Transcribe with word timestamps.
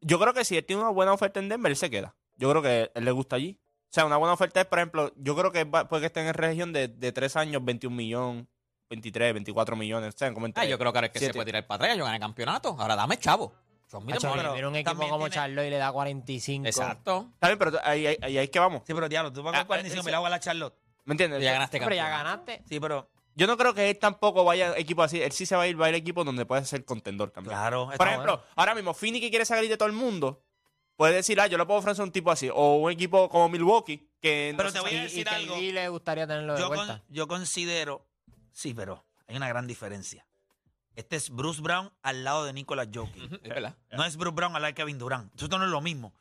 Yo 0.00 0.18
creo 0.20 0.34
que 0.34 0.44
si 0.44 0.56
él 0.56 0.64
tiene 0.64 0.82
una 0.82 0.90
buena 0.90 1.12
oferta 1.12 1.40
en 1.40 1.48
Denver, 1.48 1.70
él 1.70 1.76
se 1.76 1.90
queda. 1.90 2.14
Yo 2.36 2.50
creo 2.50 2.62
que 2.62 2.90
él 2.94 3.04
le 3.04 3.10
gusta 3.12 3.36
allí. 3.36 3.58
O 3.88 3.88
sea, 3.96 4.04
una 4.04 4.16
buena 4.18 4.34
oferta 4.34 4.60
es, 4.60 4.66
por 4.66 4.78
ejemplo, 4.78 5.12
yo 5.16 5.34
creo 5.36 5.52
que 5.52 5.64
va- 5.64 5.88
puede 5.88 6.02
que 6.02 6.06
esté 6.08 6.26
en 6.26 6.34
región 6.34 6.72
de, 6.72 6.88
de 6.88 7.12
3 7.12 7.34
años, 7.36 7.64
21 7.64 7.96
millones, 7.96 8.44
23, 8.90 9.32
24 9.32 9.74
millones. 9.74 10.14
O 10.14 10.18
sea, 10.18 10.32
como 10.34 10.46
Ah, 10.46 10.48
entre- 10.48 10.68
yo 10.68 10.78
creo 10.78 10.92
que 10.92 10.98
ahora 10.98 11.06
es 11.06 11.12
que 11.12 11.18
se 11.18 11.24
Siete. 11.26 11.38
puede 11.38 11.46
tirar 11.46 11.66
para 11.66 11.84
atrás. 11.86 11.98
Yo 11.98 12.04
gané 12.04 12.20
campeonato. 12.20 12.76
Ahora 12.78 12.94
dame 12.94 13.16
chavo. 13.18 13.54
Son 13.86 14.04
mil 14.04 14.16
Hacho, 14.16 14.32
un 14.32 14.38
equipo 14.76 14.90
también 14.90 15.10
como 15.10 15.26
tiene- 15.26 15.34
Charlotte 15.34 15.66
y 15.66 15.70
le 15.70 15.76
da 15.76 15.92
45. 15.92 16.66
Exacto. 16.66 17.30
Está 17.34 17.46
bien, 17.48 17.58
pero 17.58 17.72
ahí, 17.84 18.06
ahí, 18.06 18.16
ahí 18.20 18.38
es 18.38 18.50
que 18.50 18.58
vamos. 18.58 18.82
Sí, 18.86 18.92
pero 18.94 19.08
diablo, 19.08 19.32
tú 19.32 19.42
vas 19.42 19.54
a 19.54 19.60
Ah, 19.60 19.64
45 19.66 20.00
ese- 20.00 20.06
mil 20.08 20.14
agua 20.14 20.26
a 20.28 20.30
la 20.30 20.40
Charlotte. 20.40 20.74
¿Me 21.04 21.12
entiendes? 21.14 21.40
Ya 21.42 21.52
ganaste 21.52 21.78
Pero 21.78 21.94
ya 21.94 22.08
ganaste. 22.08 22.62
Sí, 22.68 22.80
pero 22.80 23.08
Yo 23.38 23.46
no 23.46 23.58
creo 23.58 23.74
que 23.74 23.90
él 23.90 23.98
tampoco 23.98 24.44
vaya 24.44 24.70
a 24.72 24.78
equipo 24.78 25.02
así. 25.02 25.20
Él 25.22 25.30
sí 25.30 25.44
se 25.44 25.54
va 25.54 25.64
a 25.64 25.66
ir, 25.68 25.78
va 25.78 25.84
a 25.86 25.88
ir 25.90 25.94
a 25.94 25.98
equipo 25.98 26.24
donde 26.24 26.46
puede 26.46 26.64
ser 26.64 26.86
contendor 26.86 27.30
también. 27.30 27.54
claro. 27.54 27.90
Por 27.94 28.08
ejemplo, 28.08 28.36
bueno. 28.38 28.52
ahora 28.56 28.74
mismo, 28.74 28.94
Fini 28.94 29.20
que 29.20 29.28
quiere 29.28 29.44
salir 29.44 29.68
de 29.68 29.76
todo 29.76 29.88
el 29.90 29.94
mundo, 29.94 30.42
puede 30.96 31.12
decir, 31.16 31.38
ah, 31.38 31.46
yo 31.46 31.58
le 31.58 31.66
puedo 31.66 31.78
ofrecer 31.80 32.02
un 32.02 32.10
tipo 32.10 32.30
así. 32.30 32.48
O 32.52 32.76
un 32.76 32.90
equipo 32.90 33.28
como 33.28 33.50
Milwaukee, 33.50 34.08
que 34.22 34.52
no 34.52 34.56
Pero 34.56 34.72
te 34.72 34.80
voy 34.80 34.96
a 34.96 35.02
decir 35.02 35.20
y 35.20 35.24
que 35.24 35.34
algo. 35.34 35.56
Lee 35.58 35.70
le 35.72 35.86
gustaría 35.90 36.26
tenerlo 36.26 36.54
de 36.54 36.60
yo, 36.60 36.68
con- 36.68 36.76
vuelta. 36.78 37.02
yo 37.10 37.28
considero. 37.28 38.06
Sí, 38.52 38.72
pero 38.72 39.04
hay 39.28 39.36
una 39.36 39.48
gran 39.48 39.66
diferencia. 39.66 40.26
Este 40.96 41.14
es 41.16 41.30
Bruce 41.30 41.60
Brown 41.60 41.92
al 42.02 42.24
lado 42.24 42.44
de 42.44 42.52
Nicolas 42.52 42.88
Jokic. 42.92 43.32
Es 43.44 43.48
verdad. 43.50 43.76
No 43.92 44.04
es 44.04 44.16
Bruce 44.16 44.34
Brown 44.34 44.56
al 44.56 44.62
lado 44.62 44.72
de 44.72 44.74
Kevin 44.74 44.98
Durant. 44.98 45.30
Esto 45.40 45.58
no 45.58 45.64
es 45.64 45.70
lo 45.70 45.80
mismo. 45.80 46.12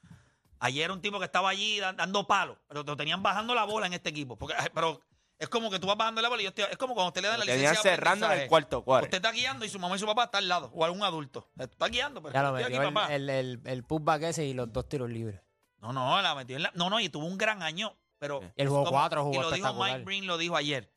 Ayer 0.60 0.84
era 0.86 0.94
un 0.94 1.02
tipo 1.02 1.18
que 1.20 1.26
estaba 1.26 1.50
allí 1.50 1.80
dan- 1.80 1.96
dando 1.98 2.28
palos, 2.28 2.58
pero 2.68 2.84
lo 2.84 2.96
tenían 2.96 3.24
bajando 3.24 3.54
la 3.56 3.64
bola 3.66 3.88
en 3.88 3.94
este 3.94 4.10
equipo. 4.10 4.36
Porque, 4.38 4.54
pero 4.74 5.02
es 5.38 5.50
como 5.50 5.70
que 5.72 5.80
tú 5.80 5.88
vas 5.88 5.98
bajando 5.98 6.22
la 6.22 6.30
bola 6.30 6.42
y 6.42 6.46
yo 6.46 6.50
estoy- 6.50 6.66
es 6.70 6.78
como 6.78 6.94
cuando 6.94 7.10
usted 7.10 7.22
le 7.22 7.28
dan 7.30 7.40
la 7.40 7.46
Tenían 7.46 7.62
licencia 7.72 7.90
de 7.92 7.96
cerrando 7.98 8.32
en 8.32 8.40
el 8.42 8.48
cuarto 8.50 8.84
cuadro. 8.84 9.06
Usted 9.06 9.18
está 9.18 9.32
guiando 9.32 9.66
y 9.66 9.70
su 9.70 9.80
mamá 9.80 9.96
y 9.96 10.00
su 10.00 10.06
papá 10.06 10.26
están 10.26 10.44
al 10.44 10.48
lado, 10.50 10.72
o 10.74 10.84
algún 10.86 11.04
adulto. 11.04 11.50
Está 11.58 11.88
guiando, 11.88 12.22
pero 12.22 12.34
Ya 12.34 12.42
lo 12.44 12.58
estoy 12.58 12.64
metió 12.64 12.78
aquí, 12.80 12.88
el, 12.88 12.94
papá. 12.94 13.14
el, 13.14 13.30
el, 13.30 13.62
el 13.66 13.84
putback 13.84 14.24
ese 14.24 14.46
y 14.46 14.54
los 14.54 14.72
dos 14.74 14.88
tiros 14.90 15.10
libres. 15.10 15.42
No, 15.80 15.94
no, 15.94 16.22
la 16.22 16.34
metió 16.36 16.56
en 16.58 16.64
la. 16.64 16.72
No, 16.74 16.90
no, 16.90 17.00
y 17.00 17.10
tuvo 17.10 17.26
un 17.28 17.38
gran 17.38 17.62
año. 17.64 17.96
Pero. 18.18 18.42
Y 18.56 18.62
el 18.62 18.70
juego 18.70 18.86
como- 18.86 18.98
cuatro 18.98 19.24
jugó 19.24 19.36
Y 19.36 19.42
lo 19.42 19.52
dijo. 19.52 19.74
Mike 19.74 20.04
Green, 20.04 20.26
lo 20.26 20.38
dijo 20.38 20.56
ayer. 20.56 20.92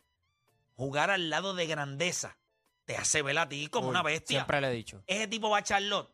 Jugar 0.76 1.10
al 1.10 1.28
lado 1.30 1.54
de 1.54 1.66
grandeza 1.66 2.38
te 2.88 2.96
hace 2.96 3.20
ver 3.20 3.36
a 3.38 3.46
ti 3.46 3.68
como 3.68 3.88
Uy, 3.88 3.90
una 3.90 4.02
bestia. 4.02 4.38
Siempre 4.38 4.62
le 4.62 4.68
he 4.68 4.72
dicho. 4.72 5.02
Ese 5.06 5.28
tipo 5.28 5.50
va 5.50 5.58
a 5.58 5.62
Charlotte. 5.62 6.10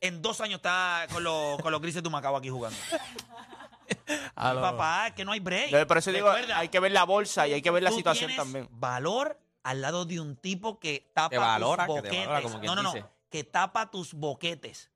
En 0.00 0.20
dos 0.20 0.40
años 0.40 0.56
está 0.56 1.06
con 1.12 1.22
los, 1.22 1.60
con 1.62 1.70
los 1.70 1.80
grises 1.80 2.02
de 2.02 2.10
Macao 2.10 2.36
aquí 2.36 2.48
jugando. 2.48 2.76
A 4.34 4.52
lo- 4.52 4.60
Papá, 4.60 5.06
es 5.08 5.14
que 5.14 5.24
no 5.24 5.30
hay 5.30 5.38
break. 5.38 5.70
Yo 5.70 5.86
por 5.86 5.98
eso 5.98 6.10
digo, 6.10 6.26
Recuerda, 6.32 6.58
hay 6.58 6.68
que 6.70 6.80
ver 6.80 6.90
la 6.90 7.04
bolsa 7.04 7.46
y 7.46 7.52
hay 7.52 7.62
que 7.62 7.70
ver 7.70 7.84
la 7.84 7.90
tú 7.90 7.96
situación 7.96 8.32
también. 8.34 8.66
Valor 8.72 9.38
al 9.62 9.80
lado 9.80 10.06
de 10.06 10.18
un 10.18 10.34
tipo 10.34 10.80
que 10.80 11.08
tapa 11.14 11.28
Te 11.30 11.38
valora, 11.38 11.86
tus 11.86 11.94
que 11.96 12.02
te 12.02 12.08
boquetes. 12.08 12.26
valora, 12.26 12.42
como 12.42 12.58
quien 12.60 12.66
no, 12.66 12.74
no, 12.74 12.82
no. 12.82 12.92
dice. 12.94 13.06
Que 13.30 13.44
tapa 13.44 13.92
tus 13.92 14.12
boquetes. 14.14 14.90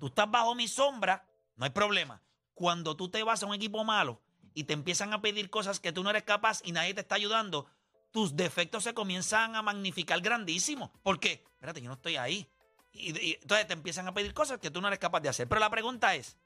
Tú 0.00 0.08
estás 0.08 0.28
bajo 0.28 0.56
mi 0.56 0.66
sombra, 0.66 1.24
no 1.54 1.66
hay 1.66 1.70
problema. 1.70 2.20
Cuando 2.54 2.96
tú 2.96 3.08
te 3.10 3.22
vas 3.22 3.44
a 3.44 3.46
un 3.46 3.54
equipo 3.54 3.84
malo 3.84 4.20
y 4.54 4.64
te 4.64 4.72
empiezan 4.72 5.12
a 5.12 5.20
pedir 5.22 5.50
cosas 5.50 5.78
que 5.78 5.92
tú 5.92 6.02
no 6.02 6.10
eres 6.10 6.24
capaz 6.24 6.62
y 6.64 6.72
nadie 6.72 6.94
te 6.94 7.02
está 7.02 7.14
ayudando, 7.14 7.66
tus 8.14 8.34
defectos 8.36 8.84
se 8.84 8.94
comienzan 8.94 9.56
a 9.56 9.62
magnificar 9.62 10.20
grandísimo. 10.20 10.92
¿Por 11.02 11.18
qué? 11.18 11.42
Espérate, 11.54 11.82
yo 11.82 11.88
no 11.88 11.94
estoy 11.94 12.14
ahí. 12.14 12.48
Y, 12.92 13.10
y 13.18 13.32
entonces 13.42 13.66
te 13.66 13.72
empiezan 13.72 14.06
a 14.06 14.14
pedir 14.14 14.32
cosas 14.32 14.60
que 14.60 14.70
tú 14.70 14.80
no 14.80 14.86
eres 14.86 15.00
capaz 15.00 15.18
de 15.18 15.30
hacer. 15.30 15.48
Pero 15.48 15.60
la 15.60 15.68
pregunta 15.68 16.14
es, 16.14 16.36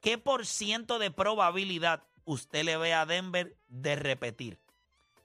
¿qué 0.00 0.16
por 0.16 0.46
ciento 0.46 1.00
de 1.00 1.10
probabilidad 1.10 2.04
usted 2.24 2.62
le 2.62 2.76
ve 2.76 2.94
a 2.94 3.04
Denver 3.04 3.58
de 3.66 3.96
repetir? 3.96 4.60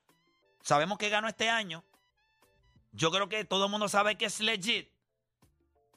sabemos 0.63 0.99
que 0.99 1.09
ganó 1.09 1.27
este 1.27 1.51
año. 1.51 1.83
Yo 2.93 3.11
creo 3.11 3.29
que 3.29 3.45
todo 3.45 3.65
el 3.65 3.73
mundo 3.73 3.89
sabe 3.89 4.17
que 4.17 4.27
es 4.27 4.39
legit. 4.39 4.92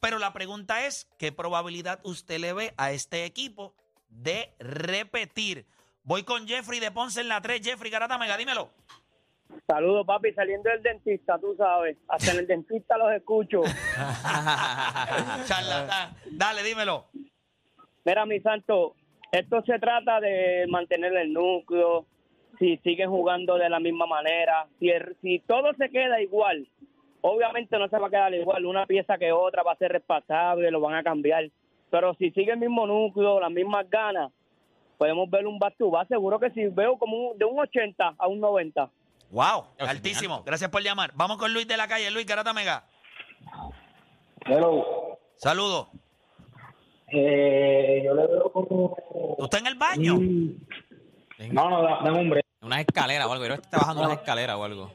Pero 0.01 0.19
la 0.19 0.33
pregunta 0.33 0.85
es, 0.85 1.07
¿qué 1.17 1.31
probabilidad 1.31 1.99
usted 2.03 2.39
le 2.39 2.53
ve 2.53 2.73
a 2.77 2.91
este 2.91 3.25
equipo 3.25 3.73
de 4.09 4.53
repetir? 4.59 5.65
Voy 6.03 6.23
con 6.23 6.47
Jeffrey 6.47 6.79
de 6.79 6.91
Ponce 6.91 7.21
en 7.21 7.29
la 7.29 7.41
3. 7.41 7.61
Jeffrey 7.63 7.89
Garata 7.91 8.17
Mega, 8.17 8.37
dímelo. 8.37 8.69
Saludos, 9.67 10.05
papi, 10.05 10.33
saliendo 10.33 10.69
del 10.69 10.83
dentista, 10.83 11.39
tú 11.39 11.55
sabes. 11.57 11.97
Hasta 12.07 12.31
en 12.33 12.39
el 12.39 12.47
dentista 12.47 12.97
los 12.97 13.11
escucho. 13.13 13.61
Charlatán. 15.45 16.15
Dale, 16.31 16.63
dímelo. 16.63 17.05
Mira, 18.03 18.25
mi 18.25 18.39
santo, 18.41 18.95
esto 19.31 19.63
se 19.65 19.79
trata 19.79 20.19
de 20.19 20.65
mantener 20.69 21.15
el 21.15 21.33
núcleo, 21.33 22.05
si 22.59 22.77
siguen 22.77 23.09
jugando 23.09 23.57
de 23.57 23.69
la 23.69 23.79
misma 23.79 24.05
manera, 24.05 24.67
si, 24.79 24.89
el- 24.89 25.15
si 25.21 25.39
todo 25.39 25.73
se 25.73 25.89
queda 25.89 26.21
igual, 26.21 26.67
obviamente 27.27 27.77
no 27.79 27.87
se 27.87 27.97
va 27.97 28.07
a 28.07 28.09
quedar 28.09 28.33
igual, 28.33 28.65
una 28.65 28.85
pieza 28.85 29.17
que 29.17 29.31
otra 29.31 29.63
va 29.63 29.71
a 29.73 29.77
ser 29.77 29.91
responsable, 29.91 30.69
lo 30.71 30.79
van 30.79 30.95
a 30.95 31.03
cambiar, 31.03 31.49
pero 31.89 32.13
si 32.15 32.31
sigue 32.31 32.51
el 32.51 32.59
mismo 32.59 32.85
núcleo, 32.85 33.39
las 33.39 33.51
mismas 33.51 33.89
ganas, 33.89 34.31
podemos 34.97 35.29
ver 35.29 35.45
un 35.47 35.57
back 35.59 35.75
to 35.77 35.89
back, 35.89 36.07
seguro 36.07 36.39
que 36.39 36.51
si 36.51 36.65
veo 36.67 36.97
como 36.97 37.17
un- 37.31 37.37
de 37.37 37.45
un 37.45 37.59
80 37.59 38.13
a 38.17 38.27
un 38.27 38.39
90. 38.39 38.89
Wow, 39.31 39.65
es 39.77 39.87
altísimo. 39.89 40.43
Gracias 40.45 40.69
por 40.69 40.81
llamar. 40.83 41.11
Vamos 41.15 41.37
con 41.37 41.51
Luis 41.53 41.67
de 41.67 41.75
la 41.77 41.87
calle. 41.87 42.09
Luis 42.11 42.25
Garata 42.27 42.53
Mega. 42.53 42.85
Pero 44.45 45.17
Saludos. 45.37 45.87
eh, 47.11 48.01
yo 48.05 48.13
le 48.13 48.27
veo 48.27 48.51
como. 48.51 48.95
¿Tú 49.37 49.43
estás 49.45 49.61
en 49.61 49.67
el 49.67 49.75
baño? 49.75 50.15
No, 51.51 51.69
no, 51.69 51.81
da- 51.81 51.99
dame 52.03 52.19
un 52.21 52.29
break. 52.29 52.45
Unas 52.61 52.79
escaleras 52.79 53.27
o 53.27 53.31
algo. 53.33 53.43
Yo 53.45 53.47
creo 53.49 53.57
que 53.61 53.65
está 53.65 53.77
bajando 53.77 54.03
unas 54.03 54.17
escaleras 54.19 54.55
o 54.55 54.63
algo. 54.63 54.91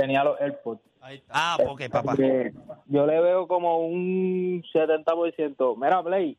Tenía 0.00 0.24
los 0.24 0.40
AirPods. 0.40 0.80
Ah, 1.30 1.56
ok, 1.66 1.82
papá. 1.90 2.14
Eh, 2.18 2.52
yo 2.86 3.06
le 3.06 3.20
veo 3.20 3.46
como 3.48 3.78
un 3.78 4.62
70%. 4.72 5.76
Mira, 5.76 6.02
Play, 6.02 6.36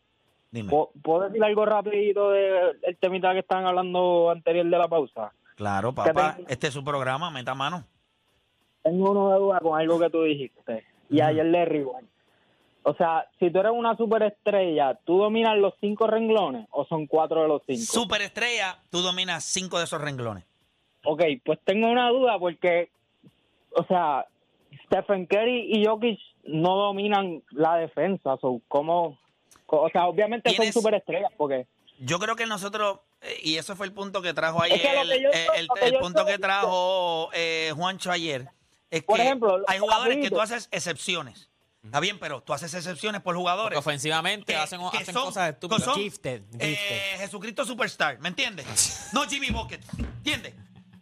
Dime. 0.52 0.69
¿puedo 0.69 0.92
¿puedo 1.02 1.24
decir 1.28 1.44
algo 1.44 1.66
rapidito 1.66 2.30
del 2.31 2.78
el 2.84 2.98
temita 2.98 3.34
que 3.34 3.40
estaban 3.40 3.66
hablando 3.66 4.30
anterior 4.30 4.66
de 4.66 4.78
la 4.78 4.88
pausa? 4.88 5.31
Claro, 5.56 5.94
papá. 5.94 6.38
te- 6.38 6.54
Este 6.54 6.68
es 6.68 6.74
su 6.74 6.84
programa, 6.84 7.30
meta 7.31 7.54
mano. 7.56 7.84
Tengo 8.84 9.12
una 9.12 9.36
duda 9.36 9.60
con 9.60 9.80
algo 9.80 10.00
que 10.00 10.10
tú 10.10 10.24
dijiste. 10.24 10.86
Y 11.10 11.22
ayer 11.22 11.46
le 11.46 11.66
rewind. 11.66 12.08
O 12.84 12.96
sea, 12.96 13.28
si 13.40 13.52
tú 13.52 13.60
eres 13.60 13.72
una 13.75 13.96
superestrella, 13.96 14.96
¿tú 15.06 15.19
dominas 15.19 15.56
los 15.58 15.74
cinco 15.80 16.08
renglones 16.08 16.68
o 16.72 16.84
son 16.86 17.06
cuatro 17.06 17.42
de 17.44 17.48
los 17.48 17.62
cinco? 17.68 17.81
Superestrella, 17.84 18.80
tú 18.90 19.02
dominas 19.02 19.44
cinco 19.44 19.78
de 19.78 19.84
esos 19.84 20.02
renglones. 20.02 20.46
Ok, 21.04 21.22
pues 21.46 21.60
tengo 21.63 21.88
una 21.92 22.10
duda 22.10 22.40
porque, 22.40 22.90
o 23.76 23.86
sea, 23.86 24.26
Stephen 24.86 25.26
Curry 25.26 25.68
y 25.74 25.86
Jokic 25.86 26.20
no 26.46 26.76
dominan 26.76 27.44
la 27.52 27.76
defensa. 27.78 28.38
So, 28.42 28.62
¿cómo? 28.68 29.18
O 29.68 29.90
sea, 29.90 30.08
obviamente 30.08 30.54
son 30.54 30.72
superestrellas 30.74 31.32
porque 31.38 31.66
Yo 32.00 32.20
creo 32.20 32.36
que 32.36 32.46
nosotros, 32.46 33.00
eh, 33.22 33.40
y 33.44 33.56
eso 33.58 33.76
fue 33.76 33.86
el 33.86 33.94
punto 33.94 34.22
que 34.22 34.34
trajo 34.34 34.62
ayer, 34.62 34.78
Es 34.78 34.82
que 34.82 34.96
lo 35.04 35.10
que 35.10 35.22
yo- 35.22 35.30
eh, 35.30 35.48
el, 35.84 35.98
punto 36.00 36.26
que 36.26 36.38
trajo 36.40 37.30
eh, 37.34 37.72
Juancho 37.76 38.12
ayer, 38.12 38.48
es 38.90 39.04
Por 39.04 39.16
que 39.18 39.22
ejemplo, 39.24 39.64
hay 39.68 39.80
jugadores 39.80 40.18
que 40.18 40.30
tú 40.30 40.42
haces 40.42 40.68
excepciones. 40.72 41.48
Está 41.84 42.00
bien, 42.00 42.20
pero 42.20 42.42
tú 42.42 42.54
haces 42.54 42.74
excepciones 42.76 43.22
por 43.22 43.34
Porque 43.34 43.40
jugadores. 43.40 43.80
ofensivamente 43.80 44.54
que- 44.54 44.60
hacen, 44.60 44.80
que 44.92 44.98
hacen 45.00 45.14
son- 45.16 45.26
cosas 45.26 45.50
estúpidas. 45.50 45.84
son, 45.84 45.96
Gifted, 45.96 46.42
eh. 46.60 46.78
Jesucristo 47.18 47.66
Superstar, 47.66 48.20
¿me 48.20 48.28
entiendes? 48.30 49.10
No 49.14 49.24
Jimmy 49.24 49.50
Bucket, 49.50 49.82
¿entiendes? 49.98 50.54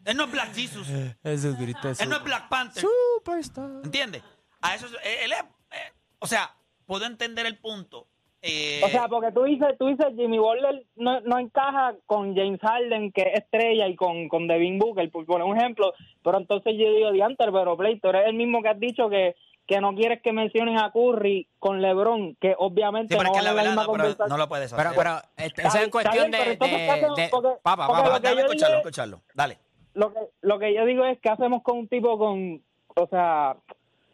Él 0.09 0.17
no 0.17 0.23
es 0.25 0.31
Black 0.31 0.53
Jesus, 0.53 0.89
él 1.23 2.09
no 2.09 2.15
es 2.17 2.23
Black 2.23 2.50
Panther, 2.50 2.83
Superstar. 2.83 3.69
¿entiendes? 3.83 4.23
A 4.61 4.75
eso, 4.75 4.88
él, 4.88 4.94
él 5.23 5.31
es, 5.31 5.39
eh, 5.39 5.94
o 6.19 6.27
sea, 6.27 6.53
puedo 6.85 7.06
entender 7.06 7.45
el 7.45 7.57
punto. 7.59 8.07
eh, 8.41 8.81
O 8.83 8.89
sea, 8.89 9.07
porque 9.07 9.31
tú 9.31 9.44
dices, 9.44 9.67
tú 9.77 9.88
dices 9.88 10.07
Jimmy 10.15 10.38
Butler 10.39 10.85
no, 10.95 11.21
no 11.21 11.39
encaja 11.39 11.94
con 12.06 12.35
James 12.35 12.59
Harden, 12.61 13.11
que 13.11 13.21
es 13.21 13.39
estrella, 13.44 13.88
y 13.88 13.95
con, 13.95 14.27
con 14.29 14.47
Devin 14.47 14.79
Booker, 14.79 15.09
por 15.11 15.25
poner 15.25 15.45
un 15.45 15.57
ejemplo. 15.57 15.94
Pero 16.23 16.38
entonces 16.39 16.73
yo 16.77 16.91
digo, 16.94 17.11
Dianter, 17.11 17.51
pero 17.51 17.77
Play, 17.77 18.00
tú 18.00 18.09
eres 18.09 18.27
el 18.27 18.33
mismo 18.33 18.61
que 18.61 18.69
has 18.69 18.79
dicho 18.79 19.09
que, 19.09 19.35
que 19.67 19.79
no 19.81 19.94
quieres 19.94 20.21
que 20.23 20.33
menciones 20.33 20.81
a 20.81 20.91
Curry 20.91 21.47
con 21.59 21.81
LeBron, 21.81 22.35
que 22.41 22.56
obviamente 22.57 23.13
sí, 23.13 23.17
pero 23.19 23.31
no 23.31 23.38
es 23.38 23.44
la 23.44 23.50
en 23.51 23.56
la 23.56 23.61
misma 23.63 23.69
verdad, 23.69 23.83
no, 23.83 23.88
conversación. 23.91 24.29
no 24.29 24.38
lo 24.38 24.50
puedes 24.50 24.73
hacer. 24.73 24.77
Pero, 24.85 24.95
pero 24.97 25.21
este, 25.38 25.61
esa 25.61 25.67
es 25.69 25.73
bien, 25.75 25.89
cuestión 25.91 26.15
bien, 26.15 26.31
de, 26.31 26.38
pero 26.39 26.51
entonces, 26.51 26.77
¿qué 26.79 26.85
de, 27.15 27.21
de- 27.23 27.29
Porque- 27.29 27.50
Papá, 27.61 27.88
papá. 27.88 28.17
escucharlo, 28.41 28.77
escucharlo. 28.77 29.21
Dale. 29.35 29.59
Lo 29.99 30.13
que 30.13 30.19
lo 30.41 30.59
que 30.59 30.73
yo 30.73 30.85
digo 30.85 31.03
es 31.05 31.19
que 31.19 31.29
hacemos 31.29 31.61
con 31.63 31.77
un 31.79 31.87
tipo 31.87 32.17
con 32.17 32.61
o 32.95 33.07
sea 33.07 33.55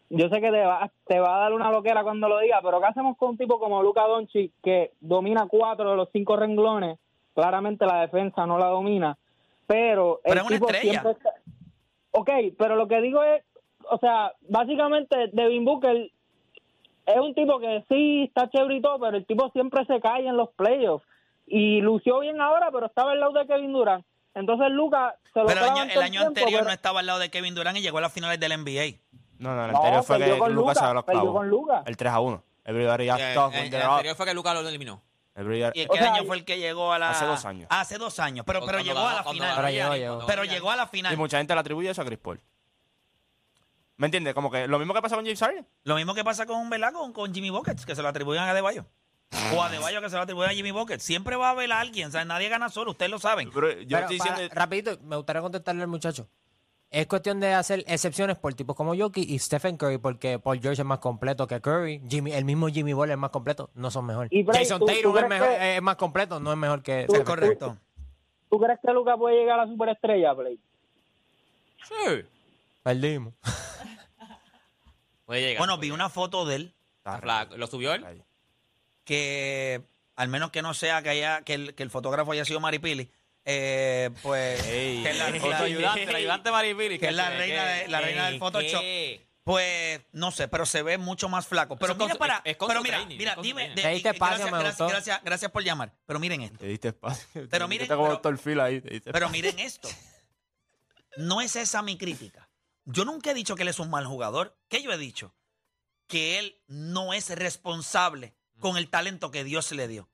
yo 0.08 0.28
sé 0.28 0.40
que 0.40 0.50
te 0.50 0.64
va, 0.64 0.90
te 1.06 1.18
va 1.18 1.36
a 1.36 1.40
dar 1.40 1.52
una 1.52 1.70
loquera 1.70 2.02
cuando 2.04 2.28
lo 2.28 2.38
diga 2.38 2.60
pero 2.62 2.80
qué 2.80 2.86
hacemos 2.86 3.16
con 3.16 3.30
un 3.30 3.36
tipo 3.38 3.58
como 3.58 3.82
Luca 3.82 4.02
Doncic 4.06 4.52
que 4.62 4.92
domina 5.00 5.46
cuatro 5.48 5.90
de 5.90 5.96
los 5.96 6.08
cinco 6.12 6.36
renglones 6.36 6.98
claramente 7.34 7.86
la 7.86 8.00
defensa 8.02 8.46
no 8.46 8.58
la 8.58 8.66
domina 8.66 9.16
pero 9.66 10.20
el 10.24 10.30
Pero 10.32 10.40
es 10.42 10.46
una 10.46 10.56
tipo 10.56 10.66
estrella. 10.70 10.90
siempre 10.92 11.12
está- 11.12 11.34
Ok, 12.12 12.30
pero 12.56 12.76
lo 12.76 12.88
que 12.88 13.00
digo 13.00 13.22
es 13.22 13.42
o 13.90 13.98
sea 13.98 14.32
básicamente 14.48 15.28
Devin 15.32 15.64
Booker 15.64 16.10
es 17.06 17.16
un 17.20 17.34
tipo 17.34 17.58
que 17.60 17.84
sí 17.88 18.24
está 18.24 18.48
chévere 18.50 18.76
y 18.76 18.80
todo 18.80 18.98
pero 18.98 19.16
el 19.16 19.26
tipo 19.26 19.50
siempre 19.50 19.84
se 19.86 20.00
cae 20.00 20.26
en 20.26 20.36
los 20.36 20.50
playoffs. 20.50 21.06
Y 21.46 21.80
lució 21.80 22.18
bien 22.20 22.40
ahora 22.40 22.70
pero 22.72 22.86
estaba 22.86 23.12
al 23.12 23.20
lado 23.20 23.32
de 23.32 23.46
Kevin 23.46 23.72
Durant 23.72 24.04
entonces 24.36 24.70
Luca 24.70 25.16
se 25.32 25.40
lo 25.40 25.46
Pero 25.46 25.64
el 25.64 25.70
año, 25.70 25.82
el 25.82 25.90
año 26.02 26.10
tiempo, 26.20 26.26
anterior 26.28 26.52
pero- 26.60 26.64
no 26.66 26.70
estaba 26.70 27.00
al 27.00 27.06
lado 27.06 27.18
de 27.18 27.30
Kevin 27.30 27.54
Durant 27.54 27.76
y 27.78 27.82
llegó 27.82 27.98
a 27.98 28.02
las 28.02 28.12
finales 28.12 28.38
del 28.38 28.52
NBA. 28.52 29.00
No, 29.38 29.54
no, 29.54 29.66
el 29.66 29.72
No, 29.72 29.78
anterior 29.78 30.04
fue 30.04 30.18
que 30.18 30.38
con 30.38 30.54
Lucas 30.54 30.78
se 30.78 31.12
clavó. 31.12 31.32
con 31.34 31.48
Luka. 31.48 31.82
El 31.86 31.96
3 31.96 32.12
a 32.12 32.20
1. 32.20 32.44
Everybody 32.64 33.08
asked 33.08 33.36
off 33.36 33.54
el, 33.54 33.74
el 33.74 33.82
anterior 33.82 34.16
fue 34.16 34.26
que 34.26 34.34
Lucas 34.34 34.54
lo 34.54 34.68
eliminó. 34.68 35.02
¿Y 35.38 35.40
en 35.40 35.90
O 35.90 35.92
qué 35.92 35.98
sea, 35.98 36.14
año 36.14 36.24
fue 36.24 36.36
el 36.36 36.44
que 36.46 36.58
llegó 36.58 36.92
a 36.94 36.98
la...? 36.98 37.10
Hace 37.10 37.26
dos 37.26 37.44
años. 37.44 37.66
Hace 37.70 37.98
dos 37.98 38.18
años, 38.20 38.46
pero, 38.46 38.64
pero 38.64 38.80
llegó 38.80 39.00
a 39.00 39.14
la 39.16 39.24
final. 39.24 39.52
Pero 39.56 39.68
llegó, 39.68 39.94
llegó. 39.94 40.26
Pero 40.26 40.44
llegó 40.44 40.70
a 40.70 40.76
la 40.76 40.86
final. 40.86 41.12
Y 41.12 41.16
mucha 41.18 41.36
gente 41.36 41.52
le 41.52 41.60
atribuye 41.60 41.90
eso 41.90 42.00
a 42.00 42.04
Chris 42.06 42.18
Paul. 42.18 42.40
¿Me 43.98 44.06
entiendes? 44.06 44.32
Como 44.34 44.50
que 44.50 44.66
lo 44.66 44.78
mismo 44.78 44.94
que 44.94 45.02
pasa 45.02 45.14
con 45.16 45.24
James 45.24 45.40
Harden. 45.40 45.66
Lo 45.84 45.94
mismo 45.96 46.14
que 46.14 46.24
pasa 46.24 46.46
con, 46.46 46.68
¿verdad? 46.70 46.92
con, 46.92 47.12
con 47.12 47.34
Jimmy 47.34 47.50
Buckets, 47.50 47.84
que 47.84 47.94
se 47.94 48.02
lo 48.02 48.08
atribuyen 48.08 48.42
a 48.42 48.50
Adebayo. 48.50 48.86
O 49.54 49.62
a 49.62 49.66
Adebayo 49.66 50.00
que 50.00 50.08
se 50.10 50.16
lo 50.16 50.22
atribuyen 50.22 50.50
a 50.50 50.54
Jimmy 50.54 50.70
Buckets. 50.70 51.02
Siempre 51.02 51.36
va 51.36 51.48
a 51.48 51.50
haber 51.50 51.70
a 51.72 51.80
alguien. 51.80 52.08
O 52.08 52.10
sea, 52.10 52.24
nadie 52.24 52.48
gana 52.48 52.68
solo, 52.68 52.92
ustedes 52.92 53.10
lo 53.10 53.18
saben. 53.18 53.50
Pero 53.52 53.70
yo 53.72 53.86
Pero 53.88 54.00
estoy 54.00 54.18
para- 54.18 54.30
diciendo... 54.32 54.54
rapidito, 54.54 54.98
me 55.02 55.16
gustaría 55.16 55.42
contestarle 55.42 55.82
al 55.82 55.88
muchacho. 55.88 56.28
Es 56.88 57.06
cuestión 57.08 57.40
de 57.40 57.52
hacer 57.52 57.82
excepciones 57.88 58.38
por 58.38 58.54
tipos 58.54 58.76
como 58.76 58.96
Jokic 58.96 59.28
y 59.28 59.38
Stephen 59.40 59.76
Curry, 59.76 59.98
porque 59.98 60.38
Paul 60.38 60.60
George 60.60 60.80
es 60.82 60.86
más 60.86 61.00
completo 61.00 61.46
que 61.46 61.60
Curry. 61.60 62.00
Jimmy, 62.08 62.32
el 62.32 62.44
mismo 62.44 62.68
Jimmy 62.68 62.92
Butler 62.92 63.12
es 63.14 63.18
más 63.18 63.30
completo, 63.30 63.70
no 63.74 63.90
son 63.90 64.06
mejor. 64.06 64.28
Y 64.30 64.44
Bray, 64.44 64.60
Jason 64.62 64.78
¿tú- 64.78 64.86
tú 64.86 64.92
Tatum 64.92 65.10
es, 65.10 65.24
crees 65.24 65.28
mejor- 65.28 65.48
que- 65.58 65.76
es 65.76 65.82
más 65.82 65.96
completo, 65.96 66.40
no 66.40 66.52
es 66.52 66.58
mejor 66.58 66.82
que 66.82 67.00
Es 67.00 67.04
Stephen 67.06 67.24
Curry. 67.26 67.40
correcto. 67.42 67.76
¿Tú 68.48 68.58
crees 68.60 68.78
que 68.80 68.92
Luca 68.92 69.16
puede 69.16 69.36
llegar 69.36 69.58
a 69.58 69.64
la 69.66 69.70
superestrella, 69.72 70.34
Play? 70.36 70.60
Sí. 71.88 72.24
Perdimos. 72.84 73.34
Puede 75.26 75.40
llegar. 75.40 75.58
Bueno, 75.58 75.78
vi 75.78 75.90
una 75.90 76.08
foto 76.08 76.44
de 76.46 76.54
él 76.56 76.74
Está 76.98 77.18
flaco. 77.18 77.56
¿Lo 77.56 77.66
subió 77.66 77.92
él? 77.94 78.04
Que, 79.06 79.82
al 80.16 80.28
menos 80.28 80.50
que 80.50 80.60
no 80.60 80.74
sea 80.74 81.00
que, 81.02 81.08
haya, 81.10 81.40
que, 81.42 81.54
el, 81.54 81.74
que 81.74 81.82
el 81.84 81.90
fotógrafo 81.90 82.32
haya 82.32 82.44
sido 82.44 82.60
Maripili, 82.60 83.10
eh, 83.44 84.10
pues... 84.20 84.62
Ey. 84.66 85.02
que 85.02 85.10
es 85.10 85.16
la, 85.18 85.26
ayudante, 85.26 86.02
el 86.02 86.14
ayudante 86.16 86.50
Maripili. 86.50 86.98
que 86.98 87.06
es 87.08 87.14
la 87.14 87.30
reina 87.30 87.64
de- 87.64 87.88
la 87.88 88.00
reina 88.00 88.26
del 88.26 88.38
Photoshop. 88.38 88.82
Pues 89.44 90.00
no 90.10 90.32
sé, 90.32 90.48
pero 90.48 90.66
se 90.66 90.82
ve 90.82 90.98
mucho 90.98 91.28
más 91.28 91.46
flaco. 91.46 91.76
Pero 91.76 91.94
mira 91.94 92.16
para. 92.16 92.38
es- 92.38 92.42
es 92.46 92.56
con 92.56 92.66
pero 92.66 92.82
mira, 92.82 92.96
training, 92.96 93.18
dime. 93.40 93.68
de- 93.68 93.80
Te 93.82 93.88
diste 93.90 94.08
espacio, 94.08 94.38
gracias, 94.38 94.50
me 94.52 94.58
gracias, 94.58 94.78
gustó. 94.78 94.88
gracias, 94.88 95.20
gracias 95.22 95.50
por 95.52 95.62
llamar. 95.62 95.92
Pero 96.04 96.18
miren 96.18 96.42
esto. 96.42 96.58
Te 96.58 96.66
diste 96.66 96.88
espacio. 96.88 97.28
Pero 97.32 97.48
Te 97.48 97.68
miren, 97.68 97.86
pero- 97.86 98.62
ahí. 98.64 98.80
te 98.80 98.90
diste 98.90 99.12
Pero 99.12 99.28
miren 99.28 99.56
esto. 99.60 99.88
No 101.16 101.40
es 101.40 101.54
esa 101.54 101.80
mi 101.82 101.96
crítica. 101.96 102.48
Yo 102.86 103.04
nunca 103.04 103.30
he 103.30 103.34
dicho 103.34 103.54
que 103.54 103.62
él 103.62 103.68
es 103.68 103.78
un 103.78 103.88
mal 103.88 104.04
jugador. 104.04 104.58
¿Qué 104.68 104.82
yo 104.82 104.92
he 104.92 104.98
dicho? 104.98 105.32
Que 106.08 106.40
él 106.40 106.60
no 106.66 107.12
es 107.12 107.30
responsable 107.30 108.34
con 108.60 108.76
el 108.76 108.88
talento 108.88 109.30
que 109.30 109.44
Dios 109.44 109.70
le 109.72 109.88
dio. 109.88 110.08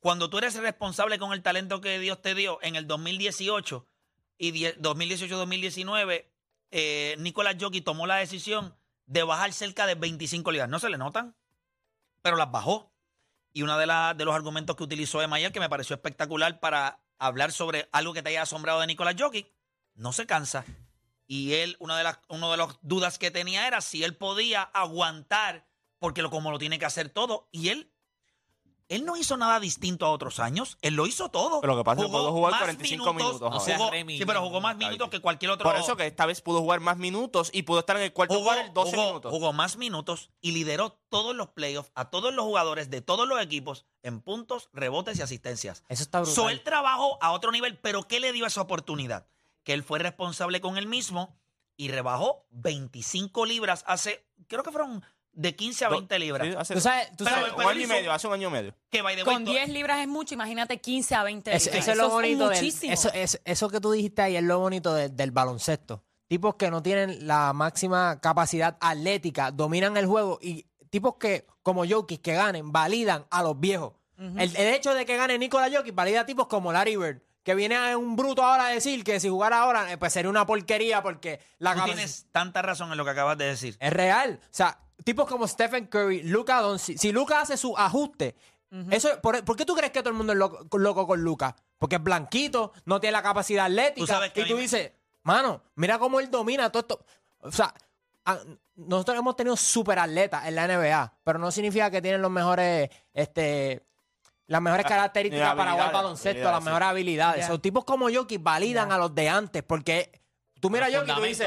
Cuando 0.00 0.30
tú 0.30 0.38
eres 0.38 0.54
responsable 0.54 1.18
con 1.18 1.32
el 1.32 1.42
talento 1.42 1.80
que 1.80 1.98
Dios 1.98 2.22
te 2.22 2.34
dio 2.34 2.58
en 2.62 2.74
el 2.76 2.86
2018 2.86 3.86
y 4.38 4.50
die- 4.52 4.74
2018-2019, 4.78 6.26
eh, 6.70 7.16
Nicolás 7.18 7.56
Jockey 7.60 7.80
tomó 7.82 8.06
la 8.06 8.16
decisión 8.16 8.74
de 9.06 9.22
bajar 9.24 9.52
cerca 9.52 9.86
de 9.86 9.94
25 9.96 10.50
libras. 10.52 10.70
No 10.70 10.78
se 10.78 10.88
le 10.88 10.96
notan, 10.98 11.34
pero 12.22 12.36
las 12.36 12.50
bajó. 12.50 12.92
Y 13.52 13.62
uno 13.62 13.76
de, 13.78 13.86
la- 13.86 14.14
de 14.14 14.24
los 14.24 14.34
argumentos 14.34 14.76
que 14.76 14.84
utilizó 14.84 15.20
Emma 15.20 15.36
ayer, 15.36 15.52
que 15.52 15.60
me 15.60 15.68
pareció 15.68 15.94
espectacular 15.96 16.60
para 16.60 17.00
hablar 17.18 17.52
sobre 17.52 17.88
algo 17.92 18.14
que 18.14 18.22
te 18.22 18.30
haya 18.30 18.42
asombrado 18.42 18.80
de 18.80 18.86
Nicolás 18.86 19.16
Jokic, 19.18 19.48
no 19.94 20.12
se 20.12 20.26
cansa. 20.26 20.64
Y 21.26 21.54
él, 21.54 21.76
una 21.78 21.98
de 21.98 22.04
las 22.04 22.18
uno 22.28 22.50
de 22.50 22.56
las 22.56 22.78
dudas 22.82 23.18
que 23.18 23.30
tenía 23.30 23.66
era 23.66 23.80
si 23.80 24.02
él 24.02 24.16
podía 24.16 24.62
aguantar, 24.62 25.66
porque 26.00 26.22
lo, 26.22 26.30
como 26.30 26.50
lo 26.50 26.58
tiene 26.58 26.78
que 26.80 26.86
hacer 26.86 27.10
todo. 27.10 27.48
Y 27.52 27.68
él, 27.68 27.92
él 28.88 29.04
no 29.04 29.16
hizo 29.16 29.36
nada 29.36 29.60
distinto 29.60 30.04
a 30.04 30.10
otros 30.10 30.40
años. 30.40 30.76
Él 30.82 30.94
lo 30.94 31.06
hizo 31.06 31.28
todo. 31.30 31.60
Pero 31.60 31.74
lo 31.76 31.80
que 31.80 31.84
pasa 31.84 32.00
es 32.00 32.06
que 32.08 32.10
pudo 32.12 32.32
jugar 32.32 32.50
más 32.52 32.60
45 32.62 33.14
minutos 33.14 33.40
No 33.52 33.60
seas 33.60 33.78
jugó- 33.78 33.92
sí, 33.92 34.24
pero 34.26 34.40
jugó 34.42 34.60
más 34.60 34.76
minutos 34.76 35.08
que 35.10 35.20
cualquier 35.20 35.52
otro. 35.52 35.62
Por 35.70 35.76
eso 35.78 35.96
que 35.96 36.06
esta 36.08 36.26
vez 36.26 36.40
pudo 36.40 36.58
jugar 36.60 36.80
más 36.80 36.96
minutos 36.96 37.50
y 37.52 37.62
pudo 37.62 37.78
estar 37.80 37.96
en 37.98 38.02
el 38.02 38.12
cuarto 38.12 38.34
jugó, 38.34 38.50
lugar 38.50 38.72
12 38.72 38.90
jugó- 38.96 39.06
minutos. 39.06 39.30
jugó 39.32 39.52
más 39.52 39.76
minutos 39.76 40.30
y 40.40 40.50
lideró 40.50 40.98
todos 41.08 41.36
los 41.36 41.50
playoffs 41.50 41.92
a 41.94 42.10
todos 42.10 42.34
los 42.34 42.44
jugadores 42.44 42.90
de 42.90 43.00
todos 43.00 43.28
los 43.28 43.40
equipos 43.40 43.86
en 44.02 44.20
puntos, 44.22 44.70
rebotes 44.72 45.18
y 45.18 45.22
asistencias. 45.22 45.84
Eso 45.88 46.02
está 46.02 46.18
brutal. 46.18 46.34
So, 46.34 46.48
él 46.50 46.62
trabajó 46.64 47.16
a 47.22 47.30
otro 47.30 47.52
nivel, 47.52 47.78
pero 47.78 48.02
¿qué 48.08 48.18
le 48.18 48.32
dio 48.32 48.46
esa 48.46 48.62
oportunidad? 48.62 49.28
Que 49.62 49.72
él 49.74 49.84
fue 49.84 50.00
responsable 50.00 50.60
con 50.60 50.76
él 50.78 50.88
mismo 50.88 51.38
y 51.76 51.88
rebajó 51.90 52.44
25 52.50 53.46
libras 53.46 53.84
hace, 53.86 54.26
creo 54.48 54.62
que 54.64 54.72
fueron 54.72 55.04
de 55.32 55.54
15 55.56 55.84
a 55.84 55.88
Do- 55.88 55.94
20 55.96 56.18
libras. 56.18 56.46
Sí, 56.48 56.54
hace 56.58 56.74
Tú 56.74 56.80
sabes, 56.80 57.08
tú 57.16 57.24
Pero- 57.24 57.36
sabes- 57.36 57.52
un 57.54 57.62
año 57.62 57.80
y 57.80 57.86
medio, 57.86 58.12
hace 58.12 58.26
un 58.26 58.32
año 58.34 58.48
y 58.48 58.52
medio. 58.52 58.74
Que 58.90 59.02
by 59.02 59.14
the 59.16 59.22
way, 59.22 59.34
Con 59.34 59.44
to- 59.44 59.50
10 59.52 59.68
libras 59.68 60.00
es 60.00 60.08
mucho, 60.08 60.34
imagínate 60.34 60.80
15 60.80 61.14
a 61.14 61.22
20 61.22 61.54
Eso, 61.54 61.66
libras. 61.66 61.82
eso 61.82 61.90
es 61.92 61.96
lo 61.98 62.08
bonito 62.10 62.48
del- 62.48 62.58
muchísimo. 62.58 62.94
eso, 63.44 63.68
que 63.70 63.80
tú 63.80 63.92
dijiste 63.92 64.22
ahí 64.22 64.36
es 64.36 64.42
lo 64.42 64.58
bonito 64.58 64.92
de- 64.94 65.08
del 65.08 65.30
baloncesto. 65.30 66.02
Tipos 66.28 66.54
que 66.56 66.70
no 66.70 66.82
tienen 66.82 67.26
la 67.26 67.52
máxima 67.52 68.20
capacidad 68.20 68.76
atlética, 68.80 69.50
dominan 69.50 69.96
el 69.96 70.06
juego 70.06 70.38
y 70.40 70.66
tipos 70.90 71.14
que, 71.18 71.46
como 71.62 71.84
Jokic, 71.88 72.20
que 72.22 72.34
ganen, 72.34 72.70
validan 72.72 73.26
a 73.30 73.42
los 73.42 73.58
viejos. 73.58 73.94
el, 74.18 74.54
el 74.54 74.74
hecho 74.74 74.92
de 74.94 75.06
que 75.06 75.16
gane 75.16 75.38
Nikola 75.38 75.70
Jokic 75.74 75.94
valida 75.94 76.20
a 76.20 76.26
tipos 76.26 76.46
como 76.46 76.72
Larry 76.72 76.96
Bird, 76.96 77.22
que 77.42 77.54
viene 77.54 77.74
a 77.76 77.96
un 77.96 78.16
bruto 78.16 78.44
ahora 78.44 78.66
a 78.66 78.68
decir 78.68 79.02
que 79.02 79.18
si 79.18 79.30
jugara 79.30 79.60
ahora, 79.62 79.90
eh, 79.90 79.96
pues 79.96 80.12
sería 80.12 80.28
una 80.28 80.44
porquería 80.44 81.02
porque 81.02 81.40
la 81.58 81.74
tú 81.74 81.84
tienes 81.84 82.26
tanta 82.30 82.60
razón 82.60 82.92
en 82.92 82.98
lo 82.98 83.04
que 83.06 83.12
acabas 83.12 83.38
de 83.38 83.46
decir. 83.46 83.76
es 83.80 83.92
real. 83.92 84.38
O 84.42 84.46
sea, 84.50 84.78
tipos 85.04 85.26
como 85.26 85.46
Stephen 85.46 85.86
Curry, 85.86 86.22
Luca 86.24 86.60
Doncic, 86.60 86.98
si 86.98 87.12
Luca 87.12 87.40
hace 87.40 87.56
su 87.56 87.76
ajuste, 87.76 88.36
eso, 88.90 89.08
por, 89.20 89.44
¿por 89.44 89.56
qué 89.56 89.64
tú 89.64 89.74
crees 89.74 89.90
que 89.90 89.98
todo 90.00 90.10
el 90.10 90.16
mundo 90.16 90.32
es 90.32 90.38
loco, 90.38 90.78
loco 90.78 91.04
con 91.06 91.20
Luca? 91.22 91.56
Porque 91.76 91.96
es 91.96 92.02
blanquito, 92.02 92.72
no 92.84 93.00
tiene 93.00 93.12
la 93.12 93.22
capacidad 93.22 93.64
atlética. 93.66 94.00
Tú 94.00 94.06
sabes 94.06 94.32
que 94.32 94.42
y 94.42 94.48
tú 94.48 94.56
dices, 94.56 94.92
mano, 95.24 95.62
mira 95.74 95.98
cómo 95.98 96.20
él 96.20 96.30
domina 96.30 96.70
todo 96.70 96.80
esto. 96.82 97.04
O 97.40 97.50
sea, 97.50 97.74
a- 98.26 98.38
nosotros 98.76 99.18
hemos 99.18 99.34
tenido 99.34 99.56
super 99.56 99.98
atletas 99.98 100.46
en 100.46 100.54
la 100.54 100.66
NBA, 100.68 101.14
pero 101.24 101.38
no 101.40 101.50
significa 101.50 101.90
que 101.90 102.00
tienen 102.00 102.22
los 102.22 102.30
mejores, 102.30 102.88
este, 103.12 103.82
las 104.46 104.62
mejores 104.62 104.86
características 104.86 105.48
para 105.56 105.72
jugar 105.72 105.86
baloncesto, 105.92 106.38
las 106.52 106.62
mejores 106.64 106.88
habilidades. 106.88 107.40
Ya. 107.40 107.46
Son 107.48 107.60
tipos 107.60 107.84
como 107.84 108.08
Jokic 108.08 108.40
validan 108.42 108.92
a 108.92 108.98
los 108.98 109.12
de 109.14 109.28
antes, 109.28 109.62
porque 109.64 110.12
tú 110.60 110.70
miras 110.70 110.88
a 110.90 110.92
Jokic 110.98 111.08
y 111.10 111.14
tú 111.16 111.20
dices, 111.28 111.46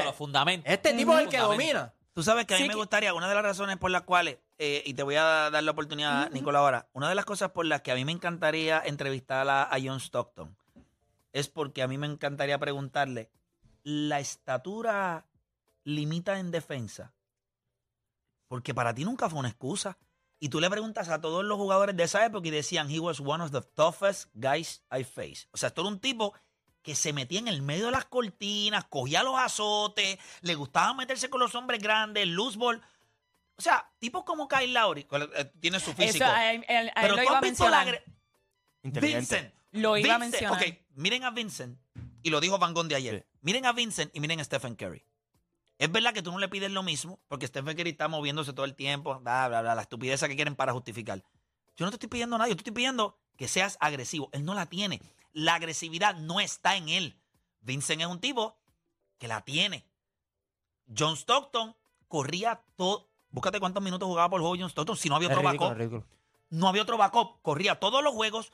este 0.66 0.92
tipo 0.92 1.12
es 1.16 1.24
el 1.24 1.28
que 1.30 1.38
domina. 1.38 1.92
Tú 2.14 2.22
sabes 2.22 2.46
que 2.46 2.54
a 2.54 2.58
mí 2.58 2.62
Sí, 2.62 2.68
me 2.68 2.76
gustaría, 2.76 3.12
una 3.12 3.28
de 3.28 3.34
las 3.34 3.42
razones 3.42 3.76
por 3.76 3.90
las 3.90 4.02
cuales, 4.02 4.38
eh, 4.58 4.82
y 4.86 4.94
te 4.94 5.02
voy 5.02 5.16
a 5.16 5.50
dar 5.50 5.62
la 5.62 5.70
oportunidad, 5.72 6.30
Nicolás, 6.30 6.60
ahora, 6.60 6.88
una 6.92 7.08
de 7.08 7.14
las 7.14 7.24
cosas 7.24 7.50
por 7.50 7.66
las 7.66 7.82
que 7.82 7.90
a 7.90 7.96
mí 7.96 8.04
me 8.04 8.12
encantaría 8.12 8.80
entrevistar 8.84 9.48
a, 9.48 9.64
a 9.64 9.76
John 9.82 10.00
Stockton 10.00 10.56
es 11.32 11.48
porque 11.48 11.82
a 11.82 11.88
mí 11.88 11.98
me 11.98 12.06
encantaría 12.06 12.56
preguntarle, 12.58 13.30
¿la 13.82 14.20
estatura 14.20 15.26
limita 15.84 16.38
en 16.38 16.50
defensa, 16.50 17.12
porque 18.48 18.74
para 18.74 18.94
ti 18.94 19.04
nunca 19.04 19.28
fue 19.28 19.38
una 19.38 19.48
excusa. 19.48 19.98
Y 20.40 20.48
tú 20.48 20.60
le 20.60 20.68
preguntas 20.68 21.08
a 21.08 21.20
todos 21.20 21.44
los 21.44 21.56
jugadores 21.56 21.96
de 21.96 22.02
esa 22.02 22.24
época 22.26 22.48
y 22.48 22.50
decían, 22.50 22.90
he 22.90 22.98
was 22.98 23.20
one 23.20 23.42
of 23.42 23.50
the 23.50 23.62
toughest 23.62 24.28
guys 24.34 24.82
I 24.90 25.04
faced. 25.04 25.48
O 25.52 25.56
sea, 25.56 25.68
esto 25.68 25.82
era 25.82 25.88
un 25.88 26.00
tipo 26.00 26.34
que 26.84 26.94
se 26.94 27.12
metía 27.12 27.38
en 27.40 27.48
el 27.48 27.62
medio 27.62 27.86
de 27.86 27.90
las 27.92 28.04
cortinas, 28.04 28.84
cogía 28.84 29.22
los 29.24 29.36
azotes, 29.38 30.18
le 30.42 30.54
gustaba 30.54 30.92
meterse 30.94 31.30
con 31.30 31.40
los 31.40 31.54
hombres 31.54 31.80
grandes, 31.82 32.28
loose 32.28 32.58
ball. 32.58 32.80
O 33.56 33.62
sea, 33.62 33.90
tipos 33.98 34.22
como 34.24 34.46
Kyle 34.46 34.72
Lowry, 34.72 35.06
eh, 35.10 35.50
tiene 35.60 35.80
su 35.80 35.94
físico. 35.94 36.24
Eso, 36.24 36.32
a 36.32 36.52
él- 36.52 36.64
él- 36.68 36.92
a 36.94 37.00
él 37.00 37.06
pero 37.08 37.16
lo 37.16 37.22
tú 37.22 37.28
iba 37.28 37.38
a 37.38 37.40
mencionar. 37.40 38.04
Vincent. 38.82 39.54
Lo 39.72 39.96
iba 39.96 40.14
a 40.14 40.18
Vincent, 40.18 40.42
mencionar. 40.42 40.62
Ok, 40.62 40.78
miren 40.94 41.24
a 41.24 41.30
Vincent, 41.30 41.78
y 42.22 42.30
lo 42.30 42.40
dijo 42.40 42.58
Van 42.58 42.74
Gogh 42.74 42.86
de 42.86 42.94
ayer. 42.96 43.26
Sí. 43.26 43.38
Miren 43.40 43.66
a 43.66 43.72
Vincent 43.72 44.14
y 44.14 44.20
miren 44.20 44.40
a 44.40 44.44
Stephen 44.44 44.76
Curry. 44.76 45.02
Es 45.78 45.90
verdad 45.90 46.12
que 46.12 46.22
tú 46.22 46.30
no 46.32 46.38
le 46.38 46.48
pides 46.48 46.70
lo 46.70 46.82
mismo, 46.82 47.18
porque 47.28 47.46
Stephen 47.46 47.76
Curry 47.76 47.90
está 47.90 48.08
moviéndose 48.08 48.52
todo 48.52 48.66
el 48.66 48.74
tiempo, 48.74 49.18
bla, 49.20 49.48
bla, 49.48 49.62
bla, 49.62 49.74
la 49.74 49.82
estupidez 49.82 50.20
que 50.22 50.36
quieren 50.36 50.54
para 50.54 50.72
justificar. 50.72 51.24
Yo 51.76 51.86
no 51.86 51.90
te 51.90 51.96
estoy 51.96 52.08
pidiendo 52.10 52.36
nada, 52.38 52.48
yo 52.48 52.54
te 52.56 52.60
estoy 52.60 52.74
pidiendo 52.74 53.18
que 53.36 53.48
seas 53.48 53.76
agresivo. 53.80 54.28
Él 54.32 54.44
no 54.44 54.54
la 54.54 54.66
tiene. 54.66 55.00
La 55.34 55.56
agresividad 55.56 56.14
no 56.16 56.40
está 56.40 56.76
en 56.76 56.88
él. 56.88 57.20
Vincent 57.60 58.00
es 58.00 58.06
un 58.06 58.20
tipo 58.20 58.56
que 59.18 59.28
la 59.28 59.42
tiene. 59.42 59.84
John 60.96 61.14
Stockton 61.16 61.76
corría 62.08 62.62
todo. 62.76 63.08
Búscate 63.30 63.58
cuántos 63.60 63.82
minutos 63.82 64.06
jugaba 64.06 64.30
por 64.30 64.40
juego 64.40 64.56
John 64.58 64.70
Stockton 64.70 64.96
si 64.96 65.08
no 65.08 65.16
había 65.16 65.28
otro 65.28 65.40
ridículo, 65.42 65.68
backup 65.70 65.78
ridículo. 65.78 66.06
no 66.50 66.68
había 66.68 66.82
otro 66.82 66.96
backup. 66.96 67.42
Corría 67.42 67.78
todos 67.80 68.02
los 68.02 68.14
juegos, 68.14 68.52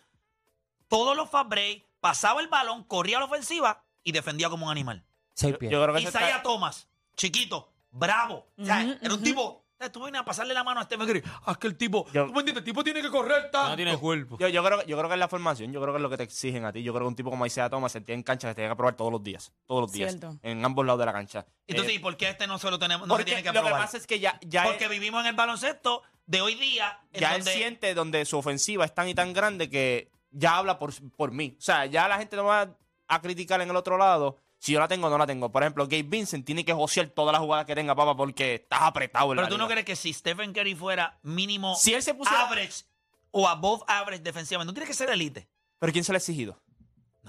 todos 0.89 1.17
los 1.17 1.29
fast 1.31 1.49
break, 1.51 1.87
pasaba 2.01 2.41
el 2.41 2.49
balón, 2.49 2.85
corría 2.85 3.19
a 3.19 3.21
la 3.21 3.27
ofensiva 3.27 3.85
y 4.03 4.13
defendía 4.13 4.49
como 4.49 4.67
un 4.67 4.73
animal. 4.73 5.05
Seis 5.35 5.53
Yo, 5.53 5.59
pies. 5.59 5.71
yo 5.73 5.83
creo 5.83 5.95
que 5.95 6.03
Isaiah 6.03 6.29
está- 6.31 6.43
Thomas, 6.43 6.89
chiquito, 7.17 7.71
bravo. 7.91 8.47
O 8.59 8.65
sea, 8.65 8.99
era 9.03 9.15
un 9.15 9.23
tipo. 9.23 9.60
Tú 9.89 10.03
vienes 10.03 10.21
a 10.21 10.25
pasarle 10.27 10.53
la 10.53 10.63
mano 10.63 10.79
a 10.81 10.85
Stephen 10.85 11.07
Curry. 11.07 11.23
Ah, 11.47 11.53
es 11.53 11.57
que 11.59 11.67
el 11.67 11.77
tipo. 11.77 12.07
Yo- 12.13 12.27
¿Tú 12.27 12.33
me 12.35 12.41
entiendes? 12.41 12.59
El 12.61 12.65
tipo 12.65 12.85
tiene 12.85 13.01
que 13.01 13.09
correr 13.09 13.51
tanto. 13.51 13.71
No 13.71 13.77
tiene 13.77 13.97
cuerpo. 13.97 14.37
Yo, 14.39 14.49
yo 14.49 14.63
creo, 14.63 14.85
yo 14.85 14.97
creo 14.99 15.09
que 15.09 15.15
es 15.15 15.19
la 15.19 15.29
formación, 15.29 15.73
yo 15.73 15.81
creo 15.81 15.95
que 15.95 15.97
es 15.99 16.03
lo 16.03 16.11
que 16.11 16.19
te 16.19 16.23
exigen 16.25 16.67
a 16.67 16.73
ti. 16.73 16.83
Yo 16.83 16.93
creo 16.93 17.05
que 17.05 17.09
un 17.09 17.17
tipo 17.17 17.31
como 17.31 17.47
Isaiah 17.47 17.71
Thomas 17.71 17.91
se 17.93 18.03
tiene 18.03 18.19
en 18.19 18.23
cancha 18.23 18.49
que 18.49 18.55
te 18.55 18.61
tiene 18.61 18.71
que 18.71 18.77
probar 18.77 18.95
todos 18.97 19.11
los 19.11 19.23
días. 19.23 19.53
Todos 19.65 19.81
los 19.83 19.93
días. 19.93 20.11
Cierto. 20.11 20.39
En 20.43 20.63
ambos 20.63 20.85
lados 20.85 20.99
de 21.01 21.07
la 21.07 21.13
cancha. 21.15 21.47
Entonces, 21.67 21.95
Eh, 21.95 21.97
¿y 21.97 21.99
por 21.99 22.15
qué 22.19 22.29
este 22.29 22.47
no 22.47 22.59
se 22.59 22.71
lo 22.71 22.79
tenemos? 22.79 23.09
No 23.09 23.17
se 23.17 23.25
tiene 23.25 23.43
que 23.43 23.49
lo 23.49 23.55
que 23.55 23.61
probar? 23.61 23.81
pasa 23.81 23.97
es 23.97 24.07
que 24.07 24.21
ya, 24.21 24.39
ya, 24.43 24.65
Porque 24.65 24.87
vivimos 24.89 25.23
en 25.23 25.29
el 25.29 25.35
baloncesto 25.37 26.03
de 26.27 26.43
hoy 26.43 26.57
día. 26.57 27.01
ya 27.15 27.35
él 27.37 27.43
siente 27.43 27.95
donde 27.95 28.27
su 28.27 28.37
ofensiva 28.37 28.85
es 28.85 28.95
tan 28.95 29.09
y 29.09 29.15
tan 29.15 29.33
grande 29.33 29.71
que 29.71 30.11
ya 30.31 30.59
habla 30.59 30.79
por, 30.79 30.93
por 31.13 31.33
mí. 31.33 31.57
O 31.59 31.63
sea, 31.63 31.87
ya 31.87 32.07
la 32.07 32.19
gente 32.19 32.37
no 32.37 32.45
va 32.45 32.69
a 33.09 33.21
criticar 33.23 33.63
en 33.63 33.71
el 33.71 33.77
otro 33.77 33.97
lado. 33.97 34.37
Si 34.61 34.73
yo 34.73 34.79
la 34.79 34.89
tengo 34.89 35.07
o 35.07 35.11
no 35.11 35.17
la 35.17 35.27
tengo. 35.27 35.51
Por 35.51 35.63
ejemplo, 35.63 35.85
Gabe 35.87 36.03
Vincent 36.03 36.45
tiene 36.45 36.67
que 36.67 36.75
josear 36.75 37.09
todas 37.09 37.33
las 37.33 37.41
jugadas 37.41 37.65
que 37.65 37.75
tenga, 37.75 37.95
papá, 37.95 38.15
porque 38.15 38.57
estás 38.57 38.83
apretado 38.83 39.33
en 39.33 39.37
Pero 39.37 39.43
la 39.43 39.49
tú 39.49 39.57
no 39.57 39.67
crees 39.67 39.87
que 39.87 39.97
si 39.97 40.13
Stephen 40.13 40.53
Curry 40.53 40.75
fuera 40.75 41.19
mínimo 41.23 41.75
Si 41.77 41.95
él 41.95 42.03
se 42.03 42.13
pusiera... 42.13 42.47
average 42.47 42.85
o 43.31 43.49
above 43.49 43.83
average 43.87 44.23
defensivamente, 44.23 44.71
no 44.71 44.75
tiene 44.75 44.87
que 44.87 44.95
ser 44.95 45.09
elite. 45.09 45.49
¿Pero 45.79 45.93
quién 45.93 46.05
se 46.05 46.13
le 46.13 46.17
ha 46.17 46.19
exigido? 46.19 46.61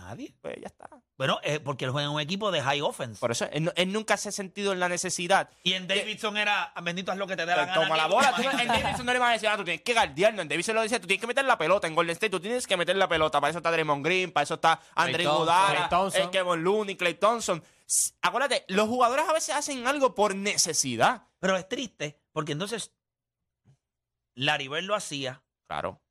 Nadie. 0.01 0.35
Pues 0.41 0.55
ya 0.59 0.67
está. 0.67 0.89
Bueno, 1.17 1.39
eh, 1.43 1.59
porque 1.59 1.85
él 1.85 1.91
juega 1.91 2.07
en 2.07 2.13
un 2.13 2.19
equipo 2.19 2.51
de 2.51 2.61
high 2.61 2.81
offense. 2.81 3.19
Por 3.19 3.31
eso, 3.31 3.45
él, 3.51 3.91
nunca 3.91 4.17
se 4.17 4.29
ha 4.29 4.31
sentido 4.31 4.73
en 4.73 4.79
la 4.79 4.89
necesidad 4.89 5.49
Y 5.63 5.73
en 5.73 5.87
Davidson 5.87 6.37
era, 6.37 6.73
bendito 6.81 7.11
es 7.11 7.17
lo 7.17 7.27
que 7.27 7.35
te 7.35 7.45
dé 7.45 7.55
la 7.55 7.65
Pues 7.65 7.67
gana. 7.67 7.81
toma 7.81 7.97
la 7.97 8.07
bola. 8.07 8.33
Tú 8.35 8.41
en 8.41 8.67
Davidson 8.67 9.05
no 9.05 9.13
le 9.13 9.19
van 9.19 9.29
a 9.29 9.33
decir, 9.33 9.49
ah, 9.49 9.57
tú 9.57 9.63
tienes 9.63 9.83
que 9.83 9.93
guardiarlo. 9.93 10.41
En 10.41 10.47
Davidson 10.47 10.75
lo 10.75 10.81
dice, 10.81 10.99
tú 10.99 11.07
tienes 11.07 11.21
que 11.21 11.27
meter 11.27 11.45
la 11.45 11.57
pelota. 11.57 11.87
En 11.87 11.95
Golden 11.95 12.13
State 12.13 12.31
tú 12.31 12.39
tienes 12.39 12.65
que 12.65 12.77
meter 12.77 12.95
la 12.95 13.07
pelota. 13.07 13.39
Para 13.39 13.51
eso 13.51 13.59
está 13.59 13.71
Draymond 13.71 14.03
Green, 14.03 14.31
para 14.31 14.43
eso 14.43 14.55
está 14.55 14.81
Andre 14.95 15.23
Iguodala, 15.23 15.89
el 16.15 16.29
Kevin 16.31 16.63
Looney, 16.63 16.95
Clay 16.95 17.13
Thompson. 17.13 17.63
Acuérdate, 18.21 18.65
los 18.69 18.87
jugadores 18.87 19.27
a 19.27 19.33
veces 19.33 19.55
hacen 19.55 19.85
algo 19.85 20.15
por 20.15 20.35
necesidad. 20.35 21.27
Pero 21.39 21.57
es 21.57 21.67
triste, 21.67 22.19
porque 22.31 22.53
entonces 22.53 22.91
Larry 24.35 24.67
Bird 24.67 24.83
lo 24.83 24.95
hacía, 24.95 25.43
Claro, 25.67 26.01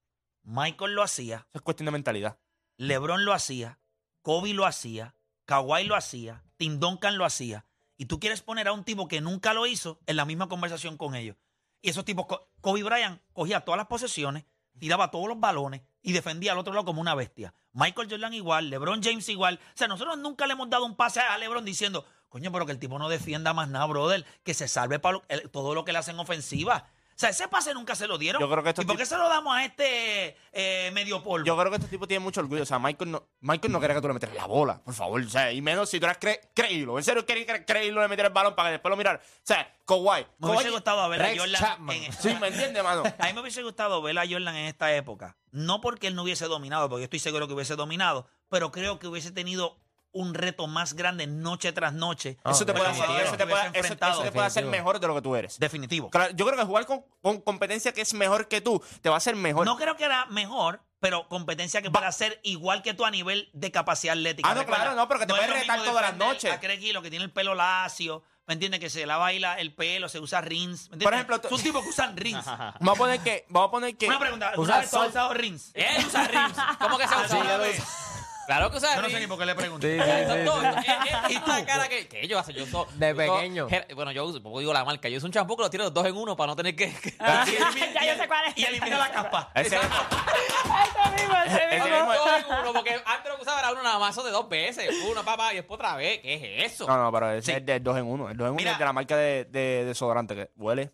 Michael 0.43 0.95
lo 0.95 1.03
hacía, 1.03 1.47
eso 1.51 1.59
es 1.59 1.63
cuestión 1.63 1.85
de 1.85 1.93
mentalidad. 1.93 2.39
LeBron 2.79 3.27
lo 3.27 3.35
hacía, 3.35 3.79
Kobe 4.23 4.53
lo 4.53 4.67
hacía, 4.67 5.15
Kawhi 5.47 5.85
lo 5.85 5.97
hacía, 5.97 6.45
Tim 6.57 6.79
Duncan 6.79 7.19
lo 7.19 7.25
hacía. 7.25 7.67
Y 7.97 8.07
tú 8.07 8.21
quieres 8.21 8.43
poner 8.43 8.69
a 8.69 8.73
un 8.73 8.85
tipo 8.85 9.09
que 9.09 9.21
nunca 9.21 9.53
lo 9.53 9.67
hizo 9.67 9.99
en 10.07 10.17
la 10.17 10.25
misma 10.25 10.49
conversación 10.49 10.97
con 10.97 11.15
ellos. 11.15 11.37
Y 11.83 11.91
esos 11.91 12.05
tipos, 12.05 12.27
Kobe 12.61 12.83
Bryant 12.83 13.21
cogía 13.33 13.61
todas 13.61 13.79
las 13.79 13.87
posesiones, 13.87 14.45
tiraba 14.79 15.11
todos 15.11 15.29
los 15.29 15.41
balones 15.41 15.83
y 16.03 16.13
defendía 16.13 16.53
al 16.53 16.59
otro 16.59 16.73
lado 16.73 16.87
como 16.87 17.01
una 17.01 17.15
bestia. 17.15 17.55
Michael 17.73 18.09
Jordan 18.11 18.35
igual, 18.35 18.71
LeBron 18.71 19.03
James 19.03 19.29
igual. 19.29 19.61
O 19.63 19.77
sea, 19.77 19.89
nosotros 19.89 20.19
nunca 20.19 20.47
le 20.47 20.55
hemos 20.55 20.71
dado 20.71 20.85
un 20.85 20.97
pase 20.97 21.21
a 21.21 21.37
LeBron 21.39 21.65
diciendo, 21.65 22.05
coño, 22.29 22.51
pero 22.53 22.67
que 22.67 22.73
el 22.73 22.79
tipo 22.79 22.99
no 22.99 23.09
defienda 23.09 23.53
más 23.53 23.69
nada, 23.69 23.87
brother, 23.87 24.25
que 24.43 24.55
se 24.55 24.69
salve 24.69 24.99
para 24.99 25.21
todo 25.53 25.75
lo 25.75 25.85
que 25.85 25.93
le 25.93 25.99
hacen 25.99 26.19
ofensiva. 26.19 26.89
O 27.21 27.23
sea, 27.23 27.29
ese 27.29 27.49
pase 27.49 27.75
nunca 27.75 27.95
se 27.95 28.07
lo 28.07 28.17
dieron. 28.17 28.41
Yo 28.41 28.49
creo 28.49 28.63
que 28.63 28.71
estos 28.71 28.83
¿Y 28.83 28.89
por 28.89 28.97
qué 28.97 29.05
se 29.05 29.19
lo 29.19 29.29
damos 29.29 29.55
a 29.55 29.63
este 29.63 30.39
eh, 30.53 30.91
medio 30.95 31.23
polvo? 31.23 31.45
Yo 31.45 31.55
creo 31.55 31.69
que 31.71 31.77
este 31.77 31.89
tipo 31.89 32.09
tiene 32.09 32.25
mucho 32.25 32.41
orgullo. 32.41 32.63
O 32.63 32.65
sea, 32.65 32.79
Michael 32.79 33.11
no, 33.11 33.29
Michael 33.41 33.71
no 33.75 33.79
quiere 33.79 33.93
que 33.93 34.01
tú 34.01 34.09
le 34.09 34.15
metas 34.15 34.33
la 34.33 34.47
bola, 34.47 34.83
por 34.83 34.95
favor. 34.95 35.21
O 35.21 35.29
sea, 35.29 35.53
y 35.53 35.61
menos 35.61 35.91
si 35.91 36.01
tú 36.01 36.07
eres 36.07 36.17
cre 36.17 36.41
creílo. 36.55 36.97
En 36.97 37.05
serio, 37.05 37.27
quiere 37.27 37.45
cre 37.45 37.67
creílo 37.67 38.01
de 38.01 38.09
meter 38.09 38.25
el 38.25 38.33
balón 38.33 38.55
para 38.55 38.71
que 38.71 38.73
después 38.73 38.89
lo 38.89 38.97
mirar. 38.97 39.21
O 39.23 39.41
sea, 39.43 39.71
Kawhi. 39.87 40.27
Me 40.39 40.49
hubiese 40.49 40.71
gustado 40.71 41.07
ver 41.11 41.21
a 41.21 41.29
Jordan. 41.37 41.61
Chapman. 41.61 41.97
en- 41.97 42.13
Sí, 42.15 42.35
¿me 42.41 42.49
entiendes, 42.49 42.83
mano? 42.83 43.03
A 43.19 43.27
mí 43.27 43.35
me 43.35 43.41
hubiese 43.43 43.63
gustado 43.63 44.01
ver 44.01 44.19
a 44.19 44.23
Jordan 44.27 44.57
en 44.57 44.65
esta 44.65 44.91
época. 44.97 45.37
No 45.51 45.83
porque 45.83 46.07
él 46.07 46.15
no 46.15 46.23
hubiese 46.23 46.47
dominado, 46.47 46.89
porque 46.89 47.03
yo 47.03 47.05
estoy 47.05 47.19
seguro 47.19 47.47
que 47.47 47.53
hubiese 47.53 47.77
dominado, 47.77 48.29
pero 48.49 48.73
creo 48.73 48.99
que 48.99 49.09
hubiese 49.09 49.31
tenido 49.31 49.77
un 50.13 50.35
reto 50.35 50.67
más 50.67 50.95
grande 50.95 51.27
noche 51.27 51.73
tras 51.73 51.93
noche. 51.93 52.37
Ah, 52.45 52.51
Eso 52.51 52.67
te 52.67 52.73
puede 52.73 52.89
hacer, 52.89 53.05
eso 53.23 53.37
te 53.37 53.47
puede, 53.47 53.63
eso- 53.75 53.95
eso 53.95 54.23
te 54.23 54.33
puede 54.33 54.47
hacer 54.47 54.65
mejor 54.67 54.99
de 55.01 55.07
lo 55.07 55.15
que 55.15 55.23
tú 55.23 55.37
eres. 55.37 55.59
Definitivo. 55.59 56.11
Claro, 56.11 56.33
yo 56.35 56.45
creo 56.47 56.59
que 56.59 56.65
jugar 56.65 56.87
con, 56.87 57.05
con 57.23 57.41
competencia 57.41 57.93
que 57.93 58.01
es 58.01 58.13
mejor 58.15 58.49
que 58.49 58.61
tú 58.61 58.83
te 59.03 59.09
va 59.09 59.17
a 59.17 59.19
hacer 59.19 59.37
mejor. 59.37 59.65
No 59.67 59.77
creo 59.77 59.97
que 59.97 60.05
era 60.05 60.27
mejor, 60.27 60.83
pero 60.99 61.29
competencia 61.29 61.81
que 61.81 61.91
pueda 61.91 62.11
ser 62.13 62.41
igual 62.43 62.83
que 62.83 62.93
tú 62.95 63.05
a 63.05 63.11
nivel 63.11 63.49
de 63.53 63.71
capacidad 63.71 64.15
atlética. 64.17 64.49
Ah, 64.51 64.55
no, 64.55 64.61
Recuerda, 64.61 64.83
claro, 64.85 64.97
no, 64.97 65.09
pero 65.09 65.21
que 65.21 65.27
te 65.27 65.33
es 65.33 65.39
puedes 65.39 65.51
lo 65.55 65.61
retar 65.61 65.85
todas 65.85 66.03
las 66.03 66.17
noches. 66.17 66.53
A 66.53 66.61
Craig 66.61 66.81
Hill, 66.83 67.01
que 67.03 67.11
tiene 67.11 67.25
el 67.25 67.31
pelo 67.33 67.55
lacio, 67.55 68.23
¿me 68.47 68.55
entiendes? 68.55 68.81
Que 68.81 68.91
se 68.91 69.07
lava 69.07 69.27
ahí 69.27 69.39
la- 69.39 69.61
el 69.61 69.73
pelo, 69.75 70.09
se 70.09 70.19
usa 70.19 70.41
rins. 70.41 70.91
¿me 70.91 70.95
entiendes? 70.97 71.05
Por 71.05 71.15
ejemplo, 71.15 71.41
tú- 71.41 71.47
es 71.49 71.53
un 71.55 71.63
tipo 71.63 71.83
que 71.83 71.89
usan 71.89 72.17
rins. 72.17 72.45
Vamos 72.81 72.95
a 72.97 72.99
poner 72.99 73.21
que, 73.21 73.47
vamos 73.49 73.69
a 73.69 73.71
poner 73.71 73.97
que. 73.97 74.09
Una 74.09 74.19
pregunta, 74.19 74.53
Usa 74.57 74.61
¿una 74.75 74.79
vez 74.81 74.91
tú 74.91 74.97
has 74.97 75.03
sol. 75.03 75.09
usado 75.11 75.35
rins? 75.35 75.71
Él 75.75 76.05
usa 76.07 76.27
rims. 76.27 76.57
¿Cómo 76.81 76.99
que 76.99 77.07
se 77.09 77.15
Ah, 77.15 77.23
usa? 77.27 78.10
Claro. 78.51 78.71
Que 78.71 78.79
usa 78.79 78.97
Yo 78.97 79.03
no 79.03 79.09
sé 79.11 79.21
ni 79.21 79.27
por 79.29 79.39
qué 79.39 79.47
le 79.47 79.55
pregunto. 79.55 79.87
Sí, 79.87 79.97
sí, 79.97 80.05
sí, 80.05 80.11
es 80.11 80.45
todo. 80.45 80.61
sí. 80.61 80.67
Eh, 80.67 81.37
es 81.37 81.43
una 81.45 81.65
cara 81.65 81.89
que, 81.89 82.09
que 82.09 82.27
yo 82.27 82.37
hace, 82.39 82.53
yo 82.53 82.67
so- 82.67 82.89
De 82.97 83.15
pequeño. 83.15 83.69
Bueno, 83.95 84.11
yo 84.11 84.25
uso, 84.25 84.41
digo 84.41 84.73
la 84.73 84.85
marca, 84.85 85.09
yo 85.09 85.19
uso 85.19 85.27
un 85.27 85.33
champú 85.33 85.57
que 85.57 85.63
lo 85.63 85.71
tiro 85.71 85.89
dos 85.91 86.05
en 86.05 86.17
uno 86.17 86.37
para 86.37 86.49
no 86.49 86.57
tener 86.57 86.75
que. 86.75 86.93
que- 86.93 87.11
Y 87.21 87.57
elimina- 87.57 87.93
Ya 87.95 88.13
yo 88.15 88.21
sé 88.21 88.27
cuál 88.27 88.47
es. 88.47 88.59
Y 88.59 88.65
elimina 88.65 88.99
la 88.99 89.13
capa. 89.13 89.53
Ese- 89.55 89.77
Ese 89.81 91.23
mismo, 91.23 91.35
ese 91.47 91.65
Ese 91.65 91.75
mismo. 91.85 91.97
mismo- 91.97 92.15
dos 92.15 92.29
en 92.39 92.59
uno, 92.61 92.73
porque 92.73 92.91
antes 93.05 93.31
lo 93.31 93.37
que 93.37 93.43
usaba 93.43 93.61
era 93.61 93.73
uno 93.73 93.83
nada 93.85 93.99
más 93.99 94.11
eso 94.17 94.25
de 94.25 94.31
dos 94.33 94.49
veces. 94.49 94.91
Uno, 95.11 95.25
papá, 95.25 95.53
y 95.53 95.57
después 95.57 95.77
otra 95.79 95.95
vez. 95.97 96.21
¿Qué 96.21 96.65
es 96.65 96.73
eso? 96.73 96.87
No, 96.87 96.97
no, 97.03 97.13
pero 97.13 97.31
ese 97.33 97.53
Sí. 97.53 97.59
es 97.59 97.65
del 97.67 97.83
2 97.83 97.99
en 97.99 98.07
1. 98.07 98.31
El 98.31 98.37
2 98.37 98.47
en 98.47 98.53
1 98.53 98.57
Mira. 98.57 98.73
es 98.73 98.79
de 98.79 98.85
la 98.85 98.93
marca 98.93 99.17
de, 99.17 99.45
de 99.45 99.85
desodorante 99.85 100.35
que 100.35 100.51
huele 100.57 100.91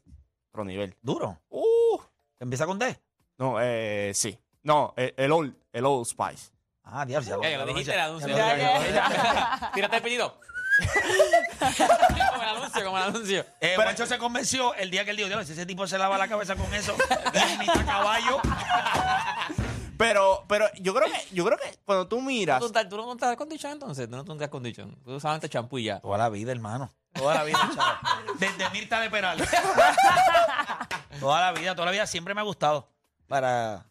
otro 0.50 0.64
nivel. 0.64 0.94
Duro. 1.02 1.40
Uh, 1.48 1.98
Empieza 2.38 2.66
con 2.66 2.78
D. 2.78 2.98
no, 3.38 3.56
eh, 3.60 4.12
sí. 4.14 4.38
No, 4.62 4.92
el, 4.96 5.14
el 5.16 5.32
Old, 5.32 5.54
el 5.72 5.84
Old 5.86 6.06
Spice. 6.06 6.50
Ah, 6.86 7.04
diablo. 7.04 7.42
ya 7.42 7.48
Ya, 7.48 7.50
ya 7.50 7.58
lo 7.58 7.64
ya 7.66 7.68
dijiste 7.72 7.92
el 7.94 8.00
anuncio. 8.00 8.28
ya 8.28 8.34
lo- 8.36 8.56
Ya, 8.56 8.56
ya 8.56 8.78
lo- 8.78 8.94
ya. 8.94 9.70
Tírate 9.74 9.96
el 9.96 10.02
pedido. 10.02 10.40
como 11.58 12.42
el 12.42 12.48
anuncio, 12.48 12.84
como 12.84 12.96
el 12.98 13.02
anuncio. 13.04 13.46
Eh, 13.60 13.74
Juancho 13.76 14.06
se 14.06 14.18
convenció 14.18 14.74
el 14.74 14.90
día 14.90 15.04
que 15.04 15.10
él 15.12 15.16
dijo, 15.16 15.28
Dios, 15.28 15.46
si 15.46 15.52
ese 15.52 15.66
tipo 15.66 15.86
se 15.86 15.98
lava 15.98 16.18
la 16.18 16.28
cabeza 16.28 16.54
con 16.54 16.72
eso, 16.74 16.94
ni 17.58 17.66
está 17.66 17.84
caballo. 17.84 18.40
Pero, 19.96 20.44
pero 20.46 20.66
yo 20.78 20.92
creo 20.94 21.06
que, 21.10 21.34
yo 21.34 21.44
creo 21.46 21.56
que 21.58 21.78
cuando 21.86 22.06
tú 22.06 22.20
miras. 22.20 22.60
¿Tú, 22.60 22.70
tú 22.70 22.96
no 22.98 23.06
montas 23.06 23.34
condition 23.36 23.72
entonces? 23.72 24.08
¿Tú 24.08 24.16
no 24.16 24.24
montas 24.24 24.48
condition? 24.50 24.94
Tú 25.02 25.14
usabas 25.14 25.36
antes 25.36 25.48
champú 25.50 25.78
y 25.78 25.84
ya. 25.84 26.00
Toda 26.00 26.18
la 26.18 26.28
vida, 26.28 26.52
hermano. 26.52 26.92
Toda 27.14 27.34
la 27.34 27.44
vida, 27.44 27.58
chaval. 27.74 27.96
Desde 28.38 28.68
Mirta 28.70 29.00
de 29.00 29.08
Peral. 29.08 29.38
toda 31.18 31.40
la 31.40 31.52
vida, 31.52 31.74
toda 31.74 31.86
la 31.86 31.92
vida 31.92 32.06
siempre 32.06 32.34
me 32.34 32.42
ha 32.42 32.44
gustado. 32.44 32.90
Para. 33.26 33.86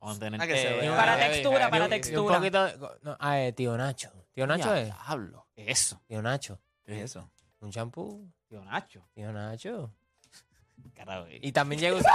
Vamos 0.00 0.16
a 0.16 0.20
tener 0.20 0.40
Ah, 0.40 0.46
que. 0.46 0.90
Para 0.96 1.18
textura, 1.18 1.70
para. 1.70 1.84
Y 1.84 1.86
un 1.86 1.90
textura. 1.90 2.36
poquito. 2.38 2.98
No, 3.02 3.16
ah, 3.18 3.40
eh, 3.40 3.52
tío 3.52 3.76
Nacho. 3.76 4.10
Tío 4.32 4.46
Nacho 4.46 4.74
es. 4.74 4.84
Diablo. 4.86 5.46
Eso. 5.56 6.00
Tío 6.06 6.22
Nacho. 6.22 6.60
¿Qué 6.84 6.98
es 6.98 7.10
eso? 7.10 7.30
Un 7.60 7.70
champú. 7.72 8.30
Tío 8.48 8.64
Nacho. 8.64 9.08
Tío 9.14 9.32
Nacho. 9.32 9.92
Carajo. 10.94 11.26
eh. 11.26 11.40
Y 11.42 11.50
también 11.52 11.80
llega. 11.80 11.98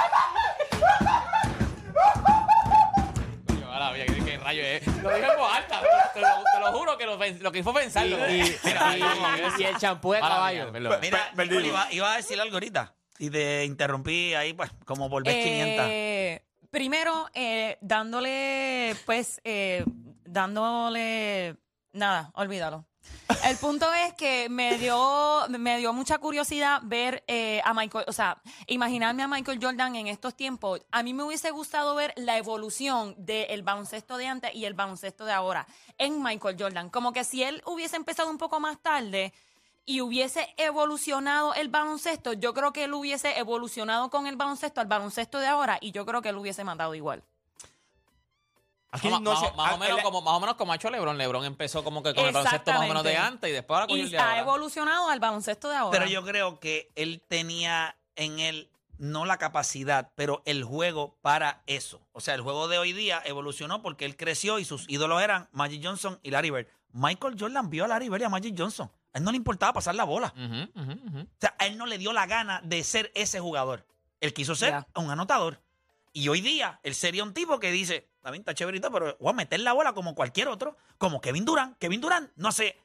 Coño. 3.48 3.70
Lo 5.02 5.14
dije 5.16 5.32
en 5.32 5.38
voz 5.38 5.52
alta. 5.54 5.82
Te 6.14 6.22
lo, 6.22 6.28
te 6.54 6.60
lo 6.60 6.72
juro 6.78 6.98
que 6.98 7.06
lo, 7.06 7.18
pen- 7.18 7.40
lo 7.42 7.52
que 7.52 7.64
fue 7.64 7.72
Y, 7.74 7.76
pensarlo. 7.76 8.30
y- 8.30 8.42
y- 8.42 9.62
y 9.62 9.64
el 9.64 9.78
champú 9.78 10.14
de 10.14 10.20
caballo. 10.20 10.72
Mira. 10.72 11.00
Nicole, 11.36 11.68
iba, 11.68 11.88
iba 11.92 12.14
a 12.14 12.18
decir 12.18 12.40
algo 12.40 12.56
ahorita. 12.56 12.94
Y 13.20 13.30
te 13.30 13.64
interrumpí 13.66 14.34
ahí, 14.34 14.54
pues, 14.54 14.72
como 14.86 15.10
por 15.10 15.24
vez 15.24 15.44
500. 15.44 15.86
Primero, 16.74 17.30
eh, 17.36 17.78
dándole, 17.82 18.96
pues, 19.06 19.40
eh, 19.44 19.86
dándole, 20.26 21.56
nada, 21.92 22.32
olvídalo. 22.34 22.88
El 23.46 23.58
punto 23.58 23.94
es 23.94 24.16
que 24.16 24.50
me 24.50 24.80
dio, 24.80 25.46
me 25.50 25.78
dio 25.78 25.94
mucha 25.94 26.18
curiosidad 26.18 26.82
ver 26.84 27.24
eh, 27.28 27.62
a 27.64 27.76
Michael, 27.76 28.06
o 28.08 28.12
sea, 28.12 28.42
imaginarme 28.66 29.22
a 29.22 29.28
Michael 29.28 29.60
Jordan 29.62 29.96
en 29.98 30.08
estos 30.08 30.34
tiempos. 30.36 30.82
A 30.90 31.04
mí 31.04 31.14
me 31.14 31.22
hubiese 31.22 31.52
gustado 31.52 31.94
ver 31.94 32.12
la 32.16 32.40
evolución 32.40 33.14
del 33.20 33.62
baloncesto 33.62 34.18
de 34.18 34.26
antes 34.26 34.56
y 34.56 34.66
el 34.66 34.74
baloncesto 34.74 35.26
de 35.26 35.32
ahora 35.32 35.68
en 36.00 36.24
Michael 36.24 36.56
Jordan. 36.58 36.90
Como 36.90 37.14
que 37.14 37.24
si 37.24 37.44
él 37.44 37.62
hubiese 37.68 37.98
empezado 37.98 38.32
un 38.32 38.40
poco 38.40 38.60
más 38.60 38.82
tarde 38.82 39.32
y 39.86 40.02
hubiese 40.02 40.54
evolucionado 40.58 41.54
el 41.56 41.68
baloncesto, 41.70 42.34
yo 42.34 42.54
creo 42.54 42.72
que 42.74 42.86
él 42.86 42.94
hubiese 42.94 43.38
evolucionado 43.38 44.10
con 44.10 44.28
el 44.28 44.36
baloncesto 44.38 44.80
al 44.82 44.88
baloncesto 44.88 45.40
de 45.40 45.48
ahora 45.48 45.78
y 45.82 45.92
yo 45.92 46.06
creo 46.06 46.22
que 46.22 46.30
él 46.30 46.38
hubiese 46.38 46.64
matado 46.64 46.96
igual. 46.96 47.24
Aquí 48.92 49.10
Más, 49.10 49.22
no 49.22 49.32
más- 49.32 49.40
sé, 49.40 49.52
más 49.58 49.74
o 49.74 49.78
menos 49.80 49.98
el- 49.98 50.04
como, 50.04 50.22
más 50.22 50.34
o 50.36 50.40
menos 50.40 50.56
como 50.56 50.72
ha 50.72 50.76
hecho 50.76 50.90
LeBron. 50.92 51.18
LeBron 51.18 51.44
empezó 51.46 51.84
como 51.84 52.04
que 52.04 52.14
con 52.14 52.26
el 52.28 52.32
baloncesto 52.32 52.72
más 52.72 52.82
o 52.82 52.88
menos 52.88 53.04
de 53.04 53.18
antes 53.18 53.50
y 53.50 53.54
después 53.54 53.76
ahora 53.76 53.88
con 53.88 54.00
el 54.00 54.10
de 54.10 54.18
ha 54.20 54.24
ahora. 54.30 54.40
evolucionado 54.42 55.10
al 55.10 55.20
baloncesto 55.20 55.68
de 55.70 55.76
ahora. 55.78 55.98
Pero 56.00 56.10
yo 56.12 56.24
creo 56.24 56.60
que 56.60 56.92
él 56.96 57.22
tenía 57.28 57.96
en 58.16 58.40
él 58.40 58.70
no 59.00 59.26
la 59.26 59.38
capacidad, 59.40 60.12
pero 60.16 60.44
el 60.46 60.64
juego 60.64 61.16
para 61.22 61.64
eso. 61.66 62.00
O 62.12 62.22
sea, 62.22 62.36
el 62.36 62.42
juego 62.42 62.68
de 62.68 62.78
hoy 62.78 62.94
día 62.94 63.20
evolucionó 63.26 63.82
porque 63.82 64.06
él 64.06 64.16
creció 64.16 64.60
y 64.60 64.66
sus 64.66 64.86
ídolos 64.88 65.22
eran 65.24 65.50
Magic 65.52 65.82
Johnson 65.84 66.20
y 66.22 66.30
Larry 66.30 66.52
Bird. 66.52 66.68
Michael 66.92 67.36
Jordan 67.38 67.72
vio 67.72 67.86
a 67.86 67.88
Larry 67.88 68.10
Bird 68.10 68.22
y 68.22 68.26
a 68.26 68.30
Magic 68.30 68.54
Johnson. 68.56 68.92
A 69.14 69.20
él 69.20 69.24
no 69.24 69.32
le 69.32 69.38
importaba 69.38 69.74
pasar 69.74 69.96
la 69.96 70.04
bola. 70.04 70.34
O 70.36 71.28
sea, 71.40 71.56
a 71.60 71.68
él 71.68 71.78
no 71.78 71.86
le 71.86 71.98
dio 71.98 72.14
la 72.14 72.26
gana 72.26 72.62
de 72.64 72.84
ser 72.84 73.12
ese 73.16 73.40
jugador. 73.40 73.86
Él 74.20 74.34
quiso 74.34 74.56
ser 74.56 74.86
un 74.96 75.12
anotador. 75.12 75.62
Y 76.14 76.28
hoy 76.28 76.42
día, 76.42 76.80
él 76.84 76.94
sería 76.94 77.24
un 77.24 77.34
tipo 77.34 77.60
que 77.60 77.72
dice, 77.72 78.08
también 78.22 78.42
está 78.42 78.54
chéverito, 78.54 78.92
pero 78.92 79.18
voy 79.20 79.32
a 79.32 79.34
meter 79.34 79.60
la 79.60 79.74
bola 79.74 79.94
como 79.94 80.14
cualquier 80.14 80.48
otro, 80.48 80.78
como 80.98 81.22
Kevin 81.22 81.44
Durant. 81.44 81.78
Kevin 81.80 82.02
Durant, 82.02 82.32
no 82.36 82.52
sé, 82.52 82.78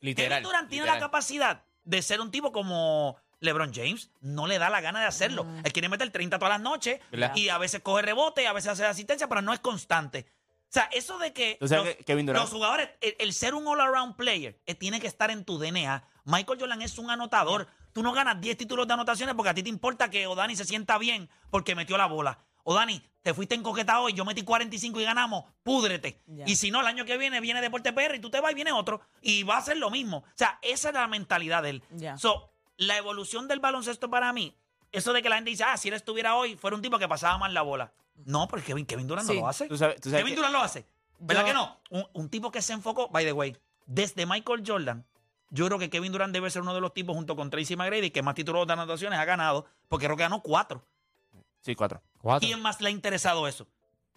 Literal. 0.00 0.30
Kevin 0.30 0.42
Durant 0.42 0.68
tiene 0.68 0.84
literal. 0.84 1.00
la 1.00 1.06
capacidad 1.06 1.62
de 1.84 2.02
ser 2.02 2.20
un 2.20 2.30
tipo 2.30 2.50
como 2.52 3.16
LeBron 3.40 3.72
James. 3.72 4.10
No 4.20 4.46
le 4.46 4.58
da 4.58 4.70
la 4.70 4.80
gana 4.80 5.00
de 5.00 5.06
hacerlo. 5.06 5.44
Mm. 5.44 5.62
Él 5.64 5.72
quiere 5.72 5.88
meter 5.88 6.10
30 6.10 6.38
todas 6.38 6.54
las 6.54 6.60
noches 6.60 7.00
¿Verdad? 7.10 7.36
y 7.36 7.48
a 7.48 7.58
veces 7.58 7.82
coge 7.82 8.02
rebote, 8.02 8.46
a 8.46 8.52
veces 8.52 8.72
hace 8.72 8.84
asistencia, 8.84 9.28
pero 9.28 9.42
no 9.42 9.52
es 9.52 9.60
constante. 9.60 10.26
O 10.72 10.74
sea, 10.74 10.88
eso 10.92 11.18
de 11.18 11.34
que, 11.34 11.58
Tú 11.60 11.68
sabes 11.68 11.84
los, 11.84 11.94
que 11.96 12.04
Kevin 12.04 12.26
Durant- 12.26 12.40
los 12.40 12.50
jugadores, 12.50 12.88
el, 13.02 13.14
el 13.18 13.34
ser 13.34 13.54
un 13.54 13.68
all-around 13.68 14.16
player, 14.16 14.58
eh, 14.64 14.74
tiene 14.74 15.00
que 15.00 15.06
estar 15.06 15.30
en 15.30 15.44
tu 15.44 15.58
DNA. 15.58 16.02
Michael 16.24 16.58
Jordan 16.58 16.80
es 16.80 16.96
un 16.96 17.10
anotador. 17.10 17.66
Tú 17.92 18.02
no 18.02 18.12
ganas 18.14 18.40
10 18.40 18.56
títulos 18.56 18.86
de 18.88 18.94
anotaciones 18.94 19.34
porque 19.34 19.50
a 19.50 19.54
ti 19.54 19.62
te 19.62 19.68
importa 19.68 20.08
que 20.08 20.26
Odani 20.26 20.56
se 20.56 20.64
sienta 20.64 20.96
bien 20.96 21.28
porque 21.50 21.74
metió 21.74 21.98
la 21.98 22.06
bola. 22.06 22.38
Odani, 22.64 23.02
te 23.20 23.34
fuiste 23.34 23.54
encoquetado 23.54 24.04
hoy, 24.04 24.14
yo 24.14 24.24
metí 24.24 24.44
45 24.44 24.98
y 24.98 25.04
ganamos, 25.04 25.44
púdrete. 25.62 26.22
Ya. 26.26 26.44
Y 26.46 26.56
si 26.56 26.70
no, 26.70 26.80
el 26.80 26.86
año 26.86 27.04
que 27.04 27.18
viene 27.18 27.40
viene 27.40 27.60
Deporte 27.60 27.92
PR 27.92 28.14
y 28.14 28.20
tú 28.20 28.30
te 28.30 28.40
vas 28.40 28.52
y 28.52 28.54
viene 28.54 28.72
otro 28.72 29.02
y 29.20 29.42
va 29.42 29.58
a 29.58 29.60
ser 29.62 29.76
lo 29.76 29.90
mismo. 29.90 30.18
O 30.18 30.32
sea, 30.36 30.58
esa 30.62 30.88
es 30.88 30.94
la 30.94 31.06
mentalidad 31.06 31.62
de 31.64 31.68
él. 31.70 31.82
Ya. 31.90 32.16
So, 32.16 32.50
la 32.78 32.96
evolución 32.96 33.46
del 33.46 33.60
baloncesto 33.60 34.08
para 34.08 34.32
mí, 34.32 34.56
eso 34.90 35.12
de 35.12 35.20
que 35.22 35.28
la 35.28 35.34
gente 35.36 35.50
dice, 35.50 35.64
ah, 35.64 35.76
si 35.76 35.88
él 35.88 35.94
estuviera 35.94 36.34
hoy, 36.34 36.56
fuera 36.56 36.76
un 36.76 36.82
tipo 36.82 36.98
que 36.98 37.08
pasaba 37.08 37.36
mal 37.36 37.52
la 37.52 37.60
bola. 37.62 37.92
No, 38.24 38.46
porque 38.48 38.66
Kevin, 38.66 38.86
Kevin 38.86 39.06
Durant 39.06 39.26
Sí. 39.28 39.34
no 39.34 39.40
lo 39.42 39.48
hace. 39.48 39.66
Tú 39.68 39.76
sabes, 39.76 40.00
tú 40.00 40.10
sabes 40.10 40.22
Kevin 40.22 40.34
que- 40.34 40.36
Durant 40.36 40.52
lo 40.54 40.60
hace. 40.62 40.86
¿Verdad 41.18 41.42
Yo- 41.42 41.46
que 41.46 41.54
no? 41.54 41.80
Un, 41.90 42.06
un 42.14 42.28
tipo 42.28 42.50
que 42.50 42.62
se 42.62 42.72
enfocó, 42.72 43.08
by 43.08 43.24
the 43.24 43.32
way, 43.32 43.56
desde 43.86 44.26
Michael 44.26 44.62
Jordan, 44.66 45.04
yo 45.50 45.66
creo 45.66 45.78
que 45.78 45.90
Kevin 45.90 46.12
Durant 46.12 46.32
debe 46.32 46.50
ser 46.50 46.62
uno 46.62 46.74
de 46.74 46.80
los 46.80 46.92
tipos 46.94 47.14
junto 47.14 47.36
con 47.36 47.50
Tracy 47.50 47.76
McGrady 47.76 48.10
que 48.10 48.22
más 48.22 48.34
títulos 48.34 48.66
de 48.66 48.72
anotaciones 48.72 49.18
ha 49.18 49.24
ganado, 49.24 49.66
porque 49.88 50.06
creo 50.06 50.16
que 50.16 50.22
ganó 50.22 50.40
cuatro. 50.42 50.84
Sí, 51.60 51.74
cuatro. 51.74 52.02
¿Quién 52.40 52.60
más 52.60 52.80
le 52.80 52.88
ha 52.88 52.90
interesado 52.90 53.46
eso? 53.46 53.66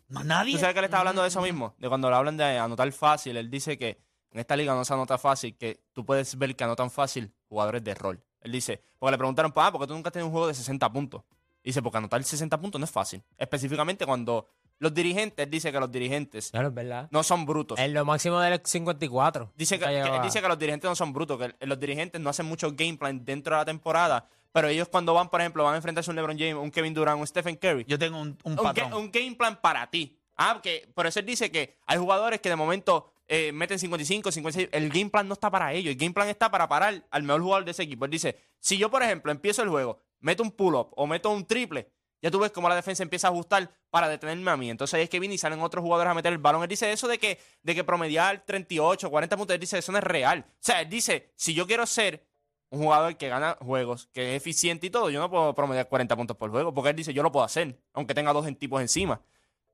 Más 0.07 0.25
nadie. 0.25 0.53
¿Tú 0.53 0.59
sabes 0.59 0.73
que 0.73 0.79
él 0.79 0.85
está 0.85 0.99
hablando 0.99 1.21
de 1.21 1.27
eso 1.27 1.41
mismo? 1.41 1.75
De 1.77 1.87
cuando 1.89 2.09
le 2.09 2.15
hablan 2.15 2.37
de 2.37 2.57
anotar 2.57 2.91
fácil, 2.91 3.37
él 3.37 3.49
dice 3.49 3.77
que 3.77 3.99
en 4.31 4.39
esta 4.39 4.55
liga 4.55 4.73
no 4.73 4.83
se 4.85 4.93
anota 4.93 5.17
fácil, 5.17 5.55
que 5.57 5.81
tú 5.93 6.05
puedes 6.05 6.37
ver 6.37 6.55
que 6.55 6.63
anotan 6.63 6.89
fácil 6.91 7.31
jugadores 7.49 7.83
de 7.83 7.93
rol. 7.95 8.23
Él 8.41 8.51
dice, 8.51 8.81
porque 8.99 9.11
le 9.11 9.17
preguntaron, 9.17 9.51
ah, 9.55 9.71
¿por 9.71 9.81
qué 9.81 9.87
tú 9.87 9.93
nunca 9.93 10.09
has 10.09 10.13
tenido 10.13 10.27
un 10.27 10.31
juego 10.31 10.47
de 10.47 10.53
60 10.53 10.91
puntos? 10.91 11.23
Dice, 11.65 11.81
porque 11.81 11.97
anotar 11.97 12.23
60 12.23 12.61
puntos 12.61 12.79
no 12.79 12.85
es 12.85 12.91
fácil. 12.91 13.21
Específicamente 13.37 14.05
cuando 14.05 14.47
los 14.79 14.93
dirigentes, 14.93 15.49
dice 15.49 15.71
que 15.71 15.79
los 15.79 15.91
dirigentes 15.91 16.51
Claro, 16.51 16.67
es 16.67 16.73
verdad. 16.73 17.07
no 17.11 17.23
son 17.23 17.45
brutos. 17.45 17.79
En 17.79 17.93
lo 17.93 18.05
máximo 18.05 18.39
del 18.39 18.59
54. 18.63 19.51
Dice 19.55 19.79
que, 19.79 20.19
dice 20.23 20.41
que 20.41 20.47
los 20.47 20.59
dirigentes 20.59 20.89
no 20.89 20.95
son 20.95 21.13
brutos, 21.13 21.39
que 21.39 21.65
los 21.65 21.79
dirigentes 21.79 22.19
no 22.21 22.29
hacen 22.29 22.45
mucho 22.45 22.71
game 22.73 22.97
plan 22.97 23.23
dentro 23.23 23.55
de 23.55 23.61
la 23.61 23.65
temporada, 23.65 24.27
pero 24.51 24.67
ellos 24.67 24.87
cuando 24.89 25.13
van, 25.13 25.29
por 25.29 25.41
ejemplo, 25.41 25.63
van 25.63 25.73
a 25.73 25.77
enfrentarse 25.77 26.09
a 26.09 26.11
un 26.11 26.15
LeBron 26.15 26.37
James, 26.37 26.55
un 26.55 26.71
Kevin 26.71 26.93
Durant, 26.93 27.19
un 27.19 27.27
Stephen 27.27 27.55
Curry, 27.55 27.85
Yo 27.87 27.97
tengo 27.99 28.19
un, 28.19 28.37
un 28.43 28.51
un, 28.53 28.55
patrón. 28.57 28.91
ga- 28.91 28.97
un 28.97 29.11
game 29.11 29.35
plan 29.35 29.59
para 29.61 29.89
ti. 29.89 30.17
Ah, 30.37 30.51
porque 30.53 30.89
por 30.93 31.07
eso 31.07 31.19
él 31.19 31.25
dice 31.25 31.49
que 31.49 31.77
hay 31.85 31.97
jugadores 31.97 32.41
que 32.41 32.49
de 32.49 32.55
momento 32.57 33.13
eh, 33.27 33.51
meten 33.53 33.79
55, 33.79 34.31
56. 34.31 34.69
El 34.73 34.89
game 34.89 35.09
plan 35.09 35.27
no 35.27 35.33
está 35.33 35.49
para 35.49 35.71
ellos. 35.73 35.91
El 35.93 35.97
game 35.97 36.13
plan 36.13 36.27
está 36.27 36.51
para 36.51 36.67
parar 36.67 37.05
al 37.09 37.23
mejor 37.23 37.41
jugador 37.41 37.65
de 37.65 37.71
ese 37.71 37.83
equipo. 37.83 38.03
Él 38.05 38.11
dice, 38.11 38.37
si 38.59 38.77
yo, 38.77 38.91
por 38.91 39.01
ejemplo, 39.01 39.31
empiezo 39.31 39.63
el 39.63 39.69
juego, 39.69 39.99
meto 40.25 40.41
un 40.43 40.51
pull-up 40.51 40.89
o 40.95 41.05
meto 41.05 41.29
un 41.29 41.45
triple, 41.45 41.91
ya 42.21 42.31
tú 42.31 42.39
ves 42.39 42.51
cómo 42.51 42.67
la 42.67 42.75
defensa 42.75 43.03
empieza 43.03 43.27
a 43.27 43.31
ajustar 43.31 43.69
para 43.91 44.09
detenerme 44.09 44.49
a 44.49 44.57
mí. 44.57 44.69
Entonces 44.71 44.95
ahí 44.95 45.03
es 45.03 45.09
que 45.09 45.19
viene 45.19 45.35
y 45.35 45.37
salen 45.37 45.61
otros 45.61 45.83
jugadores 45.83 46.09
a 46.09 46.13
meter 46.15 46.33
el 46.33 46.39
balón. 46.39 46.63
Él 46.63 46.67
dice 46.69 46.91
eso 46.91 47.07
de 47.07 47.19
que, 47.19 47.39
de 47.61 47.75
que 47.75 47.83
promediar 47.83 48.43
38, 48.45 49.09
40 49.11 49.37
puntos, 49.37 49.53
él 49.53 49.59
dice 49.59 49.77
eso 49.77 49.91
no 49.91 49.99
es 49.99 50.03
real. 50.03 50.43
O 50.49 50.53
sea, 50.59 50.81
él 50.81 50.89
dice, 50.89 51.31
si 51.35 51.53
yo 51.53 51.67
quiero 51.67 51.85
ser 51.85 52.25
un 52.71 52.81
jugador 52.81 53.15
que 53.15 53.27
gana 53.29 53.55
juegos, 53.61 54.07
que 54.11 54.31
es 54.35 54.41
eficiente 54.41 54.87
y 54.87 54.89
todo, 54.89 55.11
yo 55.11 55.19
no 55.19 55.29
puedo 55.29 55.53
promediar 55.53 55.87
40 55.87 56.15
puntos 56.15 56.35
por 56.35 56.49
juego, 56.49 56.73
porque 56.73 56.89
él 56.89 56.95
dice, 56.95 57.13
yo 57.13 57.21
lo 57.21 57.31
puedo 57.31 57.45
hacer, 57.45 57.79
aunque 57.93 58.15
tenga 58.15 58.33
dos 58.33 58.47
tipos 58.57 58.81
encima. 58.81 59.21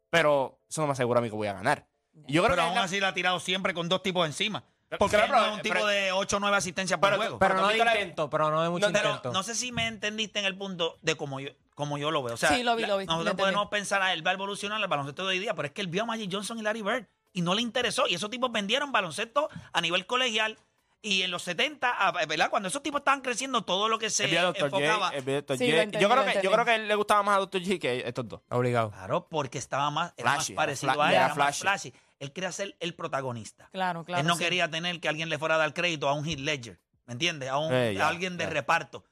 Pero 0.10 0.60
eso 0.70 0.82
no 0.82 0.88
me 0.88 0.94
asegura 0.94 1.20
a 1.20 1.24
mí 1.24 1.30
que 1.30 1.36
voy 1.36 1.48
a 1.48 1.54
ganar. 1.54 1.88
Yo 2.28 2.44
creo 2.44 2.44
pero 2.44 2.56
que 2.56 2.62
aún 2.62 2.76
la- 2.76 2.84
así 2.84 3.00
la 3.00 3.08
ha 3.10 3.14
tirado 3.14 3.40
siempre 3.40 3.74
con 3.74 3.88
dos 3.88 4.04
tipos 4.04 4.26
encima. 4.28 4.66
Porque 5.00 5.16
él 5.16 5.22
no 5.24 5.28
pero- 5.30 5.46
es 5.48 5.54
un 5.54 5.62
tipo 5.62 5.74
pero- 5.76 5.86
de 5.88 6.12
8 6.12 6.38
o 6.38 6.40
9 6.40 6.58
asistencias 6.58 7.00
por 7.00 7.10
pero- 7.10 7.18
juego. 7.22 7.40
Pero 7.40 7.56
Pero 7.56 7.62
no 7.62 7.68
de 7.70 7.78
intento, 7.78 8.30
pero 8.30 8.52
no 8.52 8.62
de 8.62 8.70
mucho 8.70 8.88
No, 8.88 8.94
pero 8.94 9.10
intento. 9.10 9.32
no 9.32 9.44
sé 9.44 9.56
si 9.56 9.72
me 9.72 9.88
entendiste 9.88 10.40
en 10.40 10.46
el 10.46 10.58
punto 10.58 10.98
de 11.02 11.16
cómo 11.16 11.40
yo, 11.40 11.50
como 11.76 11.98
yo 11.98 12.12
lo 12.12 12.22
veo. 12.24 12.34
O 12.34 12.38
sea, 12.38 12.50
Sí, 12.50 12.64
lo 12.64 12.76
vi, 12.76 12.82
la- 12.84 12.90
lo 12.90 12.98
vi, 12.98 13.06
lo 13.06 13.12
nosotros 13.12 13.32
entendí. 13.32 13.42
podemos 13.54 13.70
pensar, 13.70 14.02
a 14.02 14.14
él 14.14 14.26
va 14.26 14.32
a 14.32 14.34
evolucionar 14.34 14.82
el 14.82 14.88
baloncesto 14.88 15.24
de 15.24 15.30
hoy 15.30 15.40
día, 15.40 15.54
pero 15.56 15.68
es 15.68 15.72
que 15.74 15.82
él 15.82 15.88
vio 15.88 16.04
a 16.04 16.06
Magic 16.06 16.30
Johnson 16.32 16.60
y 16.60 16.62
Larry 16.62 16.82
Bird 16.82 17.06
y 17.34 17.42
no 17.42 17.54
le 17.56 17.62
interesó. 17.62 18.08
Y 18.08 18.16
esos 18.16 18.30
tipos 18.30 18.52
vendieron 18.52 18.92
baloncesto 18.92 19.50
a 19.72 19.82
nivel 19.82 20.06
colegial. 20.06 20.58
Y 21.04 21.24
en 21.24 21.32
los 21.32 21.42
70, 21.42 21.90
a- 21.90 22.12
¿verdad? 22.28 22.52
Cuando 22.52 22.70
esos 22.70 22.84
tipos 22.84 23.00
estaban 23.02 23.22
creciendo, 23.22 23.64
todo 23.64 23.90
lo 23.90 23.98
que 23.98 24.12
se 24.12 24.28
Dr. 24.28 24.66
enfocaba. 24.66 25.08
J, 25.10 25.22
Dr. 25.22 25.58
Sí, 25.58 25.72
entendí, 25.72 25.98
yo, 26.00 26.08
creo 26.10 26.16
lo 26.18 26.22
que, 26.26 26.34
yo 26.34 26.40
entendí. 26.42 26.48
creo 26.54 26.66
que 26.66 26.72
a 26.72 26.76
él 26.76 26.88
le 26.88 26.94
gustaba 26.96 27.24
más 27.24 27.38
a 27.38 27.40
Dr. 27.40 27.62
J 27.64 27.80
que 27.80 28.04
estos 28.06 28.28
dos. 28.28 28.42
Obligado. 28.52 28.92
Claro, 28.92 29.26
porque 29.28 29.58
estaba 29.58 29.90
más, 29.90 30.14
era 30.16 30.34
Flashy, 30.34 30.54
más 30.54 30.64
parecido 30.64 30.94
fla- 30.94 31.04
a 31.06 31.08
él, 31.08 31.14
era 31.16 31.26
era 31.26 31.28
más 31.34 31.58
flashy. 31.58 31.62
flashy. 31.62 31.94
Él 32.22 32.32
quería 32.34 32.52
ser 32.52 32.78
el 32.80 32.94
protagonista. 32.94 33.68
Claro, 33.72 34.06
claro. 34.06 34.22
él 34.22 34.28
no 34.28 34.36
sí. 34.36 34.44
quería 34.44 34.70
tener 34.70 35.00
que 35.00 35.10
alguien 35.10 35.28
le 35.28 35.40
fuera 35.40 35.56
a 35.56 35.58
dar 35.58 35.74
crédito 35.74 36.08
a 36.08 36.14
un 36.14 36.24
Heath 36.24 36.40
Ledger, 36.40 36.80
¿me 37.08 37.14
entiendes? 37.14 37.50
A, 37.50 37.58
un, 37.58 37.74
Eh, 37.74 38.00
a 38.00 38.08
alguien 38.08 38.38
de 38.38 38.46
reparto, 38.46 39.04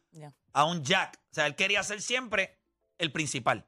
a 0.53 0.65
un 0.65 0.83
Jack. 0.83 1.19
O 1.31 1.33
sea, 1.33 1.47
él 1.47 1.55
quería 1.55 1.81
ser 1.81 2.03
siempre 2.03 2.59
el 2.99 3.11
principal. 3.11 3.65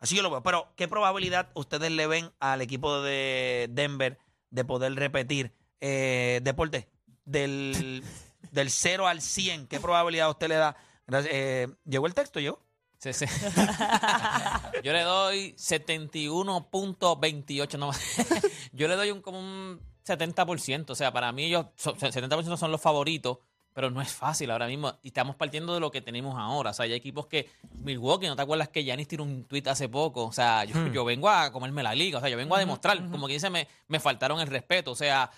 Así 0.00 0.16
yo 0.16 0.22
lo 0.22 0.30
veo. 0.30 0.42
Pero, 0.42 0.72
¿qué 0.74 0.88
probabilidad 0.88 1.50
ustedes 1.52 1.90
le 1.90 2.06
ven 2.06 2.32
al 2.40 2.62
equipo 2.62 3.02
de 3.02 3.68
Denver 3.70 4.18
de 4.48 4.64
poder 4.64 4.94
repetir 4.94 5.52
eh, 5.82 6.40
deporte? 6.42 6.88
Del, 7.26 8.02
del 8.52 8.70
0 8.70 9.06
al 9.06 9.20
100, 9.20 9.66
¿qué 9.66 9.80
probabilidad 9.80 10.30
usted 10.30 10.48
le 10.48 10.54
da? 10.54 10.76
Gracias. 11.06 11.34
Eh, 11.34 11.68
¿Llegó 11.84 12.06
el 12.06 12.14
texto, 12.14 12.40
yo? 12.40 12.58
Sí, 12.98 13.12
sí. 13.12 13.26
Yo 14.82 14.92
le 14.92 15.02
doy 15.02 15.52
71.28. 15.54 17.78
No, 17.78 17.90
yo 18.72 18.88
le 18.88 18.96
doy 18.96 19.10
un, 19.10 19.20
como 19.22 19.38
un 19.38 19.80
70%. 20.06 20.90
O 20.90 20.94
sea, 20.94 21.12
para 21.12 21.32
mí 21.32 21.44
ellos, 21.44 21.66
son- 21.76 21.96
70% 21.96 22.56
son 22.56 22.70
los 22.72 22.80
favoritos, 22.80 23.38
pero 23.72 23.90
no 23.90 24.00
es 24.02 24.12
fácil 24.12 24.50
ahora 24.50 24.66
mismo. 24.66 24.92
Y 25.02 25.08
estamos 25.08 25.36
partiendo 25.36 25.74
de 25.74 25.80
lo 25.80 25.90
que 25.90 26.00
tenemos 26.00 26.36
ahora. 26.38 26.70
O 26.70 26.74
sea, 26.74 26.84
hay 26.84 26.92
equipos 26.92 27.26
que, 27.26 27.48
Milwaukee, 27.82 28.26
¿no 28.26 28.36
te 28.36 28.42
acuerdas 28.42 28.68
que 28.68 28.82
Giannis 28.82 29.08
tiró 29.08 29.24
un 29.24 29.44
tweet 29.44 29.62
hace 29.66 29.88
poco? 29.88 30.24
O 30.24 30.32
sea, 30.32 30.64
yo, 30.64 30.88
yo 30.88 31.04
vengo 31.04 31.28
a 31.28 31.52
comerme 31.52 31.82
la 31.82 31.94
liga. 31.94 32.18
O 32.18 32.20
sea, 32.20 32.30
yo 32.30 32.36
vengo 32.36 32.56
a 32.56 32.58
demostrar. 32.58 32.98
Como 33.10 33.26
que 33.28 33.34
dice, 33.34 33.50
me, 33.50 33.68
me 33.88 34.00
faltaron 34.00 34.40
el 34.40 34.48
respeto. 34.48 34.90
O 34.90 34.96
sea, 34.96 35.30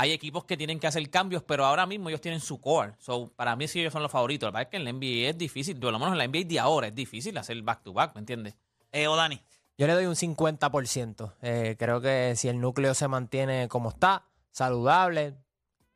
hay 0.00 0.12
equipos 0.12 0.44
que 0.44 0.56
tienen 0.56 0.78
que 0.78 0.86
hacer 0.86 1.10
cambios, 1.10 1.42
pero 1.42 1.66
ahora 1.66 1.84
mismo 1.84 2.08
ellos 2.08 2.20
tienen 2.20 2.38
su 2.38 2.60
core. 2.60 2.92
So, 3.00 3.32
para 3.34 3.56
mí 3.56 3.66
sí 3.66 3.80
ellos 3.80 3.92
son 3.92 4.00
los 4.00 4.12
favoritos. 4.12 4.46
La 4.46 4.52
verdad 4.52 4.62
es 4.62 4.68
que 4.70 4.76
en 4.76 4.84
la 4.84 4.92
NBA 4.92 5.30
es 5.30 5.36
difícil, 5.36 5.76
por 5.76 5.90
lo 5.90 5.98
menos 5.98 6.12
en 6.12 6.18
la 6.18 6.28
NBA 6.28 6.46
de 6.46 6.60
ahora 6.60 6.86
es 6.86 6.94
difícil 6.94 7.36
hacer 7.36 7.60
back 7.62 7.82
to 7.82 7.92
back, 7.92 8.14
¿me 8.14 8.20
entiendes? 8.20 8.54
Eh, 8.92 9.08
o 9.08 9.16
Dani. 9.16 9.42
Yo 9.76 9.88
le 9.88 9.94
doy 9.94 10.06
un 10.06 10.14
50%. 10.14 11.34
Eh, 11.42 11.74
creo 11.76 12.00
que 12.00 12.34
si 12.36 12.46
el 12.46 12.60
núcleo 12.60 12.94
se 12.94 13.08
mantiene 13.08 13.66
como 13.66 13.88
está, 13.88 14.22
saludable, 14.52 15.34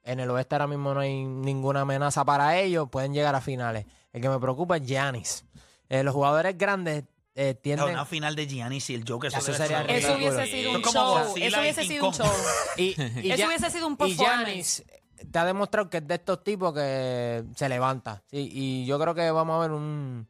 en 0.02 0.18
el 0.18 0.28
oeste 0.30 0.56
ahora 0.56 0.66
mismo 0.66 0.94
no 0.94 0.98
hay 0.98 1.22
ninguna 1.24 1.82
amenaza 1.82 2.24
para 2.24 2.58
ellos, 2.58 2.88
pueden 2.90 3.14
llegar 3.14 3.36
a 3.36 3.40
finales. 3.40 3.86
El 4.12 4.20
que 4.20 4.28
me 4.28 4.40
preocupa 4.40 4.78
es 4.78 4.82
Giannis. 4.84 5.44
Eh, 5.88 6.02
los 6.02 6.12
jugadores 6.12 6.58
grandes 6.58 7.04
eh, 7.35 7.55
tienden... 7.55 7.88
Una 7.90 8.05
final 8.05 8.37
de 8.37 8.47
Giannis 8.47 8.90
y 8.90 8.95
el 8.95 9.05
Joker. 9.09 9.29
Eso 9.29 9.40
debe 9.40 9.57
sería 9.59 9.79
ser 9.83 9.90
Eso 9.90 10.09
ridículo. 10.14 10.35
hubiese 10.37 10.53
sido 10.57 10.71
un 10.71 10.77
es 10.77 10.83
como 10.83 10.92
show. 11.01 11.25
Godzilla 11.27 11.47
Eso 11.47 11.57
y 11.57 11.61
hubiese 11.61 11.81
King 11.83 11.88
sido 11.88 12.05
un 12.07 12.12
Kong. 12.12 12.23
show. 12.27 12.33
Y, 12.77 12.83
y 13.23 13.31
Eso 13.31 13.37
Ya- 13.38 13.47
hubiese 13.47 13.71
sido 13.71 13.87
un 13.87 13.92
Y 13.95 13.97
performance. 13.97 14.47
Giannis 14.47 14.85
te 15.31 15.38
ha 15.38 15.45
demostrado 15.45 15.88
que 15.88 15.99
es 15.99 16.07
de 16.09 16.14
estos 16.14 16.42
tipos 16.42 16.75
que 16.75 17.45
se 17.55 17.68
levanta. 17.68 18.23
Sí, 18.27 18.49
y 18.53 18.87
yo 18.87 18.99
creo 18.99 19.14
que 19.14 19.31
vamos 19.31 19.57
a 19.57 19.61
ver 19.61 19.71
un, 19.71 20.29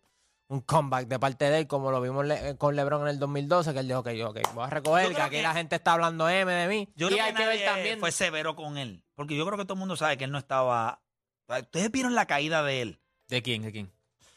un 0.49 0.61
comeback 0.61 1.07
de 1.09 1.19
parte 1.19 1.49
de 1.51 1.61
él, 1.61 1.67
como 1.67 1.91
lo 1.91 2.01
vimos 2.01 2.27
le- 2.27 2.57
con 2.59 2.77
LeBron 2.77 3.03
en 3.03 3.09
el 3.09 3.19
2012, 3.19 3.73
que 3.73 3.79
él 3.81 3.89
dijo 3.89 4.03
que 4.03 4.19
yo, 4.19 4.29
ok, 4.31 4.41
voy 4.55 4.65
a 4.65 4.71
recoger, 4.71 5.09
que 5.09 5.15
creo 5.15 5.27
aquí 5.27 5.37
que- 5.37 5.43
la 5.43 5.55
gente 5.55 5.77
está 5.77 5.95
hablando 5.95 6.29
M 6.29 6.53
de 6.53 6.69
mí. 6.69 6.89
Yo 6.95 7.07
y 7.09 7.13
creo 7.13 7.25
hay 7.25 7.33
que, 7.33 7.39
que 7.39 7.47
ver 7.47 7.55
nadie 7.57 7.65
también. 7.67 8.01
fue 8.01 8.13
severo 8.13 8.55
con 8.55 8.77
él. 8.77 9.03
Porque 9.15 9.35
yo 9.35 9.47
creo 9.47 9.57
que 9.59 9.65
todo 9.65 9.75
el 9.75 9.79
mundo 9.81 9.97
sabe 9.97 10.19
que 10.19 10.25
él 10.25 10.31
no 10.31 10.39
estaba. 10.39 11.01
Ustedes 11.49 11.91
vieron 11.91 12.15
la 12.15 12.27
caída 12.27 12.63
de 12.63 12.83
él. 12.83 13.01
¿De 13.29 13.41
quién? 13.43 13.63
¿De 13.63 13.73
quién? 13.73 13.91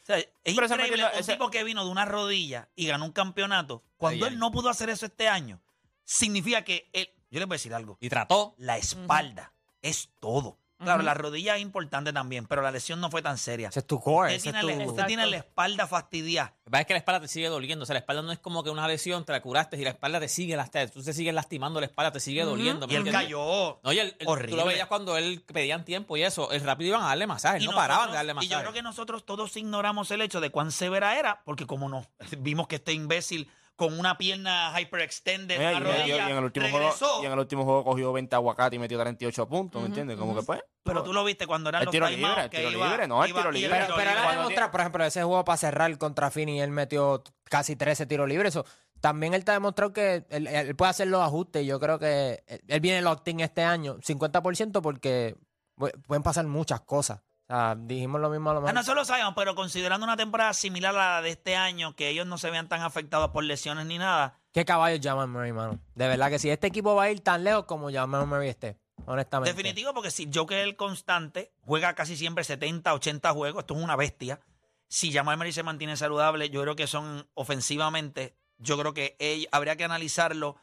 O 0.06 0.08
sea, 0.08 0.20
es 0.20 0.30
Pero 0.44 0.68
increíble 0.68 1.04
un 1.04 1.26
tipo 1.26 1.50
que 1.50 1.64
vino 1.64 1.84
de 1.84 1.90
una 1.90 2.06
rodilla 2.06 2.70
y 2.76 2.86
ganó 2.86 3.06
un 3.06 3.12
campeonato. 3.12 3.84
Cuando 3.98 4.26
Ay, 4.26 4.34
él 4.34 4.36
ay. 4.36 4.40
no 4.40 4.52
pudo 4.52 4.70
hacer 4.70 4.92
eso 4.92 5.08
este 5.08 5.28
año, 5.28 5.60
significa 6.04 6.64
que 6.64 6.88
él. 6.94 7.10
Yo 7.32 7.40
les 7.40 7.48
voy 7.48 7.56
a 7.56 7.58
decir 7.58 7.74
algo. 7.74 7.98
Y 8.00 8.10
trató. 8.10 8.54
La 8.60 8.78
espalda 8.78 9.52
es 9.82 10.12
todo. 10.20 10.60
Claro, 10.86 11.04
la 11.04 11.14
rodilla 11.14 11.56
es 11.58 11.62
importante 11.62 12.14
también, 12.14 12.46
pero 12.46 12.62
la 12.62 12.72
lesión 12.72 13.02
no 13.02 13.10
fue 13.12 13.22
tan 13.22 13.38
seria. 13.38 13.70
Ese 13.70 13.80
es 13.80 13.88
tu 13.88 14.00
core. 14.00 14.36
Usted 14.36 14.50
ese 14.52 14.52
tiene, 14.60 14.72
es 14.74 14.78
la, 14.80 14.84
tu- 14.86 14.90
usted 14.92 15.06
tiene 15.06 15.26
la 15.28 15.38
espalda 15.38 15.88
fastidiada. 15.88 16.54
Lo 16.60 16.66
que 16.66 16.72
pasa 16.72 16.82
es 16.82 16.88
que 16.88 16.94
la 16.94 16.98
espalda 17.00 17.20
te 17.22 17.28
sigue 17.28 17.48
doliendo. 17.50 17.84
O 17.84 17.86
sea, 17.86 17.94
la 17.94 18.00
espalda 18.00 18.22
no 18.22 18.32
es 18.32 18.40
como 18.40 18.64
que 18.64 18.70
una 18.70 18.88
lesión, 18.88 19.26
te 19.26 19.32
la 19.32 19.42
curaste 19.42 19.78
y 19.78 19.84
la 19.84 19.90
espalda 19.92 20.20
te 20.20 20.28
sigue 20.28 20.56
lastimando. 20.56 20.94
Tú 20.94 21.04
te 21.04 21.14
sigues 21.14 21.34
lastimando 21.34 21.80
la 21.80 21.86
espalda, 21.88 22.12
te 22.12 22.20
sigue 22.20 22.44
doliendo. 22.44 22.88
¿me 22.88 22.94
Y 22.94 22.96
él 22.96 23.02
entiendes? 23.02 23.24
cayó. 23.24 23.80
No, 23.84 23.92
y 23.94 24.00
el- 24.00 24.08
el- 24.08 24.18
tú 24.26 24.30
horrible. 24.32 24.58
lo 24.58 24.66
veías 24.66 24.88
cuando 24.88 25.18
él 25.18 25.44
pedían 25.46 25.86
tiempo 25.86 26.18
y 26.18 26.24
eso. 26.24 26.52
El 26.52 26.62
rápido 26.62 26.90
iban 26.90 27.04
a 27.04 27.08
darle 27.08 27.28
masajes. 27.28 27.62
Y 27.62 27.66
No 27.66 27.72
nosotros- 27.72 27.88
paraban 27.88 28.12
de 28.12 28.16
darle 28.18 28.32
Y 28.32 28.36
masajes. 28.36 28.52
yo 28.52 28.60
creo 28.62 28.74
que 28.74 28.82
nosotros 28.82 29.26
todos 29.26 29.56
ignoramos 29.58 30.10
el 30.12 30.22
hecho 30.22 30.40
de 30.42 30.50
cuán 30.50 30.72
severa 30.72 31.18
era, 31.20 31.42
porque 31.46 31.66
como 31.66 31.90
no, 31.90 32.06
vimos 32.40 32.68
que 32.68 32.76
este 32.78 32.94
imbécil 32.94 33.50
con 33.76 34.00
una 34.00 34.18
pierna 34.18 34.72
hyperextended, 34.80 35.58
Mira, 35.58 35.72
una 35.78 35.80
y, 35.80 35.82
y- 35.82 35.86
rodilla, 35.98 36.28
y 36.30 36.32
en 36.32 36.38
el 36.38 36.44
último 36.46 36.66
regresó. 36.68 37.06
juego, 37.08 37.24
y 37.24 37.26
en 37.26 37.32
el 37.34 37.40
último 37.40 37.64
juego 37.66 37.84
cogió 37.84 38.14
20 38.14 38.36
aguacate 38.36 38.76
y 38.76 38.80
metió 38.80 38.98
38 39.00 39.48
puntos, 39.50 39.82
¿me 39.82 39.88
entiendes? 39.88 40.18
Como 40.18 40.36
que 40.36 40.44
pues. 40.44 40.62
Pero 40.84 41.04
tú 41.04 41.12
lo 41.14 41.24
viste 41.24 41.46
cuando 41.48 41.70
eran 41.70 41.82
El 41.82 41.86
los 41.88 41.92
tiro 41.92 42.08
libre, 42.10 42.44
el 42.44 42.50
tiro 42.50 42.72
iba- 42.72 42.88
libre, 42.90 43.08
no, 43.08 43.24
el 43.24 43.30
iba- 43.32 43.40
tiro 43.42 43.52
libre. 43.52 43.80
Pero, 43.82 43.96
pero 43.96 44.10
ha 44.12 44.32
demostrado, 44.32 44.72
por 44.72 44.80
ejemplo, 44.82 45.04
ese 45.04 45.24
juego 45.24 45.44
para 45.44 45.58
cerrar 45.58 45.98
contra 45.98 46.32
Fini, 46.32 46.62
él 46.62 46.72
metió 46.72 47.24
casi 47.46 47.76
13 47.76 48.06
tiros 48.06 48.30
libres. 48.30 48.50
Eso, 48.56 48.66
también 49.02 49.34
él 49.34 49.44
te 49.44 49.52
ha 49.52 49.56
demostrado 49.56 49.92
que 49.94 50.26
él, 50.30 50.48
él 50.48 50.76
puede 50.76 50.92
hacer 50.92 51.08
los 51.08 51.22
ajustes. 51.22 51.66
Yo 51.66 51.80
creo 51.80 52.00
que 52.00 52.44
él, 52.48 52.62
él 52.68 52.80
viene 52.80 53.02
locked 53.02 53.30
in 53.32 53.40
este 53.42 53.64
año, 53.64 53.98
50%, 54.00 54.82
porque 54.82 55.36
pu- 55.76 55.92
pueden 56.04 56.24
pasar 56.24 56.46
muchas 56.46 56.82
cosas. 56.82 57.22
O 57.48 57.54
sea, 57.54 57.76
dijimos 57.78 58.20
lo 58.22 58.30
mismo 58.30 58.50
a 58.50 58.54
lo 58.54 58.60
Ah, 58.60 58.62
mejor. 58.64 58.74
nosotros 58.76 58.96
lo 59.02 59.06
sabemos, 59.06 59.34
pero 59.36 59.54
considerando 59.54 60.04
una 60.04 60.18
temporada 60.18 60.54
similar 60.54 60.96
a 60.96 61.16
la 61.18 61.22
de 61.22 61.30
este 61.30 61.56
año, 61.56 61.96
que 61.96 62.10
ellos 62.10 62.26
no 62.26 62.38
se 62.40 62.50
vean 62.50 62.68
tan 62.68 62.82
afectados 62.82 63.30
por 63.30 63.44
lesiones 63.44 63.86
ni 63.86 63.98
nada, 63.98 64.40
¿Qué 64.52 64.64
caballo 64.64 64.98
Jamal 65.04 65.28
Murray, 65.28 65.52
mano? 65.52 65.80
De 65.96 66.08
verdad 66.08 66.30
que 66.30 66.40
si 66.40 66.50
este 66.50 66.68
equipo 66.68 66.96
va 66.96 67.04
a 67.04 67.12
ir 67.12 67.20
tan 67.20 67.44
lejos 67.44 67.66
como 67.66 67.92
Jamal 67.92 68.26
Murray 68.26 68.48
esté, 68.50 68.80
honestamente. 69.06 69.52
definitivo, 69.54 69.94
porque 69.94 70.12
si 70.12 70.30
Joker 70.34 70.60
el 70.60 70.78
constante 70.78 71.52
juega 71.62 71.94
casi 71.94 72.16
siempre 72.16 72.46
70, 72.46 72.94
80 72.94 73.32
juegos, 73.34 73.64
esto 73.64 73.76
es 73.76 73.84
una 73.84 73.98
bestia. 73.98 74.40
Si 74.88 75.12
Jamal 75.12 75.36
Murray 75.36 75.52
se 75.52 75.62
mantiene 75.64 75.98
saludable, 75.98 76.50
yo 76.50 76.62
creo 76.62 76.76
que 76.78 76.88
son 76.88 77.28
ofensivamente, 77.34 78.38
yo 78.58 78.78
creo 78.80 78.94
que 78.94 79.18
él- 79.20 79.48
habría 79.52 79.76
que 79.76 79.84
analizarlo, 79.84 80.56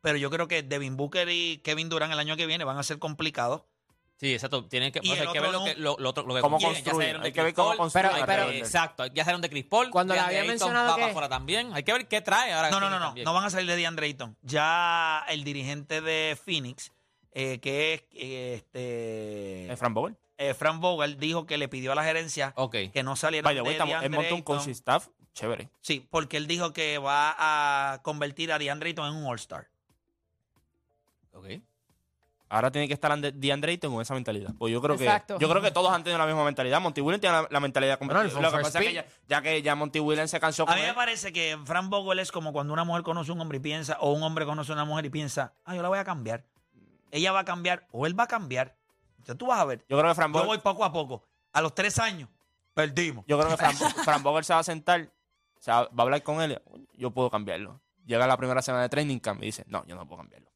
pero 0.00 0.18
yo 0.18 0.28
creo 0.30 0.48
que 0.48 0.64
Devin 0.64 0.96
Booker 0.96 1.28
y 1.28 1.58
Kevin 1.58 1.88
Durant 1.88 2.12
el 2.12 2.18
año 2.18 2.36
que 2.36 2.46
viene 2.46 2.64
van 2.64 2.78
a 2.78 2.82
ser 2.82 2.98
complicados. 2.98 3.62
Sí, 4.22 4.32
exacto. 4.34 4.64
Tienen 4.66 4.92
que, 4.92 5.00
Y 5.02 5.08
pues, 5.08 5.20
hay 5.20 5.26
que 5.32 5.40
ver 5.40 5.48
otro 5.48 5.52
lo 5.52 5.58
no- 5.58 5.64
que, 5.64 5.74
lo, 5.80 5.96
lo 5.98 6.08
otro- 6.10 6.22
lo 6.24 6.34
que 6.36 6.40
Cómo 6.42 6.60
construyen, 6.60 7.20
hay 7.22 7.32
que 7.32 7.42
ver 7.42 7.46
Chris 7.52 7.56
cómo 7.56 7.68
Paul, 7.70 7.76
construyen 7.78 8.10
de 8.46 8.56
él. 8.56 8.56
Exacto. 8.62 9.06
Ya 9.06 9.24
salieron 9.24 9.42
de 9.42 9.50
Chris 9.50 9.64
Paul. 9.64 9.90
Cuando 9.90 10.14
le 10.14 10.20
DeAndre 10.20 10.38
había 10.38 10.48
mencionado 10.48 10.90
va 10.90 10.94
que- 10.94 11.00
para 11.00 11.10
afuera 11.10 11.28
también. 11.28 11.74
Hay 11.74 11.82
que 11.82 11.92
ver 11.92 12.06
qué 12.06 12.20
trae 12.20 12.52
ahora. 12.52 12.70
No, 12.70 12.78
no, 12.78 12.88
no, 12.88 13.00
no, 13.00 13.14
no 13.16 13.34
van 13.34 13.44
a 13.44 13.50
salir 13.50 13.68
de 13.68 13.74
DeAndre 13.74 14.06
Ayton. 14.06 14.36
Ya 14.42 15.24
el 15.28 15.42
dirigente 15.42 16.00
de 16.00 16.38
Phoenix, 16.40 16.92
eh, 17.32 17.58
que 17.58 17.94
es 17.94 18.02
eh, 18.12 18.54
este 18.58 19.72
Eh, 19.72 19.76
Fran 19.76 19.92
Bogle. 19.92 20.14
eh, 20.38 20.54
Frank 20.54 20.80
Vogel, 20.80 21.18
dijo 21.18 21.44
que 21.44 21.58
le 21.58 21.66
pidió 21.66 21.90
a 21.90 21.96
la 21.96 22.04
gerencia 22.04 22.54
que 22.92 23.02
no 23.02 23.16
the 23.56 23.62
way, 23.62 23.70
de 23.70 23.72
estamos- 23.72 24.04
él 24.04 24.10
montó 24.10 24.34
un 24.36 24.42
coaching 24.42 24.70
staff 24.70 25.08
chévere. 25.34 25.68
Sí, 25.80 26.06
porque 26.08 26.36
él 26.36 26.46
dijo 26.46 26.72
que 26.72 26.98
va 26.98 27.34
a 27.94 28.02
convertir 28.02 28.52
a 28.52 28.58
DeAndre 28.60 28.90
Ayton 28.90 29.08
en 29.08 29.16
un 29.16 29.24
All-Star. 29.28 29.66
Ok. 31.32 31.46
Ahora 32.52 32.70
tiene 32.70 32.86
que 32.86 32.92
estar 32.92 33.18
DeAndre 33.18 33.72
Ayton 33.72 33.90
con 33.90 34.02
esa 34.02 34.12
mentalidad. 34.12 34.52
Pues 34.58 34.70
yo 34.70 34.82
creo 34.82 34.94
Exacto. 34.94 35.38
que 35.38 35.42
yo 35.42 35.48
creo 35.48 35.62
que 35.62 35.70
todos 35.70 35.90
han 35.90 36.04
tenido 36.04 36.18
la 36.18 36.26
misma 36.26 36.44
mentalidad. 36.44 36.82
Monty 36.82 37.00
Williams 37.00 37.22
tiene 37.22 37.34
la, 37.40 37.48
la 37.50 37.60
mentalidad 37.60 37.98
Bueno, 37.98 38.28
fue 38.28 38.42
Lo 38.42 38.50
que 38.50 38.58
pasa 38.58 38.78
es 38.78 38.88
que 38.88 39.06
ya, 39.26 39.40
que 39.40 39.62
ya 39.62 39.74
Monty 39.74 40.00
Williams 40.00 40.30
se 40.30 40.38
cansó 40.38 40.64
A 40.64 40.66
con 40.66 40.74
mí 40.74 40.82
me 40.82 40.90
él. 40.90 40.94
parece 40.94 41.32
que 41.32 41.58
Frank 41.64 41.88
Vogel 41.88 42.18
es 42.18 42.30
como 42.30 42.52
cuando 42.52 42.74
una 42.74 42.84
mujer 42.84 43.04
conoce 43.04 43.30
a 43.30 43.34
un 43.34 43.40
hombre 43.40 43.56
y 43.56 43.60
piensa, 43.62 43.96
o 44.00 44.12
un 44.12 44.22
hombre 44.22 44.44
conoce 44.44 44.70
a 44.70 44.74
una 44.74 44.84
mujer 44.84 45.06
y 45.06 45.08
piensa, 45.08 45.54
ah, 45.64 45.74
yo 45.74 45.80
la 45.80 45.88
voy 45.88 45.98
a 45.98 46.04
cambiar. 46.04 46.44
Ella 47.10 47.32
va 47.32 47.40
a 47.40 47.44
cambiar, 47.46 47.86
o 47.90 48.04
él 48.06 48.18
va 48.20 48.24
a 48.24 48.28
cambiar. 48.28 48.76
Entonces 49.16 49.38
tú 49.38 49.46
vas 49.46 49.58
a 49.58 49.64
ver. 49.64 49.78
Yo 49.88 49.96
creo 49.96 50.10
que 50.10 50.14
Fran 50.14 50.30
Yo 50.30 50.40
Bogle, 50.40 50.46
voy 50.48 50.58
poco 50.58 50.84
a 50.84 50.92
poco. 50.92 51.24
A 51.54 51.62
los 51.62 51.74
tres 51.74 51.98
años, 51.98 52.28
perdimos. 52.74 53.24
yo 53.26 53.38
creo 53.38 53.48
que 53.48 53.56
Fran, 53.56 53.74
Fran 54.04 54.22
Bogle 54.22 54.44
se 54.44 54.52
va 54.52 54.58
a 54.60 54.64
sentar, 54.64 55.10
se 55.58 55.70
va, 55.70 55.84
va 55.84 55.90
a 55.96 56.02
hablar 56.02 56.22
con 56.22 56.42
él. 56.42 56.60
Yo 56.98 57.12
puedo 57.12 57.30
cambiarlo. 57.30 57.80
Llega 58.04 58.26
la 58.26 58.36
primera 58.36 58.60
semana 58.60 58.82
de 58.82 58.90
training 58.90 59.20
camp 59.20 59.42
y 59.42 59.46
dice, 59.46 59.64
no, 59.68 59.86
yo 59.86 59.94
no 59.94 60.06
puedo 60.06 60.18
cambiarlo. 60.18 60.51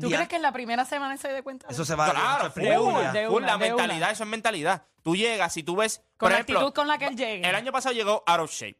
¿Tú 0.00 0.08
crees 0.08 0.28
que 0.28 0.36
en 0.36 0.42
la 0.42 0.52
primera 0.52 0.84
semana 0.84 1.16
se 1.16 1.28
dé 1.28 1.42
cuenta? 1.42 1.66
de 1.66 1.72
Eso 1.74 1.84
se 1.84 1.94
va 1.94 2.10
Claro, 2.10 2.46
a 2.46 2.50
full, 2.50 2.62
de 2.62 2.78
una, 2.78 3.12
de 3.12 3.26
full, 3.26 3.36
una, 3.38 3.46
la 3.46 3.52
de 3.58 3.72
una. 3.72 3.82
mentalidad, 3.82 4.10
eso 4.12 4.22
es 4.24 4.28
mentalidad. 4.30 4.86
Tú 5.02 5.16
llegas, 5.16 5.52
si 5.52 5.62
tú 5.62 5.76
ves, 5.76 5.98
Con 6.16 6.26
por 6.26 6.30
la 6.30 6.36
ejemplo, 6.36 6.58
actitud 6.60 6.74
con 6.74 6.88
la 6.88 6.98
que 6.98 7.06
él 7.06 7.16
llegue. 7.16 7.48
el 7.48 7.54
año 7.54 7.72
pasado 7.72 7.94
llegó 7.94 8.22
out 8.26 8.40
of 8.40 8.50
shape. 8.52 8.78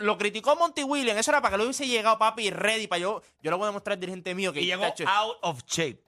Lo 0.00 0.16
criticó 0.16 0.56
Monty 0.56 0.84
Williams, 0.84 1.18
eso 1.20 1.32
era 1.32 1.42
para 1.42 1.52
que 1.52 1.58
lo 1.58 1.64
hubiese 1.64 1.86
llegado 1.86 2.16
papi 2.18 2.50
ready, 2.50 2.86
para 2.86 3.00
yo, 3.00 3.20
yo 3.42 3.50
le 3.50 3.56
voy 3.56 3.64
a 3.64 3.66
demostrar 3.66 3.94
al 3.94 4.00
dirigente 4.00 4.34
mío 4.34 4.52
que 4.52 4.60
Y 4.62 4.66
llegó 4.66 4.84
out 4.84 5.36
of 5.42 5.62
shape. 5.66 6.02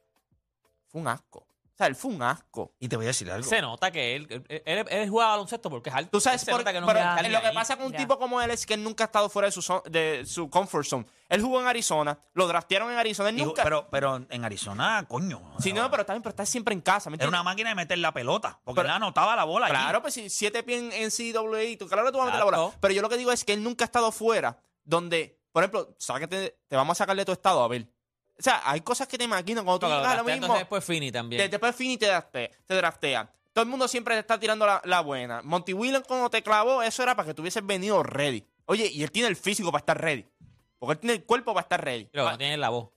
fue 0.86 1.00
un 1.00 1.08
asco. 1.08 1.46
O 1.74 1.76
sea, 1.76 1.88
él 1.88 1.96
fue 1.96 2.12
un 2.12 2.22
asco. 2.22 2.72
Y 2.78 2.86
te 2.86 2.94
voy 2.94 3.06
a 3.06 3.08
decir 3.08 3.28
algo. 3.28 3.48
Se 3.48 3.60
nota 3.60 3.90
que 3.90 4.14
él, 4.14 4.28
él, 4.48 4.62
él, 4.64 4.86
él 4.88 5.10
juega 5.10 5.30
baloncesto 5.30 5.68
porque 5.68 5.90
es 5.90 5.96
alto. 5.96 6.10
Tú 6.12 6.20
sabes, 6.20 6.44
por, 6.44 6.62
que 6.62 6.80
no 6.80 6.86
pero 6.86 7.00
lo 7.00 7.40
que 7.40 7.46
ahí. 7.48 7.54
pasa 7.54 7.76
con 7.76 7.86
un 7.86 7.92
Ya. 7.92 7.98
tipo 7.98 8.16
como 8.16 8.40
él 8.40 8.52
es 8.52 8.64
que 8.64 8.74
él 8.74 8.84
nunca 8.84 9.02
ha 9.02 9.06
estado 9.06 9.28
fuera 9.28 9.46
de 9.46 9.52
su, 9.52 9.60
zon- 9.60 9.82
de 9.90 10.22
su 10.24 10.48
comfort 10.48 10.86
zone. 10.86 11.06
Él 11.28 11.42
jugó 11.42 11.60
en 11.60 11.66
Arizona, 11.66 12.16
lo 12.34 12.46
draftearon 12.46 12.92
en 12.92 12.98
Arizona, 12.98 13.30
él 13.30 13.40
Y 13.40 13.44
nunca... 13.44 13.64
pero, 13.64 13.88
pero 13.90 14.24
en 14.30 14.44
Arizona, 14.44 15.04
coño. 15.08 15.42
sí, 15.58 15.72
no, 15.72 15.90
pero 15.90 16.06
también 16.06 16.22
pero 16.22 16.30
está 16.30 16.46
siempre 16.46 16.74
en 16.74 16.80
casa, 16.80 17.10
¿me 17.10 17.16
Era 17.16 17.26
una 17.26 17.42
máquina 17.42 17.70
de 17.70 17.74
meter 17.74 17.98
la 17.98 18.12
pelota. 18.14 18.60
Porque 18.62 18.82
Pero- 18.82 18.90
él 18.90 18.94
anotaba 18.94 19.34
la 19.34 19.42
bola. 19.42 19.66
allí. 19.66 19.74
Claro, 19.74 20.00
pues 20.00 20.14
si 20.14 20.30
siete 20.30 20.62
pies 20.62 20.80
en 20.80 20.90
NCAA, 20.90 21.76
tú 21.76 21.88
claro 21.88 22.04
que 22.06 22.12
tú 22.12 22.18
vas 22.18 22.28
a 22.28 22.30
meter 22.30 22.38
la 22.38 22.44
bola. 22.44 22.76
Pero 22.80 22.94
yo 22.94 23.02
lo 23.02 23.08
que 23.08 23.16
digo 23.16 23.32
es 23.32 23.44
que 23.44 23.52
él 23.52 23.64
nunca 23.64 23.84
ha 23.84 23.86
estado 23.86 24.12
fuera, 24.12 24.60
donde, 24.84 25.40
por 25.50 25.64
ejemplo, 25.64 25.92
sácate, 25.98 26.56
te 26.68 26.76
vamos 26.76 26.96
a 26.96 26.98
sacar 27.02 27.16
de 27.16 27.24
tu 27.24 27.32
estado 27.32 27.64
a 27.64 27.68
ver. 27.68 27.88
O 28.38 28.42
sea, 28.42 28.62
hay 28.64 28.80
cosas 28.80 29.06
que 29.08 29.16
te 29.16 29.24
imaginas 29.24 29.62
cuando 29.64 29.78
tú 29.80 29.86
Claro, 29.86 30.00
llegas 30.02 30.14
a 30.14 30.16
lo 30.22 30.24
mismo. 30.24 30.54
después 30.58 30.84
Fini 30.84 31.12
también. 31.12 31.40
de- 31.42 31.48
Después 31.48 31.74
Fini 31.76 31.96
te 31.96 32.06
draftea, 32.06 32.50
te 32.66 32.74
draftea. 32.74 33.30
Todo 33.52 33.62
el 33.62 33.70
mundo 33.70 33.86
siempre 33.86 34.14
te 34.16 34.20
está 34.20 34.38
tirando 34.40 34.66
la, 34.66 34.82
la 34.84 35.00
buena. 35.00 35.40
Monty 35.42 35.72
Williams 35.72 36.06
cuando 36.08 36.28
te 36.28 36.42
clavó, 36.42 36.82
eso 36.82 37.02
era 37.04 37.14
para 37.14 37.28
que 37.28 37.34
tú 37.34 37.42
hubieses 37.42 37.64
venido 37.64 38.02
ready. 38.02 38.44
Oye, 38.66 38.86
y 38.88 39.02
él 39.04 39.12
tiene 39.12 39.28
el 39.28 39.36
físico 39.36 39.70
para 39.70 39.80
estar 39.80 40.00
ready. 40.00 40.26
Porque 40.80 40.94
él 40.94 40.98
tiene 40.98 41.14
el 41.14 41.24
cuerpo 41.24 41.54
para 41.54 41.62
estar 41.62 41.82
ready. 41.84 42.06
Pero 42.10 42.26
Ah, 42.26 42.32
no 42.32 42.38
tiene 42.38 42.56
la 42.56 42.70
voz. 42.70 42.88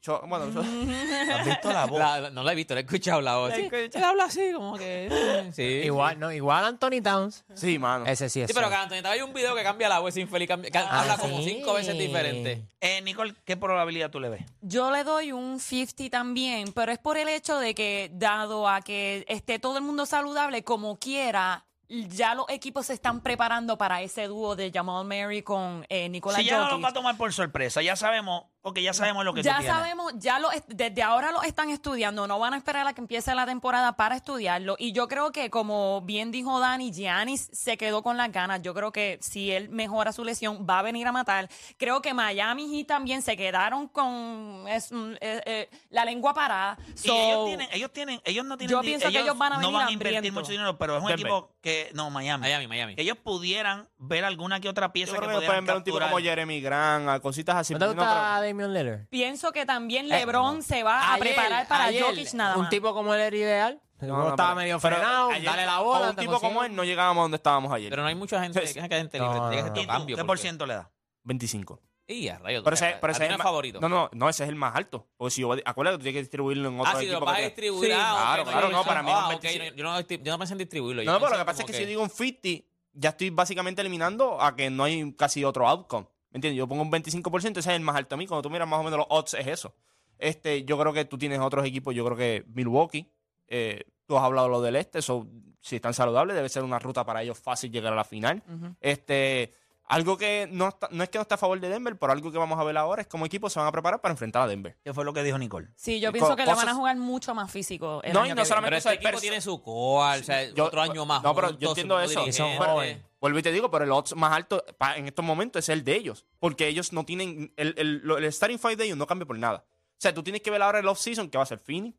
Cho- 0.00 0.20
bueno, 0.26 0.46
eso- 0.46 0.60
¿Has 0.60 1.44
visto 1.46 1.72
la 1.72 1.86
voz? 1.86 1.98
La- 1.98 2.30
no 2.30 2.42
la 2.42 2.52
he 2.52 2.54
visto, 2.54 2.74
la 2.74 2.80
he 2.80 2.84
escuchado 2.84 3.20
la 3.20 3.36
voz. 3.36 3.52
Sí, 3.54 3.68
él 3.72 4.04
habla 4.04 4.24
así, 4.24 4.52
como 4.52 4.76
que. 4.76 5.08
Sí. 5.54 5.62
Igual, 5.62 6.18
no, 6.18 6.30
igual 6.32 6.64
Anthony 6.64 7.02
Towns. 7.02 7.44
sí, 7.54 7.78
mano. 7.78 8.06
Ese 8.06 8.28
sí 8.28 8.40
es. 8.40 8.48
Sí, 8.48 8.54
pero 8.54 8.68
suave. 8.68 8.82
Antonio, 8.82 9.08
hay 9.10 9.20
un 9.22 9.32
video 9.34 9.54
que 9.54 9.62
cambia 9.62 9.88
la 9.88 9.98
voz, 9.98 10.16
infeliz, 10.16 10.48
cambia- 10.48 10.70
que 10.70 10.78
Ah, 10.78 11.00
habla 11.00 11.16
como 11.18 11.40
cinco 11.42 11.74
veces 11.74 11.96
diferente. 11.98 12.62
Eh, 12.80 13.00
Nicole, 13.02 13.34
¿qué 13.44 13.56
probabilidad 13.56 14.10
tú 14.10 14.20
le 14.20 14.28
ves? 14.28 14.42
Yo 14.60 14.90
le 14.90 15.04
doy 15.04 15.32
un 15.32 15.58
50 15.60 16.10
también, 16.10 16.72
pero 16.72 16.92
es 16.92 16.98
por 16.98 17.16
el 17.18 17.28
hecho 17.28 17.58
de 17.58 17.74
que, 17.74 18.10
dado 18.14 18.68
a 18.68 18.80
que 18.82 19.24
esté 19.28 19.58
todo 19.58 19.76
el 19.78 19.84
mundo 19.84 20.06
saludable, 20.06 20.62
como 20.64 20.96
quiera, 20.98 21.64
ya 21.88 22.34
los 22.34 22.46
equipos 22.48 22.86
se 22.86 22.94
están 22.94 23.20
preparando 23.20 23.76
para 23.76 24.00
ese 24.00 24.26
dúo 24.26 24.56
de 24.56 24.70
Jamal 24.72 25.04
Murray 25.04 25.42
con 25.42 25.84
eh, 25.90 26.08
Nicolás 26.08 26.40
Si 26.40 26.46
ya 26.46 26.56
no 26.58 26.64
lo 26.64 26.70
Jokic. 26.70 26.84
va 26.84 26.88
a 26.88 26.92
tomar 26.94 27.16
por 27.18 27.32
sorpresa, 27.34 27.82
ya 27.82 27.96
sabemos, 27.96 28.44
porque 28.62 28.82
ya 28.82 28.92
sabemos 28.94 29.24
lo 29.24 29.34
que 29.34 29.42
ya 29.42 29.56
tú 29.56 29.60
tienes. 29.62 29.76
sabemos, 29.76 30.12
ya 30.16 30.38
lo 30.38 30.50
est- 30.52 30.68
desde 30.68 31.02
ahora 31.02 31.32
lo 31.32 31.42
están 31.42 31.68
estudiando, 31.70 32.26
no 32.28 32.38
van 32.38 32.54
a 32.54 32.56
esperar 32.56 32.86
a 32.86 32.92
que 32.92 33.00
empiece 33.00 33.34
la 33.34 33.44
temporada 33.44 33.96
para 33.96 34.14
estudiarlo. 34.16 34.76
Y 34.78 34.92
yo 34.92 35.08
creo 35.08 35.32
que, 35.32 35.50
como 35.50 36.00
bien 36.02 36.30
dijo 36.30 36.60
Dani, 36.60 36.92
Giannis 36.92 37.48
se 37.52 37.76
quedó 37.76 38.02
con 38.02 38.16
las 38.16 38.30
ganas. 38.30 38.62
Yo 38.62 38.72
creo 38.72 38.92
que 38.92 39.18
si 39.20 39.50
él 39.50 39.68
mejora 39.68 40.12
su 40.12 40.24
lesión, 40.24 40.64
va 40.68 40.78
a 40.78 40.82
venir 40.82 41.06
a 41.06 41.12
matar. 41.12 41.48
Creo 41.76 42.00
que 42.02 42.14
Miami 42.14 42.68
Heat 42.74 42.86
también 42.86 43.20
se 43.22 43.36
quedaron 43.36 43.88
con 43.88 44.64
es, 44.68 44.92
mm, 44.92 45.12
eh, 45.20 45.42
eh, 45.44 45.70
la 45.90 46.04
lengua 46.04 46.32
parada. 46.32 46.78
Y 46.94 47.08
So, 47.08 47.14
ellos 47.14 47.44
tienen, 47.46 47.68
ellos 47.72 47.92
tienen, 47.92 48.20
ellos 48.24 48.44
no 48.46 48.56
tienen. 48.56 48.70
Yo 48.70 48.80
di- 48.80 48.86
pienso 48.88 49.10
que 49.10 49.18
ellos 49.18 49.36
van 49.36 49.54
a 49.54 49.56
no 49.56 49.60
venir 49.62 49.74
van 49.74 49.88
a 49.88 49.90
invertir 49.92 50.16
hambrientos. 50.18 50.42
mucho 50.42 50.52
dinero, 50.52 50.78
pero 50.78 50.96
es 50.96 51.02
un 51.02 51.08
Denver. 51.08 51.26
equipo 51.26 51.50
que 51.60 51.90
no 51.94 52.10
Miami. 52.10 52.40
Miami, 52.42 52.66
Miami. 52.68 52.94
Que 52.94 53.02
ellos 53.02 53.16
pudieran 53.16 53.88
ver 53.98 54.24
alguna 54.24 54.60
que 54.60 54.68
otra 54.68 54.86
Yo 54.86 54.92
pieza 54.92 55.12
creo 55.16 55.22
que 55.22 55.26
que 55.28 55.34
pudieran 55.34 55.50
pueden 55.54 55.66
ver 55.66 55.76
un 55.76 55.82
tipo 55.84 55.96
capturar. 55.98 56.10
como 56.12 56.22
Jeremy 56.24 56.60
Grant, 56.60 57.08
a 57.08 57.20
cositas 57.20 57.56
así. 57.56 57.74
¿No 57.74 57.78
No, 57.92 58.51
Damian 58.52 58.72
Lillard? 58.74 59.06
pienso 59.08 59.52
que 59.52 59.66
también 59.66 60.06
Eh, 60.06 60.08
LeBron 60.20 60.62
se 60.62 60.82
va 60.82 61.00
a 61.00 61.14
Ayer- 61.14 61.20
preparar 61.34 61.66
para 61.68 61.84
ayer, 61.84 62.02
Jokic 62.04 62.32
nada 62.34 62.54
Un 62.56 62.62
más. 62.62 62.70
tipo 62.70 62.92
como 62.94 63.14
él 63.14 63.20
era 63.20 63.36
ideal. 63.36 63.80
No, 64.00 64.08
Como 64.08 64.22
no, 64.24 64.28
estaba 64.30 64.48
pero- 64.50 64.56
medio 64.56 64.80
frenado, 64.80 65.30
ayer, 65.30 65.44
dale 65.44 65.64
la 65.66 65.76
con 65.76 65.84
bola. 65.84 66.10
un 66.10 66.16
tipo 66.16 66.32
consigue. 66.32 66.48
como 66.48 66.64
él 66.64 66.74
no 66.74 66.82
llegábamos 66.84 67.22
donde 67.24 67.36
estábamos 67.36 67.72
ayer. 67.72 67.88
Pero 67.90 68.02
no 68.02 68.08
hay 68.08 68.14
mucha 68.16 68.42
gente, 68.42 68.66
Sí, 68.66 68.78
hay 68.80 68.88
gente 68.88 69.18
no, 69.18 69.32
libre, 69.32 69.38
no, 69.40 69.50
que 69.50 69.56
no. 69.56 69.62
ser 69.62 69.76
¿Y 69.76 69.80
otro 69.80 69.86
cambio. 69.86 70.16
¿Qué 70.16 70.24
por 70.24 70.38
ciento 70.40 70.66
le 70.66 70.74
da? 70.74 70.90
25. 71.22 71.80
Y 72.08 72.26
a 72.28 72.36
rayos. 72.40 72.64
Pero 72.64 72.74
ese, 72.74 72.86
a- 72.88 73.00
pero 73.00 73.12
a 73.12 73.12
ese 73.12 73.20
ti 73.20 73.24
es 73.26 73.30
no 73.30 73.34
el 73.36 73.40
es 73.40 73.44
favorito. 73.44 73.80
No, 73.80 73.88
no, 73.88 74.10
no, 74.12 74.28
ese 74.28 74.42
es 74.42 74.48
el 74.48 74.56
más 74.56 74.74
alto. 74.74 75.06
Porque 75.16 75.30
si 75.30 75.40
yo, 75.42 75.52
acuérdate, 75.64 75.98
tú 75.98 76.02
tienes 76.02 76.16
que 76.16 76.22
distribuirlo 76.22 76.68
en 76.68 76.80
otro 76.80 76.92
Ah, 76.92 76.98
sí, 76.98 77.04
equipo. 77.04 77.20
lo 77.20 77.26
vas 77.26 77.34
a 77.34 77.36
que 77.36 77.42
te- 77.42 77.48
distribuir. 77.50 77.90
Sí, 77.92 77.96
ah, 77.98 78.12
ok, 78.12 78.18
claro, 78.24 78.42
ok, 78.42 78.48
claro, 78.50 78.68
no, 78.70 78.84
para 78.84 79.02
mí 79.04 79.10
Ah, 79.12 79.18
es 79.18 79.18
un 79.28 79.34
ok, 79.36 79.42
25. 79.42 79.64
no, 79.70 79.76
yo, 79.76 79.84
no, 79.84 80.00
yo 80.24 80.32
no 80.32 80.38
pensé 80.38 80.54
en 80.54 80.58
distribuirlo. 80.58 81.04
No, 81.04 81.18
pero 81.20 81.30
lo 81.30 81.38
que 81.38 81.44
pasa 81.44 81.50
es 81.52 81.64
como 81.64 81.66
que 81.68 81.72
si 81.74 81.82
yo 81.82 81.88
digo 81.88 82.02
un 82.02 82.10
50, 82.10 82.66
ya 82.94 83.10
estoy 83.10 83.30
básicamente 83.30 83.80
eliminando 83.80 84.42
a 84.42 84.56
que 84.56 84.68
no 84.68 84.82
hay 84.82 85.12
casi 85.14 85.44
otro 85.44 85.66
outcome. 85.68 86.08
¿Me 86.32 86.38
entiendes? 86.38 86.56
Yo 86.58 86.66
pongo 86.66 86.82
un 86.82 86.90
25%, 86.90 87.58
ese 87.58 87.60
es 87.60 87.66
el 87.76 87.80
más 87.80 87.96
alto 87.96 88.14
a 88.14 88.18
mí. 88.18 88.26
Cuando 88.26 88.42
tú 88.42 88.50
miras 88.50 88.66
más 88.66 88.80
o 88.80 88.82
menos 88.82 88.98
los 88.98 89.06
odds, 89.10 89.34
es 89.34 89.46
eso. 89.46 89.74
Este, 90.18 90.64
yo 90.64 90.78
creo 90.78 90.92
que 90.92 91.04
tú 91.04 91.18
tienes 91.18 91.40
otros 91.40 91.66
equipos, 91.66 91.94
yo 91.94 92.04
creo 92.04 92.16
que 92.16 92.44
Milwaukee, 92.48 93.10
eh, 93.48 93.84
tú 94.06 94.16
has 94.16 94.24
hablado 94.24 94.48
lo 94.48 94.62
del 94.62 94.76
este, 94.76 95.02
so, 95.02 95.26
si 95.60 95.76
están 95.76 95.94
saludables, 95.94 96.36
debe 96.36 96.48
ser 96.48 96.62
una 96.62 96.78
ruta 96.78 97.04
para 97.04 97.22
ellos 97.22 97.38
fácil 97.38 97.70
llegar 97.70 97.92
a 97.92 97.96
la 97.96 98.04
final. 98.04 98.42
Este, 98.80 99.52
algo 99.92 100.16
que 100.16 100.48
no, 100.50 100.68
está- 100.68 100.88
no 100.90 101.02
es 101.04 101.10
que 101.10 101.18
no 101.18 101.22
esté 101.22 101.34
a 101.34 101.36
favor 101.38 101.60
de 101.60 101.68
Denver, 101.68 101.96
pero 101.98 102.12
algo 102.12 102.32
que 102.32 102.38
vamos 102.38 102.58
a 102.58 102.64
ver 102.64 102.76
ahora 102.76 103.02
es 103.02 103.08
cómo 103.08 103.26
equipos 103.26 103.52
se 103.52 103.58
van 103.58 103.68
a 103.68 103.72
preparar 103.72 104.00
para 104.00 104.12
enfrentar 104.12 104.42
a 104.42 104.46
Denver. 104.46 104.76
¿Qué 104.82 104.92
fue 104.94 105.04
lo 105.04 105.12
que 105.12 105.22
dijo 105.22 105.36
Nicole? 105.38 105.68
Sí, 105.76 106.00
yo 106.00 106.08
Co- 106.08 106.12
pienso 106.14 106.36
que 106.36 106.46
la 106.46 106.54
van 106.54 106.68
a 106.68 106.74
jugar 106.74 106.96
mucho 106.96 107.34
más 107.34 107.50
físico. 107.50 108.00
el 108.02 108.12
No, 108.12 108.20
año 108.20 108.32
y 108.32 108.34
no 108.34 108.42
que 108.42 108.46
solamente 108.46 108.70
Pero 108.70 108.78
eso, 108.78 108.88
este 108.90 109.00
el 109.02 109.06
equipo 109.08 109.20
tiene 109.20 109.40
su 109.40 109.62
coal, 109.62 110.20
o 110.20 110.24
sea, 110.24 110.50
Yo- 110.50 110.64
otro 110.64 110.80
año 110.80 111.04
más. 111.04 111.22
No, 111.22 111.34
pero 111.34 111.58
yo 111.58 111.68
entiendo 111.68 112.00
eso. 112.00 112.20
jóvenes. 112.58 113.02
Vuelvo 113.20 113.38
y 113.38 113.42
te 113.42 113.52
digo, 113.52 113.70
pero 113.70 113.84
el 113.84 113.92
odds 113.92 114.16
más 114.16 114.32
alto 114.32 114.64
pa- 114.78 114.96
en 114.96 115.06
estos 115.06 115.24
momentos 115.24 115.60
es 115.64 115.68
el 115.68 115.84
de 115.84 115.94
ellos. 115.94 116.26
Porque 116.40 116.66
ellos 116.66 116.92
no 116.92 117.04
tienen. 117.04 117.52
El, 117.56 117.74
el, 117.78 117.98
lo- 118.02 118.18
el 118.18 118.32
starting 118.32 118.58
five 118.58 118.74
de 118.76 118.84
ellos 118.86 118.96
no 118.98 119.06
cambia 119.06 119.26
por 119.26 119.38
nada. 119.38 119.64
O 119.68 120.00
sea, 120.02 120.12
tú 120.12 120.24
tienes 120.24 120.42
que 120.42 120.50
ver 120.50 120.60
ahora 120.62 120.80
el 120.80 120.88
off-season, 120.88 121.28
que 121.30 121.38
va 121.38 121.44
a 121.44 121.46
ser 121.46 121.60
Phoenix, 121.60 121.96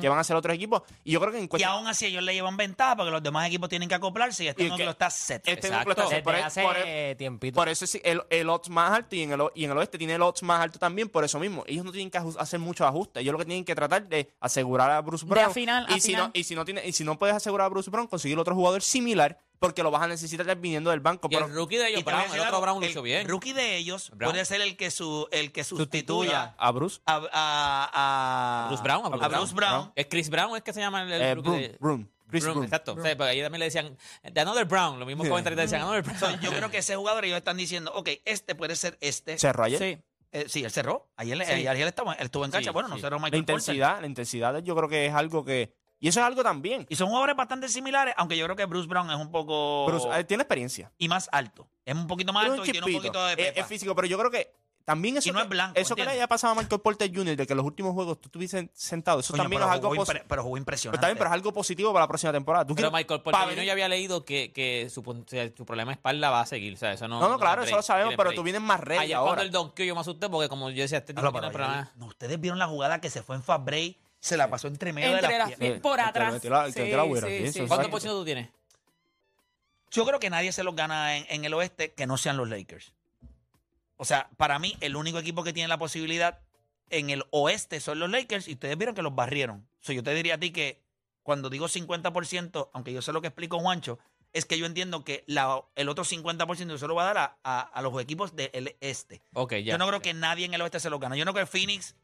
que 0.00 0.08
van 0.08 0.18
a 0.18 0.24
ser 0.24 0.36
otros 0.36 0.54
equipos. 0.54 0.82
Y 1.04 1.12
yo 1.12 1.20
creo 1.20 1.32
que 1.32 1.38
en 1.38 1.44
Y 1.44 1.48
cuestión. 1.48 1.70
aún 1.72 1.86
así 1.88 2.06
ellos 2.06 2.22
le 2.22 2.34
llevan 2.34 2.56
ventaja 2.56 2.96
porque 2.96 3.10
los 3.10 3.22
demás 3.22 3.46
equipos 3.48 3.68
tienen 3.68 3.88
que 3.88 3.94
acoplarse 3.94 4.44
y 4.44 4.48
este 4.48 4.64
Y 4.64 4.68
núcleo 4.70 4.90
está 4.90 5.10
set. 5.10 5.42
Este 5.46 5.52
Exacto. 5.68 5.78
núcleo 5.90 5.92
está- 5.92 6.08
Desde 6.08 6.22
por, 6.22 6.34
hace 6.36 6.62
por- 6.62 6.76
eh, 6.78 7.14
tiempito. 7.18 7.54
por 7.54 7.68
eso 7.68 7.84
es 7.84 8.00
el, 8.04 8.22
el 8.30 8.48
odds 8.48 8.68
más 8.68 8.92
alto 8.92 9.16
y 9.16 9.22
en, 9.22 9.32
el, 9.32 9.40
o- 9.40 9.52
y 9.54 9.64
en 9.64 9.70
el 9.72 9.78
oeste 9.78 9.98
tiene 9.98 10.14
el 10.14 10.22
odds 10.22 10.42
más 10.42 10.60
alto 10.60 10.78
también, 10.78 11.08
por 11.08 11.24
eso 11.24 11.38
mismo. 11.38 11.64
Ellos 11.66 11.84
no 11.84 11.92
tienen 11.92 12.10
que 12.10 12.18
hacer 12.38 12.60
muchos 12.60 12.86
ajustes. 12.86 13.20
Ellos 13.22 13.32
lo 13.32 13.38
que 13.38 13.44
tienen 13.44 13.64
que 13.64 13.74
tratar 13.74 14.06
de 14.08 14.30
asegurar 14.40 14.90
a 14.90 15.00
Bruce 15.00 15.24
De 15.24 15.30
Brown. 15.30 15.50
afinar, 15.50 15.86
y, 15.90 16.00
si 16.00 16.12
no, 16.14 16.30
y, 16.34 16.44
si 16.44 16.54
no 16.54 16.64
tiene, 16.64 16.86
y 16.86 16.92
si 16.92 17.04
no 17.04 17.18
puedes 17.18 17.34
asegurar 17.36 17.66
a 17.66 17.68
Bruce 17.68 17.90
Brown, 17.90 18.06
conseguir 18.06 18.38
otro 18.38 18.54
jugador 18.54 18.82
similar, 18.82 19.38
porque 19.62 19.82
lo 19.82 19.90
vas 19.90 20.02
a 20.02 20.08
necesitar 20.08 20.54
viniendo 20.58 20.90
del 20.90 21.00
banco. 21.00 21.28
Y 21.30 21.34
el 21.36 21.44
pero- 21.44 21.54
rookie 21.54 21.76
de 21.78 21.88
ellos, 21.88 22.04
Brown, 22.04 22.24
el 22.34 22.40
otro 22.40 22.60
Brown 22.60 22.82
el 22.82 22.88
lució 22.88 23.00
bien. 23.02 23.26
rookie 23.28 23.52
de 23.54 23.76
ellos 23.76 24.10
Brown. 24.14 24.32
puede 24.32 24.44
ser 24.44 24.60
el 24.60 24.76
que, 24.76 24.90
su, 24.90 25.28
el 25.30 25.52
que 25.52 25.64
Sustituya. 25.64 26.54
a 26.58 26.70
Bruce. 26.72 27.00
a, 27.06 27.14
a, 27.32 28.64
a- 28.64 28.68
Bruce 28.68 28.82
Brown, 28.82 29.06
a 29.06 29.08
Bruce 29.08 29.24
a 29.24 29.28
Bruce 29.28 29.54
Brown. 29.54 29.72
Brown. 29.72 29.92
Es 29.94 30.06
Chris 30.10 30.28
Brown, 30.28 30.56
es 30.56 30.62
que 30.62 30.72
se 30.72 30.80
llama 30.80 31.02
el, 31.02 31.12
el 31.12 31.22
Eh, 31.22 31.34
rookie 31.36 31.48
Broom, 31.48 31.60
de- 31.62 31.76
Broom, 31.80 32.08
Chris 32.28 32.44
Broom. 32.44 32.64
Exacto. 32.64 32.92
O 32.94 33.00
sea, 33.02 33.16
porque 33.16 33.30
ahí 33.30 33.40
también 33.42 33.60
le 33.60 33.66
decían, 33.66 33.96
The 34.32 34.40
Another 34.40 34.64
Brown, 34.66 34.98
los 34.98 35.06
mismos 35.06 35.28
comentaristas 35.28 35.70
decían, 35.70 35.82
Another 35.88 36.02
Brown. 36.02 36.40
Yo 36.40 36.50
creo 36.50 36.70
que 36.70 36.78
ese 36.78 36.96
jugador 36.96 37.24
ellos 37.24 37.38
están 37.38 37.56
diciendo, 37.56 37.92
ok, 37.94 38.08
este 38.24 38.54
puede 38.54 38.74
ser 38.76 38.98
este. 39.00 39.38
Cerró 39.38 39.64
ayer. 39.64 39.78
Sí. 39.78 39.98
Eh, 40.34 40.46
sí, 40.48 40.64
él 40.64 40.70
cerró. 40.70 41.10
Ayer, 41.16 41.36
Sí. 41.44 41.66
ayer 41.66 41.86
estaba, 41.86 42.14
él 42.14 42.24
estuvo 42.24 42.44
en 42.46 42.50
cancha. 42.50 42.70
Sí, 42.70 42.72
bueno, 42.72 42.88
no 42.88 42.96
cerró 42.98 43.16
La 43.18 43.24
Michael 43.24 43.44
Porter. 43.44 43.54
intensidad, 43.60 44.00
la 44.00 44.06
intensidad 44.06 44.58
yo 44.62 44.74
creo 44.74 44.88
que 44.88 45.06
es 45.06 45.14
algo 45.14 45.44
que... 45.44 45.74
Y 46.02 46.08
eso 46.08 46.18
es 46.18 46.26
algo 46.26 46.42
también. 46.42 46.84
Y 46.90 46.96
son 46.96 47.06
jugadores 47.08 47.36
bastante 47.36 47.68
similares, 47.68 48.12
aunque 48.16 48.36
yo 48.36 48.44
creo 48.46 48.56
que 48.56 48.64
Bruce 48.64 48.88
Brown 48.88 49.08
es 49.08 49.16
un 49.16 49.30
poco... 49.30 49.86
Bruce 49.86 50.08
eh, 50.12 50.24
tiene 50.24 50.42
experiencia. 50.42 50.90
y 50.98 51.08
más 51.08 51.28
alto. 51.30 51.68
Es 51.86 51.94
un 51.94 52.08
poquito 52.08 52.32
más 52.32 52.44
alto 52.44 52.64
y 52.66 52.72
tiene 52.72 52.84
un 52.86 52.92
poquito 52.92 53.24
de 53.24 53.32
Es- 53.34 53.38
pepa. 53.38 53.60
es, 53.60 53.66
físico, 53.68 53.94
pero 53.94 54.08
yo 54.08 54.18
creo 54.18 54.28
que 54.30 54.52
también 54.84 55.16
eso, 55.16 55.28
Y 55.28 55.32
no 55.32 55.38
que, 55.38 55.42
es 55.44 55.48
blanco, 55.48 55.78
eso 55.78 55.94
que 55.94 56.04
le 56.04 56.10
haya 56.10 56.26
pasado 56.26 56.54
a 56.54 56.56
Michael 56.60 56.80
Porter 56.80 57.08
Jr. 57.14 57.36
de 57.36 57.46
que 57.46 57.52
en 57.52 57.56
los 57.56 57.64
últimos 57.64 57.92
juegos 57.94 58.20
tú 58.20 58.26
estuviese 58.26 58.68
sentado, 58.74 59.20
eso 59.20 59.32
Coño, 59.32 59.44
también 59.44 59.60
pero 59.60 59.70
es 59.70 59.74
algo 59.76 59.94
positivo. 59.94 60.24
pero 60.28 60.42
jugó 60.42 60.54
Pero, 60.54 60.58
impresionante. 60.60 61.00
también, 61.00 61.18
pero 61.18 61.30
es 61.30 61.34
algo 61.34 61.52
positivo 61.52 61.92
para 61.92 62.02
la 62.02 62.08
próxima 62.08 62.32
temporada. 62.32 62.66
¿Tú 62.66 62.74
Pero 62.74 62.90
Michael 62.90 63.20
Porter 63.22 63.48
Jr. 63.50 63.64
ya 63.64 63.72
había 63.72 63.88
leído 63.88 64.24
que, 64.24 64.52
que 64.52 64.90
su, 64.90 65.04
pun- 65.04 65.22
o 65.24 65.28
sea, 65.28 65.48
su 65.56 65.64
problema 65.64 65.92
de 65.92 65.94
espalda 65.94 66.30
va 66.30 66.40
a 66.40 66.46
seguir. 66.46 66.74
O 66.74 66.76
sea, 66.76 66.94
eso 66.94 67.06
no, 67.06 67.20
No, 67.20 67.28
no, 67.28 67.38
claro, 67.38 67.62
eso 67.62 67.76
lo 67.76 67.82
sabemos, 67.82 68.14
pero 68.16 68.32
tú 68.32 68.42
vienes 68.42 68.60
más 68.60 68.80
ready 68.80 69.02
Ayer 69.04 69.14
ahora. 69.16 69.28
cuando 69.28 69.42
el 69.44 69.50
donkeo 69.52 69.86
yo 69.86 69.94
me 69.94 70.00
asusté 70.00 70.28
porque 70.28 70.48
como 70.48 70.68
yo 70.70 70.82
decía, 70.82 70.98
este 70.98 71.14
tipo 71.14 71.30
pero 71.32 71.48
no, 71.94 72.06
ustedes 72.06 72.40
vieron 72.40 72.58
la 72.58 72.66
jugada 72.66 73.00
que 73.00 73.08
se 73.08 73.22
fue 73.22 73.36
en 73.36 73.44
fast 73.44 73.64
break, 73.64 73.96
se 74.22 74.36
la 74.36 74.48
pasó 74.48 74.68
entre 74.68 74.92
medio 74.92 75.08
Entre 75.16 75.20
de 75.20 75.28
las 75.28 75.38
las 75.38 75.48
piernas. 75.48 75.58
piernas. 75.58 75.80
por 75.82 76.00
atrás. 76.00 76.32
metió 76.34 76.50
la- 76.50 76.66
el 76.66 76.72
que 76.72 76.72
Sí, 76.72 76.80
metió 76.84 76.96
la 76.96 77.02
güera, 77.02 77.26
sí, 77.26 77.32
sí, 77.32 77.38
sí, 77.40 77.44
eso, 77.44 77.52
sí. 77.52 77.58
¿Cuánto 77.58 77.74
exacto. 77.74 77.90
por 77.90 78.00
ciento 78.00 78.18
tú 78.20 78.24
tienes? 78.24 78.48
Yo 79.90 80.06
creo 80.06 80.20
que 80.20 80.30
nadie 80.30 80.52
se 80.52 80.62
los 80.62 80.74
gana 80.76 81.16
en, 81.16 81.26
en 81.28 81.44
el 81.44 81.52
oeste 81.54 81.92
que 81.92 82.06
no 82.06 82.16
sean 82.16 82.36
los 82.36 82.48
Lakers. 82.48 82.92
O 83.96 84.04
sea, 84.04 84.28
para 84.36 84.58
mí, 84.58 84.76
el 84.80 84.96
único 84.96 85.18
equipo 85.18 85.42
que 85.44 85.52
tiene 85.52 85.68
la 85.68 85.76
posibilidad 85.78 86.38
en 86.90 87.10
el 87.10 87.24
oeste 87.30 87.80
son 87.80 87.98
los 87.98 88.08
Lakers 88.10 88.48
y 88.48 88.52
ustedes 88.52 88.76
vieron 88.78 88.94
que 88.94 89.02
los 89.02 89.14
barrieron. 89.14 89.66
O 89.80 89.84
sea, 89.84 89.94
yo 89.94 90.02
te 90.02 90.14
diría 90.14 90.34
a 90.36 90.38
ti 90.38 90.50
que 90.50 90.80
cuando 91.22 91.50
digo 91.50 91.66
50%, 91.68 92.70
aunque 92.72 92.92
yo 92.92 93.02
sé 93.02 93.12
lo 93.12 93.20
que 93.20 93.28
explico 93.28 93.58
Juancho, 93.58 93.98
es 94.32 94.46
que 94.46 94.56
yo 94.58 94.64
entiendo 94.66 95.04
que 95.04 95.24
la- 95.26 95.62
el 95.76 95.88
otro 95.88 96.04
50% 96.04 96.70
yo 96.72 96.78
se 96.78 96.86
lo 96.88 96.94
voy 96.94 97.02
a 97.02 97.06
dar 97.06 97.18
a, 97.18 97.36
a- 97.44 97.60
a 97.60 97.82
los 97.82 98.00
equipos 98.00 98.34
del 98.34 98.76
este. 98.80 99.20
Ok, 99.34 99.52
ya. 99.56 99.72
yo 99.72 99.78
no 99.78 99.86
creo 99.88 100.00
que 100.00 100.14
nadie 100.14 100.46
en 100.46 100.54
el 100.54 100.62
oeste 100.62 100.80
se 100.80 100.88
lo 100.90 100.98
gana. 100.98 101.16
Yo 101.16 101.24
no 101.26 101.32
creo 101.34 101.44
que 101.44 101.50
Phoenix. 101.50 101.94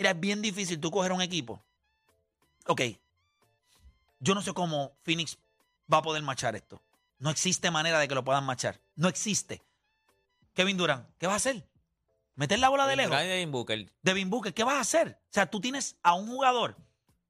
Mira, 0.00 0.12
es 0.12 0.20
bien 0.20 0.40
difícil 0.40 0.80
tú 0.80 0.90
coger 0.90 1.12
un 1.12 1.20
equipo. 1.20 1.62
Ok. 2.66 2.80
Yo 4.18 4.34
no 4.34 4.40
sé 4.40 4.54
cómo 4.54 4.96
Phoenix 5.02 5.36
va 5.92 5.98
a 5.98 6.02
poder 6.02 6.22
machar 6.22 6.56
esto. 6.56 6.80
No 7.18 7.28
existe 7.28 7.70
manera 7.70 7.98
de 7.98 8.08
que 8.08 8.14
lo 8.14 8.24
puedan 8.24 8.44
machar. 8.44 8.80
No 8.96 9.08
existe. 9.08 9.62
Kevin 10.54 10.78
Durant, 10.78 11.06
¿qué 11.18 11.26
vas 11.26 11.34
a 11.34 11.50
hacer? 11.50 11.68
¿Meter 12.34 12.60
la 12.60 12.70
bola 12.70 12.86
de 12.86 12.96
lejos? 12.96 13.14
Devin 13.14 13.52
Booker. 13.52 13.92
Devin 14.00 14.30
Booker, 14.30 14.54
¿qué 14.54 14.64
vas 14.64 14.76
a 14.76 14.80
hacer? 14.80 15.20
O 15.24 15.32
sea, 15.32 15.50
tú 15.50 15.60
tienes 15.60 15.98
a 16.02 16.14
un 16.14 16.28
jugador, 16.28 16.78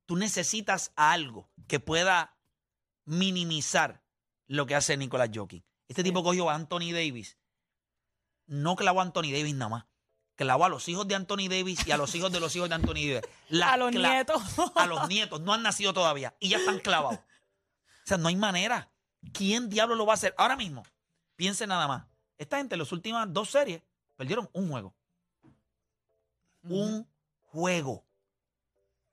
tú 0.07 0.15
necesitas 0.15 0.93
a 0.95 1.11
algo 1.11 1.51
que 1.67 1.81
pueda 1.81 2.37
minimizar 3.05 4.01
lo 4.47 4.67
que 4.67 4.77
hace 4.77 4.97
Nicolás 4.97 5.31
Jokic. 5.35 5.65
Este 5.89 6.05
tipo 6.05 6.23
cogió 6.23 6.49
a 6.49 6.55
Anthony 6.55 6.93
Davis. 6.93 7.37
No 8.47 8.77
clavó 8.77 9.01
a 9.01 9.03
Anthony 9.03 9.33
Davis 9.33 9.57
nada 9.57 9.71
más. 9.71 9.90
Clavó 10.41 10.65
a 10.65 10.69
los 10.71 10.89
hijos 10.89 11.07
de 11.07 11.15
Anthony 11.15 11.49
Davis 11.51 11.87
y 11.87 11.91
a 11.93 11.99
los 11.99 12.15
hijos 12.15 12.33
de 12.33 12.41
los 12.41 12.57
hijos 12.57 12.67
de 12.71 12.75
Anthony 12.75 12.95
Davis. 13.13 13.21
La 13.51 13.73
A 13.75 13.77
los 13.77 13.93
nietos. 13.93 14.43
A 14.75 14.87
los 14.87 15.07
nietos. 15.07 15.39
No 15.43 15.53
han 15.53 15.63
nacido 15.63 15.93
todavía. 15.93 16.35
Y 16.41 16.49
ya 16.49 16.57
están 16.57 16.79
clavados. 16.79 17.19
O 17.19 18.07
sea, 18.07 18.17
no 18.17 18.27
hay 18.29 18.37
manera. 18.37 18.91
¿Quién 19.35 19.69
diablo 19.69 19.97
lo 19.97 20.07
va 20.07 20.15
a 20.15 20.15
hacer? 20.15 20.35
Ahora 20.39 20.57
mismo, 20.57 20.83
piense 21.37 21.67
nada 21.67 21.87
más. 21.87 22.07
Esta 22.39 22.57
gente 22.57 22.75
en 22.75 22.79
las 22.79 22.91
últimas 22.91 23.31
dos 23.31 23.51
series 23.51 23.83
perdieron 24.17 24.49
un 24.55 24.71
juego. 24.71 24.95
Un 26.63 27.07
juego. 27.43 28.03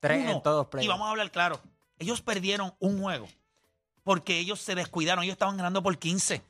Tres 0.00 0.22
Uno. 0.22 0.30
en 0.32 0.42
todos 0.42 0.66
Y 0.66 0.70
playoffs. 0.70 0.88
vamos 0.88 1.08
a 1.08 1.10
hablar 1.10 1.30
claro. 1.30 1.60
Ellos 1.98 2.22
perdieron 2.22 2.74
un 2.78 3.02
juego 3.02 3.28
porque 4.02 4.38
ellos 4.38 4.62
se 4.62 4.74
descuidaron. 4.74 5.24
Ellos 5.24 5.34
estaban 5.34 5.58
ganando 5.58 5.82
por 5.82 5.98
15 5.98 6.42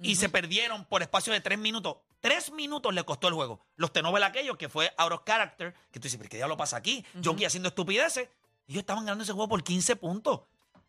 y 0.00 0.16
se 0.16 0.30
perdieron 0.30 0.86
por 0.86 1.02
espacio 1.02 1.30
de 1.34 1.42
tres 1.42 1.58
minutos. 1.58 1.98
Tres 2.20 2.52
minutos 2.52 2.92
le 2.92 3.04
costó 3.04 3.28
el 3.28 3.34
juego. 3.34 3.60
Los 3.76 3.92
Tenovel 3.92 4.22
aquellos 4.24 4.56
que 4.56 4.68
fue 4.68 4.92
out 4.96 5.12
of 5.12 5.22
character, 5.24 5.74
que 5.90 6.00
tú 6.00 6.04
dices, 6.04 6.18
¿pero 6.18 6.28
qué 6.28 6.36
diablo 6.36 6.56
pasa 6.56 6.76
aquí? 6.76 7.04
Jokic 7.22 7.46
haciendo 7.46 7.68
estupideces. 7.68 8.28
Ellos 8.66 8.80
estaban 8.80 9.04
ganando 9.04 9.24
ese 9.24 9.32
juego 9.32 9.48
por 9.48 9.62
15 9.62 9.96
puntos. 9.96 10.40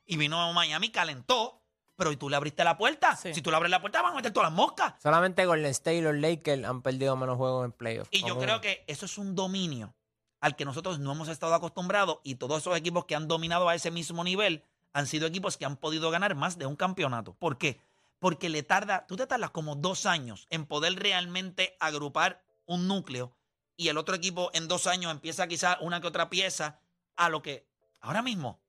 Y 0.06 0.18
vino 0.18 0.52
Miami, 0.54 0.90
calentó, 0.90 1.62
pero 1.96 2.12
¿y 2.12 2.18
tú 2.18 2.30
le 2.30 2.36
abriste 2.36 2.64
la 2.64 2.78
puerta? 2.78 3.16
Sí. 3.16 3.34
Si 3.34 3.42
tú 3.42 3.52
le 3.52 3.58
abres 3.58 3.70
la 3.70 3.80
puerta, 3.80 4.02
van 4.02 4.14
a 4.14 4.16
meter 4.16 4.34
todas 4.34 4.50
las 4.50 4.58
moscas. 4.58 4.96
Solamente 5.02 5.46
Golden 5.46 5.70
State 5.72 5.98
y 5.98 6.02
los 6.02 6.16
Lakers 6.16 6.66
han 6.66 6.82
perdido 6.82 7.16
menos 7.16 7.38
juegos 7.38 7.66
en 7.66 7.72
playoffs. 7.74 8.10
Y 8.12 8.26
yo 8.26 8.40
creo 8.40 8.60
que 8.60 8.84
eso 8.88 9.06
es 9.06 9.18
un 9.18 9.36
dominio 9.36 9.94
al 10.40 10.56
que 10.56 10.66
nosotros 10.66 11.00
no 11.00 11.12
hemos 11.12 11.28
estado 11.28 11.54
acostumbrados 11.54 12.20
y 12.24 12.36
todos 12.36 12.62
esos 12.62 12.78
equipos 12.78 13.06
que 13.06 13.16
han 13.16 13.28
dominado 13.28 13.70
a 13.70 13.76
ese 13.76 13.92
mismo 13.92 14.24
nivel 14.24 14.64
han 14.94 15.08
sido 15.08 15.28
equipos 15.28 15.58
que 15.58 15.66
han 15.66 15.78
podido 15.78 16.10
ganar 16.10 16.36
más 16.36 16.58
de 16.58 16.66
un 16.66 16.76
campeonato. 16.76 17.34
¿Por 17.34 17.58
qué? 17.58 17.80
Porque 18.20 18.50
le 18.50 18.64
tarda, 18.64 19.06
tú 19.08 19.16
te 19.16 19.26
tardas 19.28 19.52
como 19.52 19.76
dos 19.76 20.06
años 20.06 20.46
en 20.50 20.66
poder 20.66 20.96
realmente 21.00 21.76
agrupar 21.80 22.44
un 22.66 22.88
núcleo 22.88 23.36
y 23.78 23.88
el 23.88 23.98
otro 23.98 24.14
equipo 24.16 24.52
en 24.54 24.68
dos 24.68 24.88
años 24.88 25.12
empieza 25.12 25.48
quizás 25.48 25.78
una 25.80 26.02
que 26.02 26.08
otra 26.08 26.30
pieza 26.30 26.80
a 27.16 27.30
lo 27.30 27.42
que 27.42 27.66
ahora 28.02 28.22
mismo 28.22 28.60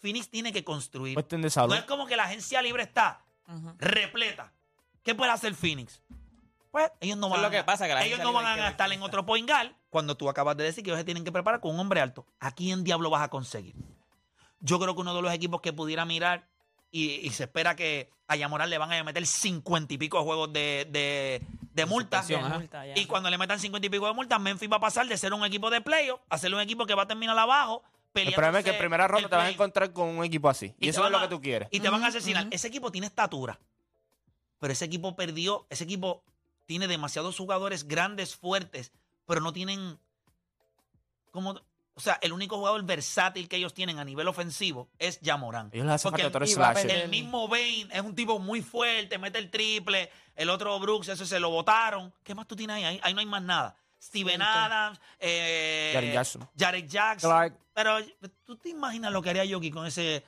Phoenix 0.00 0.28
tiene 0.30 0.52
que 0.52 0.64
construir. 0.64 1.14
Salud. 1.50 1.70
No 1.74 1.74
es 1.80 1.84
como 1.84 2.06
que 2.06 2.16
la 2.16 2.24
agencia 2.24 2.60
libre 2.62 2.82
está 2.84 3.24
repleta. 3.78 4.52
¿Qué 5.02 5.14
puede 5.14 5.30
hacer 5.32 5.54
Phoenix? 5.54 6.02
Pues 6.70 6.90
ellos 7.00 7.16
no 7.16 7.28
van, 7.28 7.38
es 7.40 7.42
lo 7.44 7.50
que 7.50 7.58
a- 7.58 7.66
pasa, 7.66 7.86
que 7.86 7.94
la 7.94 8.04
ellos 8.04 8.18
no 8.20 8.32
van 8.32 8.46
a 8.46 8.54
que 8.56 8.66
estar 8.68 8.92
en 8.92 9.02
otro 9.02 9.24
poingal 9.24 9.74
cuando 9.90 10.16
tú 10.16 10.28
acabas 10.28 10.56
de 10.56 10.64
decir 10.64 10.84
que 10.84 10.90
ellos 10.90 10.98
se 11.00 11.04
tienen 11.04 11.24
que 11.24 11.32
preparar 11.32 11.60
con 11.60 11.72
un 11.74 11.80
hombre 11.80 12.00
alto. 12.00 12.26
¿A 12.40 12.52
quién 12.52 12.84
diablo 12.84 13.10
vas 13.10 13.22
a 13.22 13.28
conseguir? 13.28 13.74
Yo 14.60 14.78
creo 14.78 14.94
que 14.94 15.00
uno 15.00 15.14
de 15.14 15.22
los 15.22 15.32
equipos 15.32 15.60
que 15.62 15.72
pudiera 15.72 16.04
mirar 16.04 16.48
y, 16.90 17.26
y 17.26 17.30
se 17.30 17.44
espera 17.44 17.76
que 17.76 18.10
a 18.26 18.36
Yamoral 18.36 18.68
le 18.70 18.78
van 18.78 18.92
a 18.92 19.04
meter 19.04 19.26
cincuenta 19.26 19.94
y 19.94 19.98
pico 19.98 20.18
de 20.18 20.24
juegos 20.24 20.52
de, 20.52 20.86
de, 20.90 21.42
de 21.72 21.86
multa. 21.86 22.18
suspensión, 22.18 22.44
ajá. 22.50 22.58
Multa. 22.58 22.86
Y 22.98 23.06
cuando 23.06 23.30
le 23.30 23.38
metan 23.38 23.58
cincuenta 23.58 23.86
y 23.86 23.90
pico 23.90 24.06
de 24.06 24.12
multa, 24.12 24.38
Memphis 24.38 24.70
va 24.70 24.76
a 24.76 24.80
pasar 24.80 25.06
de 25.06 25.16
ser 25.16 25.32
un 25.32 25.44
equipo 25.44 25.70
de 25.70 25.80
playoff 25.80 26.20
a 26.28 26.36
ser 26.38 26.52
un 26.54 26.60
equipo 26.60 26.84
que 26.86 26.94
va 26.94 27.02
a 27.04 27.06
terminar 27.06 27.38
abajo. 27.38 27.82
El 28.14 28.32
problema 28.34 28.58
es 28.58 28.64
que 28.64 28.70
en 28.72 28.78
primera 28.78 29.06
ronda 29.06 29.28
te 29.28 29.36
vas 29.36 29.46
a 29.46 29.50
encontrar 29.50 29.92
con 29.92 30.08
un 30.08 30.24
equipo 30.24 30.48
así. 30.48 30.74
Y, 30.78 30.86
te 30.86 30.88
eso 30.88 31.00
no 31.00 31.06
es 31.06 31.12
lo 31.12 31.18
a- 31.18 31.22
que 31.22 31.28
tú 31.28 31.40
quieres. 31.40 31.68
Y 31.70 31.80
te 31.80 31.88
van 31.88 32.02
a 32.02 32.08
asesinar. 32.08 32.46
Ese 32.50 32.66
equipo 32.68 32.90
tiene 32.90 33.06
estatura. 33.06 33.58
Pero 34.58 34.72
ese 34.72 34.86
equipo 34.86 35.14
perdió. 35.14 35.66
Ese 35.70 35.84
equipo 35.84 36.24
tiene 36.66 36.88
demasiados 36.88 37.36
jugadores 37.36 37.86
grandes, 37.86 38.34
fuertes, 38.34 38.92
pero 39.26 39.40
no 39.40 39.52
tienen. 39.52 39.98
Como, 41.30 41.60
o 41.98 42.00
sea, 42.00 42.18
el 42.22 42.32
único 42.32 42.56
jugador 42.56 42.82
versátil 42.84 43.48
que 43.48 43.56
ellos 43.56 43.74
tienen 43.74 43.98
a 43.98 44.04
nivel 44.04 44.28
ofensivo 44.28 44.88
es 44.98 45.20
Yamorán. 45.20 45.68
Ellos 45.72 45.84
les 45.84 45.94
hacen 45.96 46.10
Porque 46.12 46.22
falta 46.22 46.38
el- 46.38 46.48
slasher. 46.48 47.08
mismo 47.08 47.48
Bane 47.48 47.88
es 47.92 48.00
un 48.00 48.14
tipo 48.14 48.38
muy 48.38 48.62
fuerte, 48.62 49.18
mete 49.18 49.38
el 49.38 49.50
triple. 49.50 50.08
El 50.36 50.48
otro 50.50 50.78
Brooks, 50.78 51.08
eso 51.08 51.26
se 51.26 51.40
lo 51.40 51.50
votaron. 51.50 52.14
¿Qué 52.22 52.34
más 52.36 52.46
tú 52.46 52.54
tienes 52.54 52.76
ahí? 52.76 52.84
Ahí, 52.84 53.00
ahí 53.02 53.12
no 53.14 53.18
hay 53.20 53.26
más 53.26 53.42
nada. 53.42 53.76
Steven. 54.00 54.40
Adams, 54.40 55.00
eh, 55.18 55.90
Jared 55.92 56.12
Jackson. 56.12 56.48
Jared 56.56 56.86
Jackson. 56.88 57.28
Clark. 57.30 57.58
Pero 57.78 57.96
tú 58.44 58.56
te 58.56 58.70
imaginas 58.70 59.12
lo 59.12 59.22
que 59.22 59.30
haría 59.30 59.44
Jokic 59.48 59.72
con 59.72 59.86
ese 59.86 60.24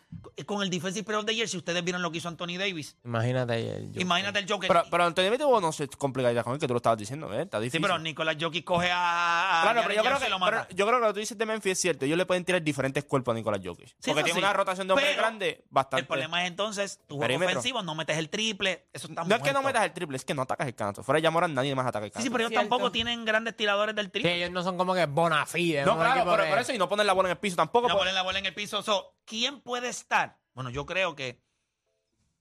con 0.46 0.62
el 0.62 0.70
Defensive 0.70 1.02
Player 1.04 1.18
of 1.18 1.26
the 1.26 1.34
Year 1.34 1.48
si 1.48 1.56
ustedes 1.56 1.82
vieron 1.82 2.00
lo 2.00 2.12
que 2.12 2.18
hizo 2.18 2.28
Anthony 2.28 2.56
Davis. 2.56 2.96
Imagínate 3.04 3.54
el 3.76 3.86
Jokic. 3.88 4.00
Imagínate 4.02 4.38
el 4.38 4.46
Joker. 4.48 4.68
Pero, 4.68 4.84
pero 4.88 5.04
Antonio 5.04 5.30
Davis 5.32 5.44
tuvo 5.44 5.60
no 5.60 5.72
sé 5.72 5.88
complicadillas 5.88 6.44
con 6.44 6.52
él, 6.54 6.60
que 6.60 6.68
tú 6.68 6.74
lo 6.74 6.76
estabas 6.76 6.96
diciendo, 7.00 7.32
¿eh? 7.34 7.42
Está 7.42 7.60
sí, 7.62 7.80
pero 7.80 7.98
Nicolás 7.98 8.36
Jokic 8.40 8.62
coge 8.64 8.88
a, 8.92 9.58
a 9.58 9.62
Claro, 9.62 9.80
Jaren 9.82 9.82
pero 9.82 9.94
yo 9.96 10.08
creo, 10.08 10.20
que, 10.20 10.28
lo 10.30 10.38
pero 10.38 10.58
mata. 10.58 10.68
yo 10.72 10.86
creo 10.86 10.98
que 10.98 11.00
lo 11.00 11.06
que 11.08 11.14
tú 11.14 11.18
dices 11.20 11.36
de 11.36 11.46
Memphis 11.46 11.72
es 11.72 11.80
cierto. 11.80 12.04
Ellos 12.04 12.16
le 12.18 12.24
pueden 12.24 12.44
tirar 12.44 12.62
diferentes 12.62 13.02
cuerpos 13.04 13.32
a 13.32 13.34
Nicolás 13.34 13.60
Jokic. 13.64 13.88
Sí, 13.88 13.94
porque 14.12 14.22
tiene 14.22 14.34
sí. 14.34 14.38
una 14.38 14.52
rotación 14.52 14.86
de 14.86 14.92
hombres 14.92 15.08
Pero 15.10 15.20
grande 15.22 15.64
bastante. 15.70 16.02
El 16.02 16.06
problema 16.06 16.42
es 16.44 16.50
entonces 16.50 17.00
tu 17.08 17.16
juego 17.16 17.22
Perímetro. 17.22 17.58
ofensivo, 17.58 17.82
no 17.82 17.96
metes 17.96 18.16
el 18.16 18.30
triple, 18.30 18.86
eso 18.92 19.08
está 19.08 19.24
no 19.24 19.34
es 19.34 19.42
que 19.42 19.52
no 19.52 19.62
metas 19.62 19.82
el 19.84 19.92
triple, 19.92 20.16
es 20.16 20.24
que 20.24 20.34
no 20.34 20.42
atacas 20.42 20.68
el 20.68 20.76
canasto. 20.76 21.02
Fuera 21.02 21.16
de 21.16 21.22
Yamoran 21.22 21.52
nadie 21.52 21.74
más 21.74 21.84
ataca 21.84 22.04
el 22.04 22.10
Sí, 22.10 22.14
canasto. 22.14 22.26
sí, 22.26 22.30
pero 22.30 22.42
ellos 22.44 22.50
Cierto. 22.50 22.68
tampoco 22.68 22.92
tienen 22.92 23.24
grandes 23.24 23.56
tiradores 23.56 23.96
del 23.96 24.06
Sí, 24.06 24.12
triple. 24.12 24.36
ellos 24.36 24.50
no 24.52 24.62
son 24.62 24.78
como 24.78 24.94
que 24.94 25.04
bona 25.06 25.44
fide. 25.46 25.84
no, 25.84 25.96
claro, 25.96 26.24
que- 26.24 26.48
por 26.50 26.58
eso 26.60 26.72
y 26.72 26.78
no 26.78 26.88
ponen 26.88 27.06
la 27.08 27.12
bola 27.12 27.28
en 27.28 27.32
el 27.32 27.39
piso 27.40 27.56
tampoco. 27.56 27.88
no 27.88 27.94
por- 27.94 28.00
ponen 28.02 28.14
la 28.14 28.22
bola 28.22 28.38
en 28.38 28.46
el 28.46 28.54
piso. 28.54 28.82
So, 28.82 29.14
¿Quién 29.24 29.60
puede 29.60 29.88
estar? 29.88 30.38
Bueno, 30.54 30.70
yo 30.70 30.86
creo 30.86 31.14
que 31.16 31.42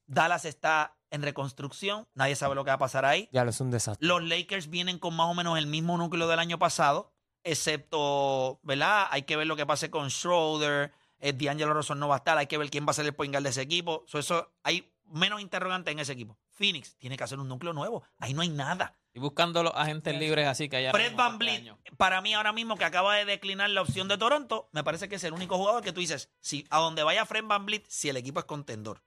Dallas 0.07 0.45
está 0.45 0.97
en 1.12 1.21
reconstrucción. 1.23 2.07
Nadie 2.13 2.35
sabe 2.35 2.55
lo 2.55 2.63
que 2.63 2.69
va 2.71 2.75
a 2.75 2.79
pasar 2.79 3.05
ahí. 3.05 3.29
Ya 3.31 3.43
lo 3.43 3.49
es 3.51 3.59
un 3.62 3.71
desastre. 3.71 4.05
Los 4.07 4.23
Lakers 4.23 4.69
vienen 4.69 4.99
con 4.99 5.15
más 5.15 5.27
o 5.27 5.33
menos 5.33 5.57
el 5.57 5.67
mismo 5.67 5.97
núcleo 5.97 6.27
del 6.27 6.39
año 6.39 6.57
pasado, 6.59 7.13
excepto, 7.43 8.59
¿verdad? 8.63 9.07
Hay 9.12 9.23
que 9.23 9.35
ver 9.38 9.47
lo 9.47 9.55
que 9.55 9.65
pase 9.65 9.89
con 9.89 10.09
Schroeder. 10.09 10.91
Eh, 11.19 11.33
D'Angelo 11.33 11.73
Rosso 11.73 11.95
no 11.95 12.07
va 12.07 12.15
a 12.15 12.17
estar. 12.19 12.38
Hay 12.38 12.47
que 12.47 12.57
ver 12.57 12.69
quién 12.69 12.85
va 12.88 12.91
a 12.91 12.93
ser 12.93 13.05
el 13.05 13.13
point 13.13 13.33
guard 13.33 13.43
de 13.43 13.49
ese 13.49 13.62
equipo. 13.62 14.03
So, 14.07 14.19
eso 14.19 14.53
hay 14.63 14.91
menos 15.05 15.41
interrogantes 15.41 15.91
en 15.91 15.99
ese 15.99 16.13
equipo. 16.13 16.38
Phoenix 16.51 16.95
tiene 16.97 17.17
que 17.17 17.23
hacer 17.23 17.39
un 17.39 17.47
núcleo 17.47 17.73
nuevo. 17.73 18.03
Ahí 18.19 18.33
no 18.33 18.41
hay 18.41 18.49
nada. 18.49 18.95
Y 19.13 19.19
buscando 19.19 19.63
los 19.63 19.73
agentes 19.75 20.17
libres 20.19 20.47
así 20.47 20.69
que 20.69 20.77
haya. 20.77 20.91
Fred 20.91 21.15
Van 21.15 21.39
Vliet, 21.39 21.73
para 21.97 22.21
mí 22.21 22.33
ahora 22.33 22.53
mismo 22.53 22.77
que 22.77 22.85
acaba 22.85 23.15
de 23.15 23.25
declinar 23.25 23.69
la 23.71 23.81
opción 23.81 24.07
de 24.07 24.17
Toronto, 24.17 24.69
me 24.71 24.83
parece 24.83 25.09
que 25.09 25.15
es 25.15 25.23
el 25.23 25.33
único 25.33 25.57
jugador 25.57 25.83
que 25.83 25.91
tú 25.91 25.99
dices, 25.99 26.29
si 26.41 26.65
a 26.69 26.77
donde 26.79 27.03
vaya 27.03 27.25
Fred 27.25 27.43
Van 27.45 27.65
Vliet, 27.65 27.85
si 27.87 28.09
el 28.09 28.17
equipo 28.17 28.39
es 28.39 28.45
contendor. 28.45 29.01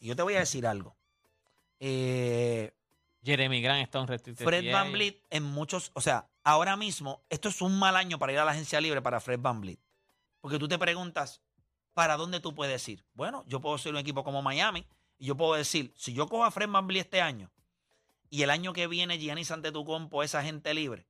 Y 0.00 0.08
yo 0.08 0.16
te 0.16 0.22
voy 0.22 0.34
a 0.34 0.40
decir 0.40 0.66
algo. 0.66 0.96
Eh, 1.80 2.72
Jeremy 3.22 3.60
Grant 3.60 3.82
está 3.82 4.00
un 4.00 4.08
restricted 4.08 4.44
Fred 4.44 4.72
Van. 4.72 4.90
Vliet 4.90 5.22
en 5.28 5.42
muchos, 5.42 5.90
o 5.92 6.00
sea, 6.00 6.28
ahora 6.42 6.76
mismo 6.76 7.22
esto 7.28 7.50
es 7.50 7.60
un 7.60 7.78
mal 7.78 7.94
año 7.94 8.18
para 8.18 8.32
ir 8.32 8.38
a 8.38 8.44
la 8.44 8.52
agencia 8.52 8.80
libre 8.80 9.02
para 9.02 9.20
Fred 9.20 9.40
Van 9.40 9.60
Vliet. 9.60 9.78
Porque 10.40 10.58
tú 10.58 10.66
te 10.66 10.78
preguntas, 10.78 11.42
¿para 11.92 12.16
dónde 12.16 12.40
tú 12.40 12.54
puedes 12.54 12.88
ir? 12.88 13.04
Bueno, 13.12 13.44
yo 13.48 13.60
puedo 13.60 13.76
ser 13.76 13.92
un 13.92 13.98
equipo 13.98 14.24
como 14.24 14.40
Miami 14.40 14.86
y 15.18 15.26
yo 15.26 15.36
puedo 15.36 15.54
decir, 15.54 15.92
si 15.94 16.14
yo 16.14 16.26
cojo 16.26 16.44
a 16.44 16.50
Fred 16.50 16.70
Van 16.70 16.86
Vliet 16.86 17.04
este 17.04 17.20
año 17.20 17.50
y 18.30 18.42
el 18.42 18.50
año 18.50 18.72
que 18.72 18.86
viene 18.86 19.18
Giannis 19.18 19.50
Antetokounmpo 19.50 20.22
es 20.22 20.34
agente 20.34 20.74
libre, 20.74 21.06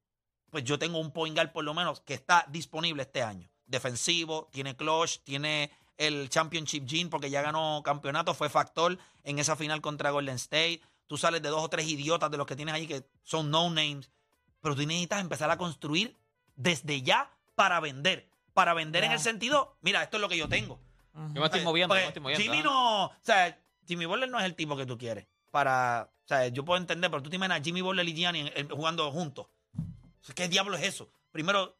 pues 0.50 0.64
yo 0.64 0.78
tengo 0.78 0.98
un 0.98 1.12
point 1.12 1.36
guard 1.36 1.52
por 1.52 1.64
lo 1.64 1.74
menos 1.74 2.00
que 2.00 2.14
está 2.14 2.46
disponible 2.48 3.02
este 3.02 3.22
año. 3.22 3.50
Defensivo, 3.66 4.48
tiene 4.50 4.76
clutch, 4.76 5.20
tiene 5.24 5.70
el 5.98 6.30
Championship 6.30 6.88
Gene 6.88 7.10
porque 7.10 7.30
ya 7.30 7.42
ganó 7.42 7.82
campeonato, 7.84 8.34
fue 8.34 8.48
factor 8.48 8.98
en 9.24 9.38
esa 9.38 9.56
final 9.56 9.80
contra 9.80 10.10
Golden 10.10 10.36
State. 10.36 10.80
Tú 11.06 11.18
sales 11.18 11.42
de 11.42 11.48
dos 11.48 11.62
o 11.62 11.68
tres 11.68 11.86
idiotas 11.88 12.30
de 12.30 12.36
los 12.36 12.46
que 12.46 12.56
tienes 12.56 12.74
ahí 12.74 12.86
que 12.86 13.04
son 13.22 13.50
no 13.50 13.68
names, 13.68 14.10
pero 14.60 14.74
tú 14.74 14.82
necesitas 14.82 15.20
empezar 15.20 15.50
a 15.50 15.58
construir 15.58 16.16
desde 16.54 17.02
ya 17.02 17.30
para 17.54 17.80
vender. 17.80 18.28
Para 18.54 18.74
vender 18.74 19.04
en 19.04 19.12
el 19.12 19.20
sentido, 19.20 19.76
mira, 19.82 20.02
esto 20.02 20.16
es 20.16 20.20
lo 20.20 20.28
que 20.28 20.36
yo 20.36 20.48
tengo. 20.48 20.80
Yo 21.14 21.40
me 21.40 21.46
estoy 21.46 21.62
moviendo, 21.62 21.94
yo 21.94 22.00
me 22.00 22.06
Porque 22.06 22.08
estoy 22.08 22.22
moviendo. 22.22 22.42
Jimmy 22.42 22.58
ah. 22.58 22.62
no, 22.62 23.04
o 23.06 23.12
sea, 23.20 23.58
Jimmy 23.86 24.06
Butler 24.06 24.28
no 24.28 24.38
es 24.38 24.44
el 24.44 24.54
tipo 24.54 24.76
que 24.76 24.86
tú 24.86 24.98
quieres. 24.98 25.26
Para, 25.50 26.10
o 26.28 26.34
sea, 26.34 26.46
yo 26.48 26.62
puedo 26.62 26.78
entender, 26.78 27.10
pero 27.10 27.22
tú 27.22 27.30
te 27.30 27.36
imaginas 27.36 27.60
a 27.60 27.64
Jimmy 27.64 27.80
Butler 27.80 28.06
y 28.06 28.12
Gianni 28.14 28.52
jugando 28.70 29.10
juntos. 29.10 29.46
¿Qué 30.34 30.46
diablo 30.48 30.76
es 30.76 30.82
eso? 30.84 31.08
Primero, 31.32 31.74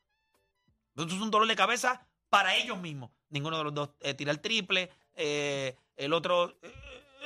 esto 0.97 1.15
es 1.15 1.21
un 1.21 1.31
dolor 1.31 1.47
de 1.47 1.55
cabeza 1.55 2.07
para 2.31 2.55
ellos 2.57 2.79
mismos. 2.79 3.11
Ninguno 3.29 3.59
de 3.59 3.65
los 3.65 3.75
dos 3.75 3.91
eh, 4.01 4.15
tira 4.15 4.33
el 4.33 4.41
triple. 4.41 4.91
eh, 5.15 5.77
el 5.97 6.13
otro, 6.15 6.51
eh, 6.63 6.73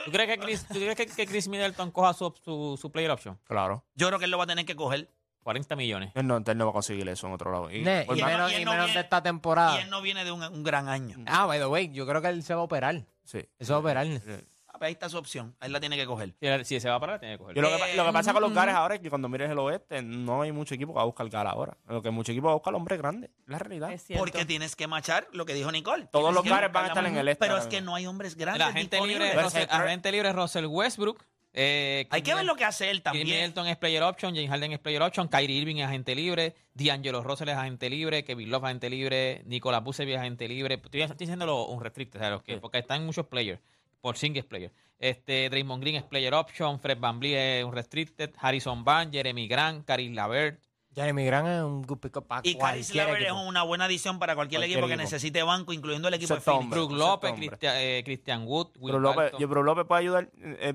¿Tú 0.04 0.10
crees 0.10 0.28
que 0.30 0.38
Chris, 0.44 0.66
tú 0.66 0.74
crees 0.74 0.96
que, 0.96 1.06
que 1.06 1.26
Chris 1.26 1.46
Middleton 1.46 1.90
coja 1.92 2.12
su, 2.14 2.34
su, 2.42 2.76
su 2.80 2.90
player 2.90 3.10
option? 3.12 3.38
Claro. 3.44 3.84
yo 3.94 4.08
creo 4.08 4.18
que 4.18 4.24
él 4.24 4.30
lo 4.32 4.38
va 4.38 4.44
a 4.44 4.46
tener 4.48 4.64
que 4.66 4.74
coger. 4.74 5.08
40 5.44 5.74
millones. 5.76 6.10
Él 6.14 6.26
no, 6.26 6.36
él 6.38 6.56
no 6.58 6.64
va 6.66 6.70
a 6.70 6.72
conseguir 6.72 7.08
eso 7.08 7.26
en 7.26 7.32
otro 7.34 7.50
lado. 7.52 7.70
Y, 7.70 7.82
Ne, 7.82 8.06
no- 8.06 8.14
menos, 8.14 8.50
y 8.52 8.54
él 8.54 8.62
y 8.62 8.64
no 8.64 8.70
menos 8.72 8.86
viene- 8.86 8.98
de 9.00 9.04
esta 9.04 9.22
temporada. 9.22 9.76
Y 9.78 9.82
él 9.82 9.90
no 9.90 10.00
viene 10.00 10.24
de 10.24 10.30
un, 10.32 10.42
un 10.42 10.62
gran 10.62 10.88
año. 10.88 11.18
Ah, 11.26 11.46
by 11.46 11.58
the 11.58 11.66
way, 11.66 11.90
yo 11.92 12.06
creo 12.06 12.22
que 12.22 12.28
él 12.28 12.42
se 12.42 12.54
va 12.54 12.60
a 12.60 12.64
operar. 12.64 13.04
sí. 13.24 13.38
Él 13.38 13.66
se 13.66 13.72
va 13.72 13.76
a 13.76 13.80
operar. 13.80 14.06
Ah, 14.06 14.40
pues 14.82 14.88
Ahí 14.88 14.92
está 14.94 15.08
su 15.08 15.16
opción. 15.16 15.54
Ahí 15.60 15.70
la 15.70 15.78
tiene 15.80 15.96
que 15.96 16.04
coger. 16.06 16.34
Si, 16.64 16.80
se 16.80 16.88
va 16.88 16.96
a 16.96 17.00
parar, 17.00 17.20
tiene 17.20 17.34
que 17.34 17.38
coger. 17.38 17.56
Yo 17.56 17.62
lo, 17.62 17.70
que, 17.70 17.78
pa- 17.78 17.88
Eh, 17.90 17.96
lo 17.96 18.04
que 18.06 18.12
pasa 18.12 18.32
con 18.32 18.42
los 18.42 18.50
ujú. 18.50 18.56
gares 18.56 18.74
ahora 18.74 18.94
es 18.96 19.00
que 19.00 19.08
cuando 19.10 19.28
mires 19.28 19.50
el 19.50 19.58
oeste, 19.58 20.02
no 20.02 20.42
hay 20.42 20.50
mucho 20.52 20.74
equipo 20.74 20.92
que 20.92 20.96
va 20.96 21.02
a 21.02 21.06
buscar 21.06 21.28
gar 21.28 21.46
ahora. 21.46 21.76
Lo 21.88 22.02
que 22.02 22.10
mucho 22.10 22.32
equipo 22.32 22.46
va 22.46 22.52
a 22.52 22.56
buscar 22.56 22.74
hombre 22.74 22.96
grande. 22.96 23.26
Es 23.26 23.48
la 23.48 23.58
realidad. 23.58 23.92
Es 23.92 24.02
cierto. 24.04 24.22
Porque 24.24 24.44
tienes 24.44 24.74
que 24.76 24.86
machar 24.86 25.28
lo 25.32 25.46
que 25.46 25.54
dijo 25.54 25.70
Nicole. 25.70 26.08
Todos 26.10 26.34
los 26.34 26.44
gares 26.44 26.72
van 26.72 26.84
a 26.84 26.86
la 26.88 26.92
estar 26.94 27.06
en 27.06 27.16
el 27.16 27.28
este 27.28 27.44
Pero 27.46 27.58
es 27.58 27.66
que 27.66 27.80
no 27.80 27.94
hay 27.94 28.06
hombres 28.06 28.32
El 28.32 28.38
grandes 28.40 28.66
agente 28.66 28.96
libre, 28.96 29.08
disponibles. 29.26 29.30
Pero 29.34 29.42
Russell, 29.44 29.66
pero- 29.70 29.84
agente 29.84 30.12
libre 30.12 30.32
Russell 30.32 30.66
Westbrook. 30.66 31.24
Eh, 31.54 32.06
Hay 32.08 32.22
que 32.22 32.34
ver 32.34 32.46
lo 32.46 32.56
que 32.56 32.64
hace 32.64 32.90
él 32.90 33.02
también. 33.02 33.26
Middleton 33.26 33.66
es 33.66 33.76
player 33.76 34.02
option, 34.02 34.34
James 34.34 34.48
Harden 34.48 34.72
es 34.72 34.78
player 34.78 35.02
option, 35.02 35.28
Kyrie 35.28 35.58
Irving 35.58 35.76
es 35.76 35.84
agente 35.86 36.14
libre, 36.14 36.54
D'Angelo 36.72 37.22
Russell 37.22 37.50
es 37.50 37.56
agente 37.56 37.90
libre, 37.90 38.24
Kevin 38.24 38.50
Love 38.50 38.62
es 38.62 38.66
agente 38.68 38.88
libre, 38.88 39.42
Nicolás 39.44 39.84
Vucevic 39.84 40.14
es 40.14 40.20
agente 40.20 40.48
libre. 40.48 40.76
Estoy, 40.82 41.02
estoy 41.02 41.16
diciéndolo 41.18 41.66
un 41.66 41.82
restricted, 41.82 42.20
o 42.20 42.22
sea, 42.22 42.30
los 42.30 42.42
que, 42.42 42.54
Sí. 42.54 42.58
porque 42.58 42.78
están 42.78 43.04
muchos 43.04 43.26
players. 43.26 43.60
Por 44.02 44.16
es 44.40 44.44
player. 44.44 44.72
Este, 44.98 45.48
Draymond 45.48 45.80
Green 45.82 45.96
es 45.96 46.02
player 46.02 46.34
option, 46.34 46.78
Fred 46.78 46.98
Van 46.98 47.18
es 47.22 47.64
un 47.64 47.72
restricted, 47.72 48.30
Harrison 48.38 48.84
Barnes, 48.84 49.12
Jeremy 49.12 49.48
Grant, 49.48 49.84
Caris 49.86 50.12
Lavert. 50.12 50.60
Jeremy 50.94 51.24
Grant 51.24 51.48
es 51.48 51.62
un 51.62 51.82
good 51.82 51.98
pick 51.98 52.16
up 52.18 52.26
para 52.26 52.42
Y 52.44 52.56
Caris 52.56 52.94
Lever 52.94 53.16
es 53.22 53.28
equipo. 53.28 53.40
una 53.42 53.62
buena 53.62 53.86
adición 53.86 54.18
para 54.18 54.34
cualquier, 54.34 54.60
Cualquier 54.60 54.78
equipo 54.78 54.86
que 54.88 54.94
equipo. 54.94 55.04
necesite 55.04 55.42
banco, 55.42 55.72
incluyendo 55.72 56.08
el 56.08 56.14
equipo 56.14 56.34
de 56.34 56.40
Phoenix. 56.40 56.70
Brook 56.70 56.92
López. 56.92 57.32
Christian, 57.32 57.74
eh, 57.78 58.02
Christian 58.04 58.42
Wood, 58.46 58.68
Will 58.78 58.96
López, 58.96 59.32
yo, 59.38 59.46
López 59.62 59.86
puede 59.86 60.00
ayudar. 60.02 60.30
eh, 60.42 60.74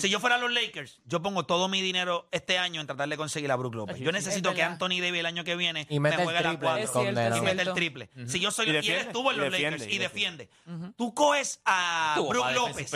Si 0.00 0.08
yo 0.10 0.20
fuera 0.20 0.38
los 0.38 0.52
Lakers, 0.52 1.00
yo 1.04 1.22
pongo 1.22 1.46
todo 1.46 1.68
mi 1.68 1.80
dinero 1.80 2.28
este 2.32 2.58
año 2.58 2.80
en 2.80 2.86
tratar 2.86 3.08
de 3.08 3.16
conseguir 3.16 3.50
a 3.50 3.56
Brook 3.56 3.74
López. 3.74 3.96
Sí, 3.96 4.02
Yo 4.04 4.10
sí. 4.10 4.14
necesito 4.14 4.50
Es 4.50 4.54
que 4.54 4.60
verdad. 4.62 4.72
Anthony 4.74 5.00
Davis 5.00 5.20
el 5.20 5.26
año 5.26 5.44
que 5.44 5.56
viene 5.56 5.86
Y 5.88 6.00
me 6.00 6.10
mete 6.10 6.22
el 6.22 6.26
juegue 6.26 6.40
la 6.42 6.48
triple, 6.50 6.66
cuatro. 6.68 7.02
Y 7.02 7.06
es 7.06 7.42
mete 7.42 7.62
el 7.62 7.72
triple. 7.74 8.10
Si 8.26 8.40
yo 8.40 8.50
soy 8.50 8.66
Y 8.66 8.68
y, 8.68 8.70
él 8.70 8.76
defiende, 8.82 9.02
estuvo 9.06 9.30
en 9.30 9.36
y 9.36 9.40
los 9.40 9.50
defiende, 9.52 9.78
Lakers 9.78 9.92
y 9.92 9.96
y 9.96 9.98
defiende. 9.98 10.50
Tú 10.96 11.14
coges 11.14 11.60
a 11.64 12.16
Brook 12.28 12.46
López. 12.54 12.90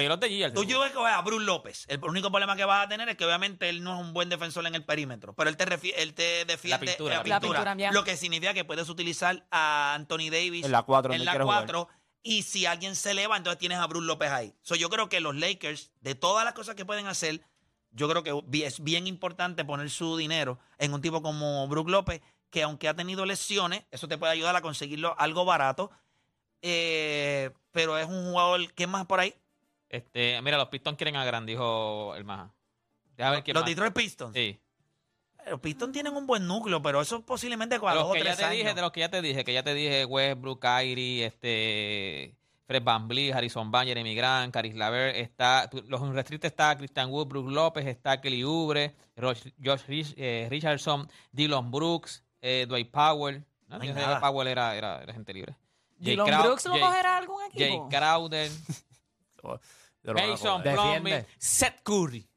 Tú 0.55 0.65
yo 0.65 0.81
coges 0.93 1.13
a 1.15 1.21
Brook 1.23 1.41
López. 1.43 1.87
El 1.89 2.03
único 2.05 2.31
problema 2.31 2.57
que 2.57 2.65
vas 2.65 2.87
a 2.87 2.89
tener 2.89 3.09
es 3.09 3.17
que 3.17 3.25
obviamente 3.25 3.69
él 3.69 3.83
no 3.83 3.95
es 3.95 4.01
un 4.01 4.13
buen 4.13 4.29
defensor 4.29 4.67
en 4.67 4.75
el 4.75 4.85
perímetro, 4.85 5.35
pero 5.35 5.49
él 5.51 5.57
te, 5.57 5.67
refi- 5.67 5.95
él 5.97 6.15
te 6.15 6.45
defiende 6.45 6.87
La 6.87 6.93
pintura, 6.93 7.15
la 7.15 7.17
la 7.19 7.41
pintura, 7.41 7.59
pintura, 7.61 7.77
ya. 7.77 7.93
lo 7.93 8.05
que 8.05 8.17
significa 8.17 8.55
que 8.55 8.65
puedes 8.65 8.89
utilizar 8.89 9.47
a 9.51 9.95
Anthony 9.95 10.31
Davis 10.31 10.65
En 10.65 10.73
la 10.73 10.83
cuatro, 10.83 11.13
en 11.13 11.19
donde 11.19 11.25
la 11.27 11.33
quieres 11.33 11.45
jugar. 11.47 11.65
4 11.67 11.89
y 12.23 12.43
si 12.43 12.67
alguien 12.67 12.95
se 12.97 13.11
eleva, 13.11 13.37
entonces 13.37 13.59
tienes 13.59 13.79
a 13.79 13.87
Brook 13.87 14.05
López 14.05 14.31
ahí. 14.31 14.55
So, 14.63 14.75
yo 14.75 14.89
creo 14.89 15.09
que 15.09 15.21
los 15.21 15.35
Lakers, 15.35 15.91
de 16.01 16.15
todas 16.15 16.45
las 16.45 16.55
cosas 16.55 16.75
que 16.75 16.85
pueden 16.85 17.07
hacer, 17.07 17.41
yo 17.91 18.09
creo 18.09 18.23
que 18.23 18.65
es 18.65 18.83
bien 18.83 19.07
importante 19.07 19.65
poner 19.65 19.91
su 19.91 20.17
dinero 20.17 20.59
en 20.79 20.95
un 20.95 21.01
tipo 21.01 21.23
como 21.23 21.67
Brook 21.69 21.89
López, 21.89 22.23
que 22.51 22.63
aunque 22.63 22.89
ha 22.89 22.95
tenido 22.95 23.27
lesiones, 23.27 23.85
eso 23.91 24.09
te 24.09 24.19
puede 24.19 24.33
ayudar 24.33 24.55
a 24.57 24.63
conseguirlo 24.63 25.15
algo 25.19 25.45
barato. 25.45 25.91
Eh, 26.61 27.51
pero 27.73 27.99
es 27.99 28.07
un 28.07 28.31
jugador, 28.31 28.73
¿qué 28.75 28.87
más 28.87 29.07
por 29.07 29.21
ahí? 29.21 29.35
Este, 29.89 30.41
mira, 30.43 30.57
los 30.57 30.69
Pistons 30.69 30.97
quieren 30.97 31.17
a 31.17 31.25
Grant, 31.25 31.47
dijo 31.47 32.15
el 32.15 32.25
Maja. 32.25 32.55
Déjame 33.17 33.37
ver 33.37 33.45
quién 33.45 33.55
Los 33.55 33.63
más. 33.63 33.71
Detroit 33.71 33.93
Pistons. 33.95 34.35
Sí. 34.35 34.59
Los 35.51 35.61
Pistons 35.61 35.93
tienen 35.93 36.15
un 36.17 36.27
buen 36.27 36.47
núcleo, 36.47 36.81
pero 36.83 37.01
eso 37.01 37.21
posiblemente 37.23 37.75
De 37.77 37.81
con 37.81 37.93
dos 37.93 38.03
los 38.03 38.11
o 38.13 38.15
ya 38.17 38.37
te 38.37 38.45
años. 38.45 38.57
dije, 38.59 38.75
de 38.75 38.81
los 38.81 38.93
que 38.93 39.01
ya 39.01 39.09
te 39.11 39.21
dije, 39.23 39.45
que 39.45 39.53
ya 39.53 39.63
te 39.63 39.75
dije, 39.75 40.05
Westbrook, 40.05 40.61
Kyrie, 40.61 41.27
este, 41.27 42.35
Fred 42.67 42.83
Van 42.83 43.09
Harrison 43.35 43.71
Van, 43.71 43.87
Jeremy 43.87 44.15
Grant, 44.15 44.53
Caris 44.53 44.75
Laver, 44.75 45.17
está, 45.17 45.69
los 45.89 46.01
unrestricted 46.01 46.47
está 46.49 46.77
Christian 46.77 47.11
Wood, 47.11 47.27
Brook 47.27 47.49
López, 47.51 47.87
está 47.87 48.21
Kelly 48.21 48.45
Oubre, 48.45 48.95
Rosh- 49.17 49.53
Josh 49.63 49.83
Rich- 49.89 50.15
eh, 50.17 50.47
Richardson, 50.49 51.09
Dylan 51.33 51.71
Brooks, 51.71 52.23
eh, 52.41 52.65
Dwight 52.69 52.91
Powell. 52.91 53.45
No, 53.69 53.79
nada. 53.79 54.21
Powell 54.21 54.49
era, 54.49 54.77
era, 54.77 55.03
era 55.03 55.13
gente 55.13 55.33
libre. 55.35 55.55
Jay 55.99 56.13
Dylan 56.17 56.27
Crow- 56.29 56.43
Brooks 56.45 56.67
no 56.67 56.73
Jay- 56.73 56.81
cogerá 56.81 57.17
algún 57.19 57.41
Jay 57.53 57.63
equipo. 57.69 57.89
Crowder, 57.89 58.51
lo 59.43 60.15
van 60.15 60.25
a 60.25 60.27
Mason. 60.29 60.63
Plumlee, 60.63 61.27
Seth 61.39 61.83
Curry. 61.83 62.29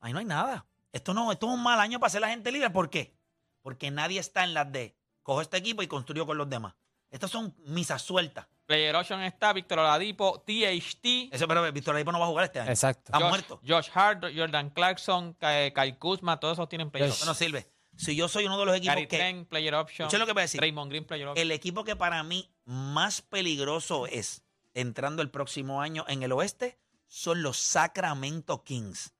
Ahí 0.00 0.12
no 0.12 0.18
hay 0.18 0.24
nada. 0.24 0.64
Esto 0.96 1.12
no, 1.12 1.30
esto 1.30 1.46
es 1.46 1.52
un 1.52 1.62
mal 1.62 1.78
año 1.78 2.00
para 2.00 2.08
ser 2.08 2.22
la 2.22 2.28
gente 2.28 2.50
libre. 2.50 2.70
¿Por 2.70 2.88
qué? 2.88 3.14
Porque 3.60 3.90
nadie 3.90 4.18
está 4.18 4.44
en 4.44 4.54
las 4.54 4.72
de 4.72 4.96
cojo 5.22 5.42
este 5.42 5.58
equipo 5.58 5.82
y 5.82 5.86
construyo 5.86 6.24
con 6.24 6.38
los 6.38 6.48
demás. 6.48 6.74
Estas 7.10 7.30
son 7.30 7.54
misas 7.66 8.00
sueltas. 8.00 8.46
Player 8.64 8.96
Option 8.96 9.20
está 9.22 9.52
Víctor 9.52 9.78
Oladipo, 9.78 10.40
THT, 10.40 11.32
Eso, 11.32 11.46
pero 11.46 11.70
Víctor 11.70 11.92
Oladipo 11.92 12.12
no 12.12 12.18
va 12.18 12.24
a 12.24 12.28
jugar 12.28 12.46
este 12.46 12.60
año. 12.60 12.70
Exacto. 12.70 13.12
Está 13.12 13.18
Josh, 13.18 13.28
muerto. 13.28 13.60
Josh 13.66 13.90
Hart, 13.94 14.24
Jordan 14.34 14.70
Clarkson, 14.70 15.34
Kai 15.34 15.72
Kyle 15.72 15.98
Kuzma, 15.98 16.40
todos 16.40 16.54
esos 16.54 16.68
tienen 16.68 16.90
player 16.90 17.10
Eso 17.10 17.26
no 17.26 17.34
sirve. 17.34 17.70
Si 17.96 18.16
yo 18.16 18.26
soy 18.26 18.46
uno 18.46 18.58
de 18.58 18.64
los 18.64 18.76
equipos 18.76 18.94
Gary 18.94 19.06
que... 19.06 19.18
Trent, 19.18 19.48
player 19.48 19.74
option. 19.74 20.08
Lo 20.10 20.26
que 20.26 20.32
voy 20.32 20.40
a 20.40 20.42
decir. 20.42 20.60
Raymond 20.60 20.90
Green, 20.90 21.04
player 21.04 21.28
option. 21.28 21.42
El 21.46 21.52
equipo 21.52 21.84
que 21.84 21.94
para 21.94 22.22
mí 22.22 22.50
más 22.64 23.20
peligroso 23.20 24.06
es 24.06 24.42
entrando 24.72 25.20
el 25.20 25.30
próximo 25.30 25.82
año 25.82 26.06
en 26.08 26.22
el 26.22 26.32
oeste 26.32 26.78
son 27.06 27.42
los 27.42 27.58
Sacramento 27.58 28.64
Kings. 28.64 29.12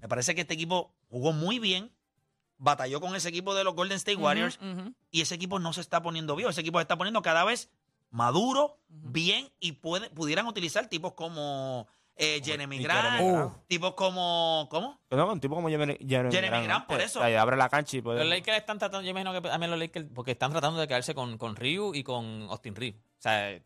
Me 0.00 0.08
parece 0.08 0.34
que 0.34 0.42
este 0.42 0.54
equipo 0.54 0.94
jugó 1.14 1.32
muy 1.32 1.60
bien, 1.60 1.92
batalló 2.58 3.00
con 3.00 3.14
ese 3.14 3.28
equipo 3.28 3.54
de 3.54 3.62
los 3.62 3.76
Golden 3.76 3.98
State 3.98 4.16
Warriors 4.16 4.58
y 5.12 5.20
ese 5.20 5.36
equipo 5.36 5.60
no 5.60 5.72
se 5.72 5.80
está 5.80 6.02
poniendo 6.02 6.34
viejo. 6.34 6.50
Ese 6.50 6.62
equipo 6.62 6.78
se 6.78 6.82
está 6.82 6.98
poniendo 6.98 7.22
cada 7.22 7.44
vez 7.44 7.70
maduro, 8.10 8.80
bien 8.88 9.48
y 9.60 9.72
puede, 9.72 10.10
pudieran 10.10 10.48
utilizar 10.48 10.88
tipos 10.88 11.12
como 11.12 11.86
eh, 12.16 12.40
Jeremy 12.44 12.82
Grant, 12.82 13.20
Jeremy 13.20 13.48
tipos 13.68 13.94
como. 13.94 14.66
¿Cómo? 14.72 15.00
No, 15.08 15.32
un 15.32 15.38
tipo 15.38 15.54
como 15.54 15.68
Jeremy, 15.68 15.98
Jeremy, 16.04 16.34
Jeremy 16.34 16.64
Grant, 16.64 16.86
por 16.86 17.00
eh, 17.00 17.04
eso. 17.04 17.22
ahí 17.22 17.34
abre 17.36 17.56
la 17.56 17.68
cancha 17.68 17.96
y 17.96 18.02
puede. 18.02 18.18
Los 18.18 18.28
Lakers 18.28 18.58
están 18.58 18.80
tratando, 18.80 19.04
yo 19.04 19.10
imagino 19.10 19.32
que 19.32 19.40
también 19.40 19.70
los 19.70 19.78
Lakers, 19.78 20.06
porque 20.12 20.32
están 20.32 20.50
tratando 20.50 20.80
de 20.80 20.88
quedarse 20.88 21.14
con, 21.14 21.38
con 21.38 21.54
Ryu 21.54 21.94
y 21.94 22.02
con 22.02 22.48
Austin 22.50 22.74
Reeves. 22.74 23.00
O 23.00 23.22
sea, 23.22 23.56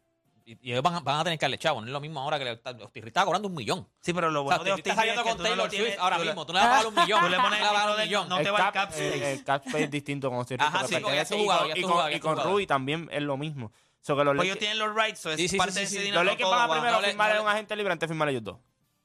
y, 0.53 0.69
y 0.69 0.73
ellos 0.73 0.83
van, 0.83 0.95
a- 0.97 1.01
van 1.01 1.21
a 1.21 1.25
tener 1.25 1.39
que 1.39 1.45
darle 1.45 1.59
chavo. 1.59 1.81
No 1.81 1.87
es 1.87 1.93
lo 1.93 2.01
mismo 2.01 2.21
ahora 2.21 2.39
que 2.39 2.45
le, 2.45 2.55
Reeves 2.63 3.07
está 3.07 3.25
cobrando 3.25 3.49
un 3.49 3.55
millón. 3.55 3.89
Sí, 4.01 4.13
pero 4.13 4.31
lo 4.31 4.45
O 4.45 4.49
sea, 4.49 4.59
bueno 4.59 4.75
de 4.75 4.79
está 4.81 4.91
es 4.91 4.95
que 4.95 5.01
saliendo 5.01 5.23
con 5.25 5.39
Taylor 5.43 5.71
Swift 5.71 5.99
ahora 5.99 6.19
mismo. 6.19 6.47
Tú 6.47 6.53
le 6.53 6.59
vas 6.61 6.67
a 6.69 6.71
pagar 6.71 6.87
un 6.87 6.95
millón. 7.05 7.21
Tú 7.21 7.29
le 7.29 7.37
pones 7.37 7.61
un 7.61 7.97
millón. 8.01 8.29
no 8.29 8.37
te 8.39 8.51
va 8.51 8.59
el 8.67 8.73
cap 8.73 8.91
space. 8.91 9.33
el 9.33 9.45
cap 9.45 9.67
space 9.67 9.85
es 9.85 9.91
distinto 9.91 10.29
con 10.31 10.39
Austin 10.39 10.61
Ajá, 10.61 10.87
sí, 10.87 10.95
y 10.95 10.99
tú 10.99 11.03
con, 11.05 11.13
jugabas, 11.41 11.67
y 11.67 11.69
ya 11.69 11.75
tú 11.75 11.87
con 12.23 12.33
jugabas. 12.35 12.45
Rui 12.53 12.67
también 12.67 13.09
es 13.13 13.23
lo 13.23 13.37
mismo. 13.37 13.73
So 14.01 14.17
que 14.17 14.25
los 14.25 14.37
Pues 14.37 14.47
ellos 14.47 14.59
tienen 14.59 14.79
los 14.79 14.95
rights, 14.95 15.19
so 15.21 15.31
es 15.31 15.37
Sí, 15.37 15.49
sí, 15.49 15.57
parte 15.59 15.73
sí, 15.73 15.79
de 15.81 15.85
ese 15.85 15.99
dinero. 16.01 16.23
los 16.25 16.33
Lakers 16.33 16.49
van 16.51 16.71
a 16.71 16.73
primero 16.73 17.01
No 17.01 17.07
firmar 17.07 17.37
a 17.37 17.43
un 17.43 17.49
agente 17.49 17.77
libre 17.77 17.93
antes 17.93 18.09
de 18.09 18.13
firmar 18.15 18.29
a 18.29 18.31
ellos 18.31 18.45
dos. 18.45 18.57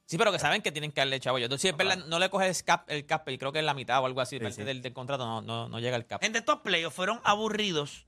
Sí, 0.06 0.16
pero 0.18 0.30
que 0.32 0.38
saben 0.38 0.62
que 0.62 0.70
tienen 0.72 0.92
que 0.92 1.00
darle 1.00 1.18
chavo. 1.20 1.38
Yo, 1.38 1.48
si 1.58 1.68
es 1.68 1.76
verdad, 1.76 1.96
no 2.06 2.18
le 2.18 2.28
coges 2.30 2.58
el 2.60 2.64
cap, 2.64 2.84
el 2.90 3.04
cap 3.06 3.28
y 3.28 3.36
creo 3.38 3.52
que 3.52 3.58
es 3.58 3.64
la 3.64 3.74
mitad 3.74 4.00
o 4.02 4.06
algo 4.06 4.20
así. 4.20 4.38
parte 4.38 4.54
sí. 4.54 4.62
Del, 4.62 4.80
del 4.82 4.92
contrato 4.92 5.26
no, 5.26 5.42
no, 5.42 5.68
no 5.68 5.80
llega 5.80 5.96
el 5.96 6.06
cap. 6.06 6.22
Gente, 6.22 6.38
estos 6.38 6.60
playoffs 6.60 6.94
fueron 6.94 7.20
aburridos 7.24 8.06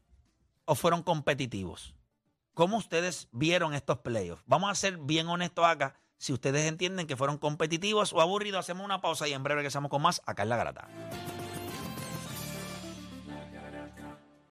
o 0.65 0.75
fueron 0.75 1.03
competitivos. 1.03 1.95
¿Cómo 2.57 2.79
ustedes 2.79 3.29
vieron 3.33 3.75
estos 3.75 3.99
playoffs? 3.99 4.43
Vamos 4.47 4.71
a 4.71 4.75
ser 4.75 4.97
bien 4.97 5.29
honestos 5.29 5.67
acá. 5.67 6.01
Si 6.17 6.33
ustedes 6.33 6.65
entienden 6.65 7.07
que 7.07 7.15
fueron 7.15 7.37
competitivos 7.37 8.15
o 8.15 8.23
aburridos, 8.23 8.61
hacemos 8.61 8.83
una 8.83 9.03
pausa 9.03 9.29
y 9.29 9.35
en 9.35 9.43
breve 9.43 9.59
regresamos 9.59 9.91
con 9.91 10.01
más 10.01 10.23
acá 10.25 10.45
en 10.45 10.49
La 10.49 10.57
Grata. 10.57 10.89